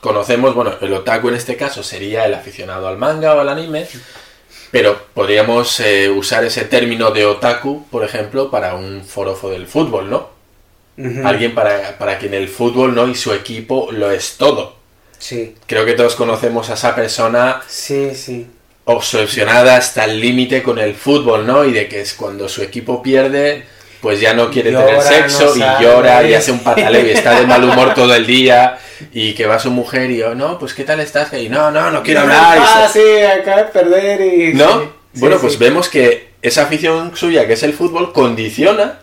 [0.00, 3.86] conocemos, bueno, el otaku en este caso sería el aficionado al manga o al anime,
[4.70, 10.08] pero podríamos eh, usar ese término de otaku, por ejemplo, para un forofo del fútbol,
[10.08, 10.30] ¿no?
[11.24, 13.08] Alguien para, para quien el fútbol, ¿no?
[13.08, 14.76] Y su equipo lo es todo.
[15.18, 18.46] sí, Creo que todos conocemos a esa persona sí, sí.
[18.84, 21.64] obsesionada hasta el límite con el fútbol, ¿no?
[21.64, 23.64] Y de que es cuando su equipo pierde,
[24.00, 25.84] pues ya no quiere Llora, tener sexo no y sabe.
[25.84, 28.78] llora y hace un pataleo y está de mal humor todo el día
[29.12, 31.32] y que va su mujer y yo, no, pues ¿qué tal estás?
[31.34, 32.58] Y no, no, no quiero hablar.
[32.60, 34.54] Ah, sí, acaba de perder y...
[34.54, 34.80] ¿No?
[34.82, 35.42] sí, bueno, sí.
[35.42, 39.00] pues vemos que esa afición suya, que es el fútbol, condiciona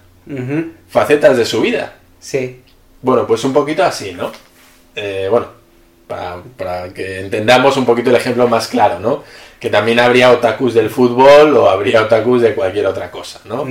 [0.89, 1.95] facetas de su vida.
[2.19, 2.61] Sí,
[3.01, 4.31] Bueno, pues un poquito así, ¿no?
[4.95, 5.47] Eh, bueno,
[6.07, 9.23] para, para que entendamos un poquito el ejemplo más claro, ¿no?
[9.59, 13.65] Que también habría otakus del fútbol o habría otakus de cualquier otra cosa, ¿no?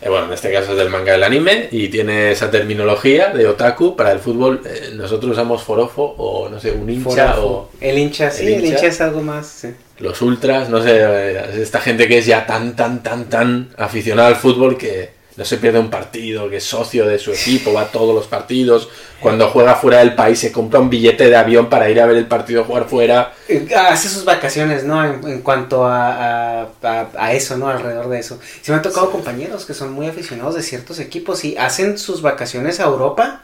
[0.00, 3.46] Eh, bueno, en este caso es del manga del anime y tiene esa terminología de
[3.48, 3.96] otaku.
[3.96, 7.46] Para el fútbol eh, nosotros usamos forofo o, no sé, un hincha Forofo.
[7.46, 8.86] o El hincha, sí, el el hincha, hincha.
[8.88, 9.68] es algo más, sí.
[9.98, 14.28] los ultras, no sé, eh, esta gente que es ya tan, tan, tan, tan aficionada
[14.28, 17.82] al fútbol que no se pierde un partido, que es socio de su equipo, va
[17.82, 18.88] a todos los partidos,
[19.20, 22.16] cuando juega fuera del país se compra un billete de avión para ir a ver
[22.16, 23.32] el partido jugar fuera.
[23.48, 25.04] Eh, Hace sus vacaciones, ¿no?
[25.04, 27.68] En, en cuanto a, a- eso, ¿no?
[27.68, 28.38] Alrededor de eso.
[28.62, 32.22] Se me han tocado compañeros que son muy aficionados de ciertos equipos y hacen sus
[32.22, 33.42] vacaciones a Europa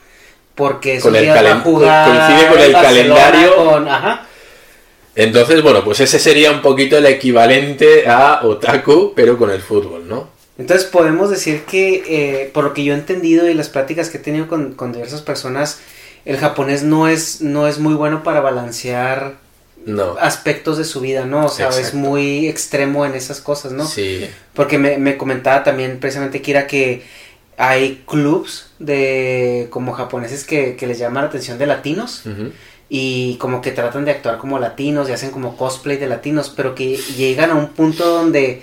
[0.54, 3.56] porque Con el va a jugar coincide con el Barcelona calendario.
[3.56, 4.26] con- ajá.
[5.16, 10.08] Entonces, bueno, pues ese sería un poquito el equivalente a otaku, pero con el fútbol,
[10.08, 10.39] ¿no?
[10.60, 14.18] Entonces podemos decir que, eh, por lo que yo he entendido y las pláticas que
[14.18, 15.78] he tenido con, con diversas personas,
[16.26, 19.36] el japonés no es, no es muy bueno para balancear
[19.86, 20.16] No.
[20.20, 21.46] aspectos de su vida, ¿no?
[21.46, 23.86] O sea, es muy extremo en esas cosas, ¿no?
[23.86, 27.02] Sí, Porque me, me comentaba también precisamente Kira que
[27.56, 32.22] hay clubs de como japoneses que, que les llama la atención de latinos
[32.90, 36.74] y como que tratan de actuar como latinos y hacen como cosplay de latinos, pero
[36.74, 38.62] que llegan a un punto donde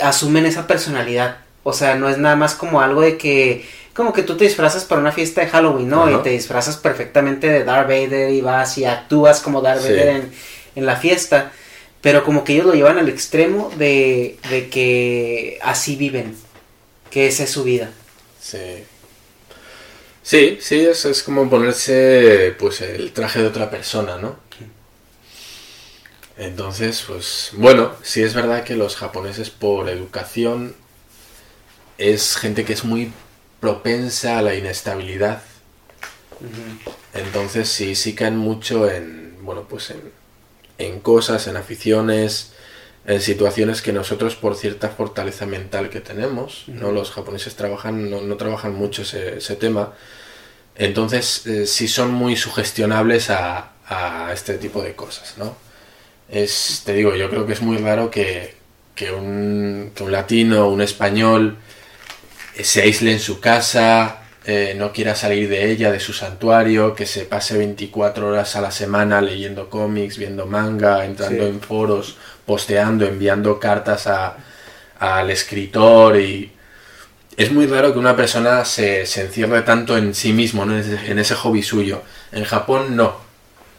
[0.00, 1.38] asumen esa personalidad.
[1.62, 4.84] O sea, no es nada más como algo de que como que tú te disfrazas
[4.84, 6.10] para una fiesta de Halloween, ¿no?
[6.10, 9.88] Y te disfrazas perfectamente de Darth Vader y vas y actúas como Darth Sí.
[9.88, 10.32] Vader en,
[10.76, 11.52] en la fiesta.
[12.00, 16.36] Pero como que ellos lo llevan al extremo de, de que así viven,
[17.10, 17.92] que esa es su vida.
[18.38, 18.86] sí.
[20.22, 24.38] Sí, sí, es, es como ponerse pues el traje de otra persona, ¿no?
[26.40, 30.74] Entonces, pues bueno, sí es verdad que los japoneses por educación
[31.98, 33.12] es gente que es muy
[33.60, 35.42] propensa a la inestabilidad.
[37.12, 40.00] Entonces sí, sí caen mucho en, bueno, pues en,
[40.78, 42.52] en cosas, en aficiones,
[43.04, 46.90] en situaciones que nosotros por cierta fortaleza mental que tenemos, ¿no?
[46.90, 49.92] Los japoneses trabajan, no, no trabajan mucho ese, ese tema.
[50.74, 55.54] Entonces eh, sí son muy sugestionables a, a este tipo de cosas, ¿no?
[56.30, 58.54] Es, te digo, yo creo que es muy raro que,
[58.94, 61.56] que un, que un latino, un español,
[62.56, 66.94] eh, se aísle en su casa, eh, no quiera salir de ella, de su santuario,
[66.94, 71.50] que se pase 24 horas a la semana leyendo cómics, viendo manga, entrando Sí.
[71.50, 72.16] en foros,
[72.46, 74.36] posteando, enviando cartas a-
[74.98, 76.52] al escritor y...
[77.36, 80.74] Es muy raro que una persona se, se encierre tanto en sí mismo, ¿no?
[80.74, 82.02] en, ese, en ese hobby suyo.
[82.32, 83.16] En Japón no.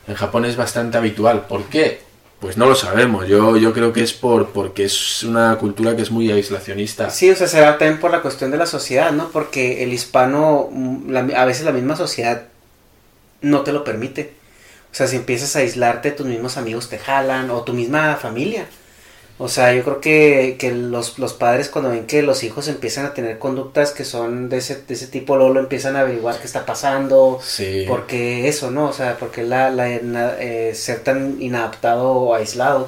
[0.07, 1.45] En Japón es bastante habitual.
[1.47, 2.01] ¿Por qué?
[2.41, 3.27] Pues no lo sabemos.
[3.27, 7.09] Yo, yo creo que es por porque es una cultura que es muy aislacionista.
[7.11, 9.29] Sí, o sea, será también por la cuestión de la sociedad, ¿no?
[9.29, 12.45] Porque el hispano, mm, la- a veces la misma sociedad
[13.41, 14.33] no te lo permite.
[14.91, 18.65] O sea, si empiezas a aislarte, tus mismos amigos te jalan, o tu misma familia.
[19.43, 23.07] O sea, yo creo que, que los, los padres cuando ven que los hijos empiezan
[23.07, 26.37] a tener conductas que son de ese, de ese tipo, luego lo empiezan a averiguar
[26.39, 27.85] qué está pasando, Sí.
[27.87, 28.85] porque eso, ¿no?
[28.89, 32.87] O sea, porque la, la eh, ser tan inadaptado o aislado.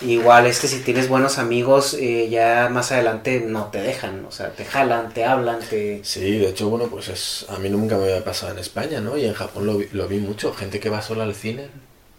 [0.00, 4.50] Igual este si tienes buenos amigos, eh, ya más adelante no te dejan, o sea,
[4.50, 6.00] te jalan, te hablan, te...
[6.04, 9.16] Sí, de hecho, bueno, pues es a mí nunca me había pasado en España, ¿no?
[9.16, 10.52] Y en Japón lo vi, lo vi mucho.
[10.54, 11.68] Gente que va sola al cine,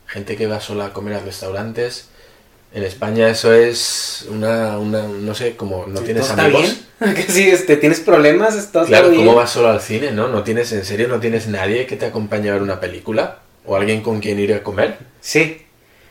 [0.07, 2.07] gente que va sola a comer a restaurantes.
[2.73, 6.77] En España eso es una, una no sé, como no tienes ¿Todo está amigos.
[6.99, 7.13] bien?
[7.15, 9.25] que si este, tienes problemas, estás Claro, todo bien.
[9.25, 10.27] ¿cómo vas solo al cine, no?
[10.27, 13.39] ¿No tienes, en serio, no tienes nadie que te acompañe a ver una película?
[13.65, 14.97] ¿O alguien con quien ir a comer?
[15.21, 15.65] Sí,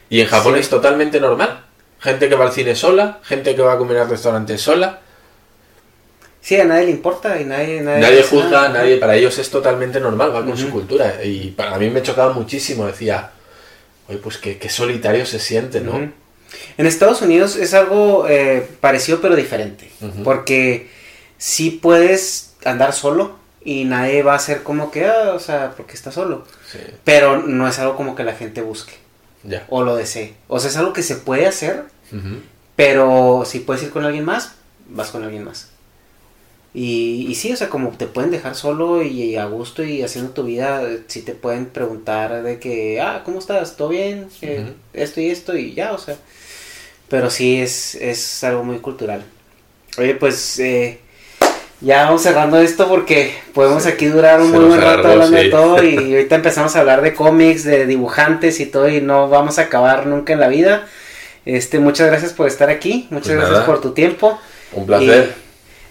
[0.08, 0.60] Y en Japón Sí.
[0.60, 1.64] es totalmente normal.
[1.98, 5.00] Gente que va al cine sola, gente que va a comer al restaurante sola.
[6.40, 7.80] Sí, a nadie le importa y nadie...
[7.80, 8.68] Nadie, Nadie juzga, nada.
[8.70, 11.24] nadie, para ellos es totalmente normal, va con su cultura.
[11.24, 13.30] Y para mí me chocaba muchísimo, decía,
[14.08, 16.12] oye, pues qué, qué solitario se siente, ¿no?
[16.78, 19.90] En Estados Unidos es algo eh, parecido pero diferente.
[20.24, 20.88] Porque
[21.38, 25.94] sí puedes andar solo y nadie va a hacer como que, ah, o sea, porque
[25.94, 26.44] está solo.
[26.70, 28.92] Sí, Pero no es algo como que la gente busque
[29.68, 30.34] o lo desee.
[30.48, 31.84] O sea, es algo que se puede hacer,
[32.76, 34.54] pero si puedes ir con alguien más,
[34.88, 35.68] vas con alguien más.
[36.74, 40.32] Y, y sí, o sea, como te pueden dejar solo y, a gusto y haciendo
[40.32, 43.76] tu vida, sí te pueden preguntar de que, ah, ¿cómo estás?
[43.76, 44.28] ¿Todo bien?
[44.40, 44.74] Eh, Ujú.
[44.94, 46.16] Esto y esto y ya, o sea.
[47.12, 49.22] Pero sí, es, es algo muy cultural.
[49.98, 50.98] Oye, pues eh,
[51.82, 55.50] ya vamos cerrando esto porque podemos aquí durar un Se muy buen rato hablando de
[55.50, 59.58] todo y ahorita empezamos a hablar de cómics, de dibujantes y todo y no vamos
[59.58, 60.86] a acabar nunca en la vida.
[61.44, 63.66] Este, muchas gracias por estar aquí, muchas Pues gracias nada.
[63.66, 64.40] por tu tiempo.
[64.72, 65.34] Un placer.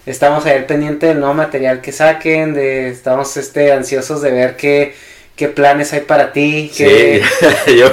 [0.04, 4.56] Y estamos ahí pendiente del nuevo material que saquen, de, estamos este, ansiosos de ver
[4.56, 4.96] qué,
[5.36, 6.72] qué planes hay para ti.
[6.76, 7.22] qué-
[7.64, 7.92] Sí, yo,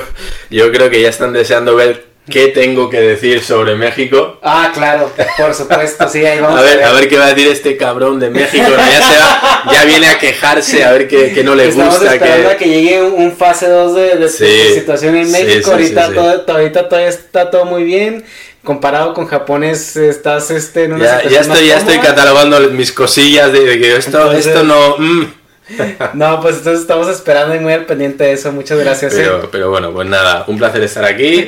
[0.49, 4.37] yo creo que ya están deseando ver qué tengo que decir sobre México.
[4.41, 7.47] Ah, claro, por supuesto, sí, ahí vamos A ver, a ver qué va a decir
[7.51, 8.63] este cabrón de México.
[8.69, 8.75] ¿no?
[8.77, 12.13] Ya, se va- ya viene a quejarse, a ver qué, qué no le Estamos gusta.
[12.13, 15.65] esperando qué- a que llegue un, fase 2 de, de Sí, situación en México.
[15.65, 16.13] sí, ahorita.
[16.13, 18.23] Todo, ahorita todavía está todo muy bien.
[18.63, 21.97] Comparado con Japón, es- estás este, en una Ya, situación ya más estoy, ya estoy
[21.99, 24.97] catalogando mis cosillas de, de que esto, Entonces- esto no.
[24.97, 25.33] mm.
[26.15, 28.51] No, pues entonces estamos esperando y muy al pendiente de eso.
[28.51, 29.13] Muchas gracias.
[29.13, 29.17] eh.
[29.21, 31.47] Pero, pero bueno, pues nada, un placer estar aquí.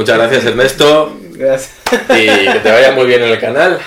[0.00, 1.14] Muchas gracias, Ernesto.
[1.32, 1.74] Gracias.
[2.08, 3.78] Y que te vaya muy bien en el canal.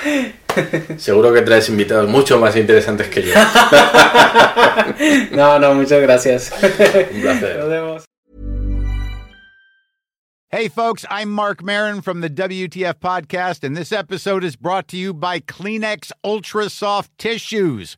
[0.98, 3.34] Seguro que traes invitados mucho más interesantes que yo.
[5.32, 6.52] No, no, muchas gracias.
[6.62, 7.58] Un placer.
[7.58, 8.06] Nos vemos.
[10.52, 14.98] Hey, folks, I'm Mark Marin from the WTF Podcast, and this episode is brought to
[14.98, 17.98] you by Kleenex Ultra Soft Tissues,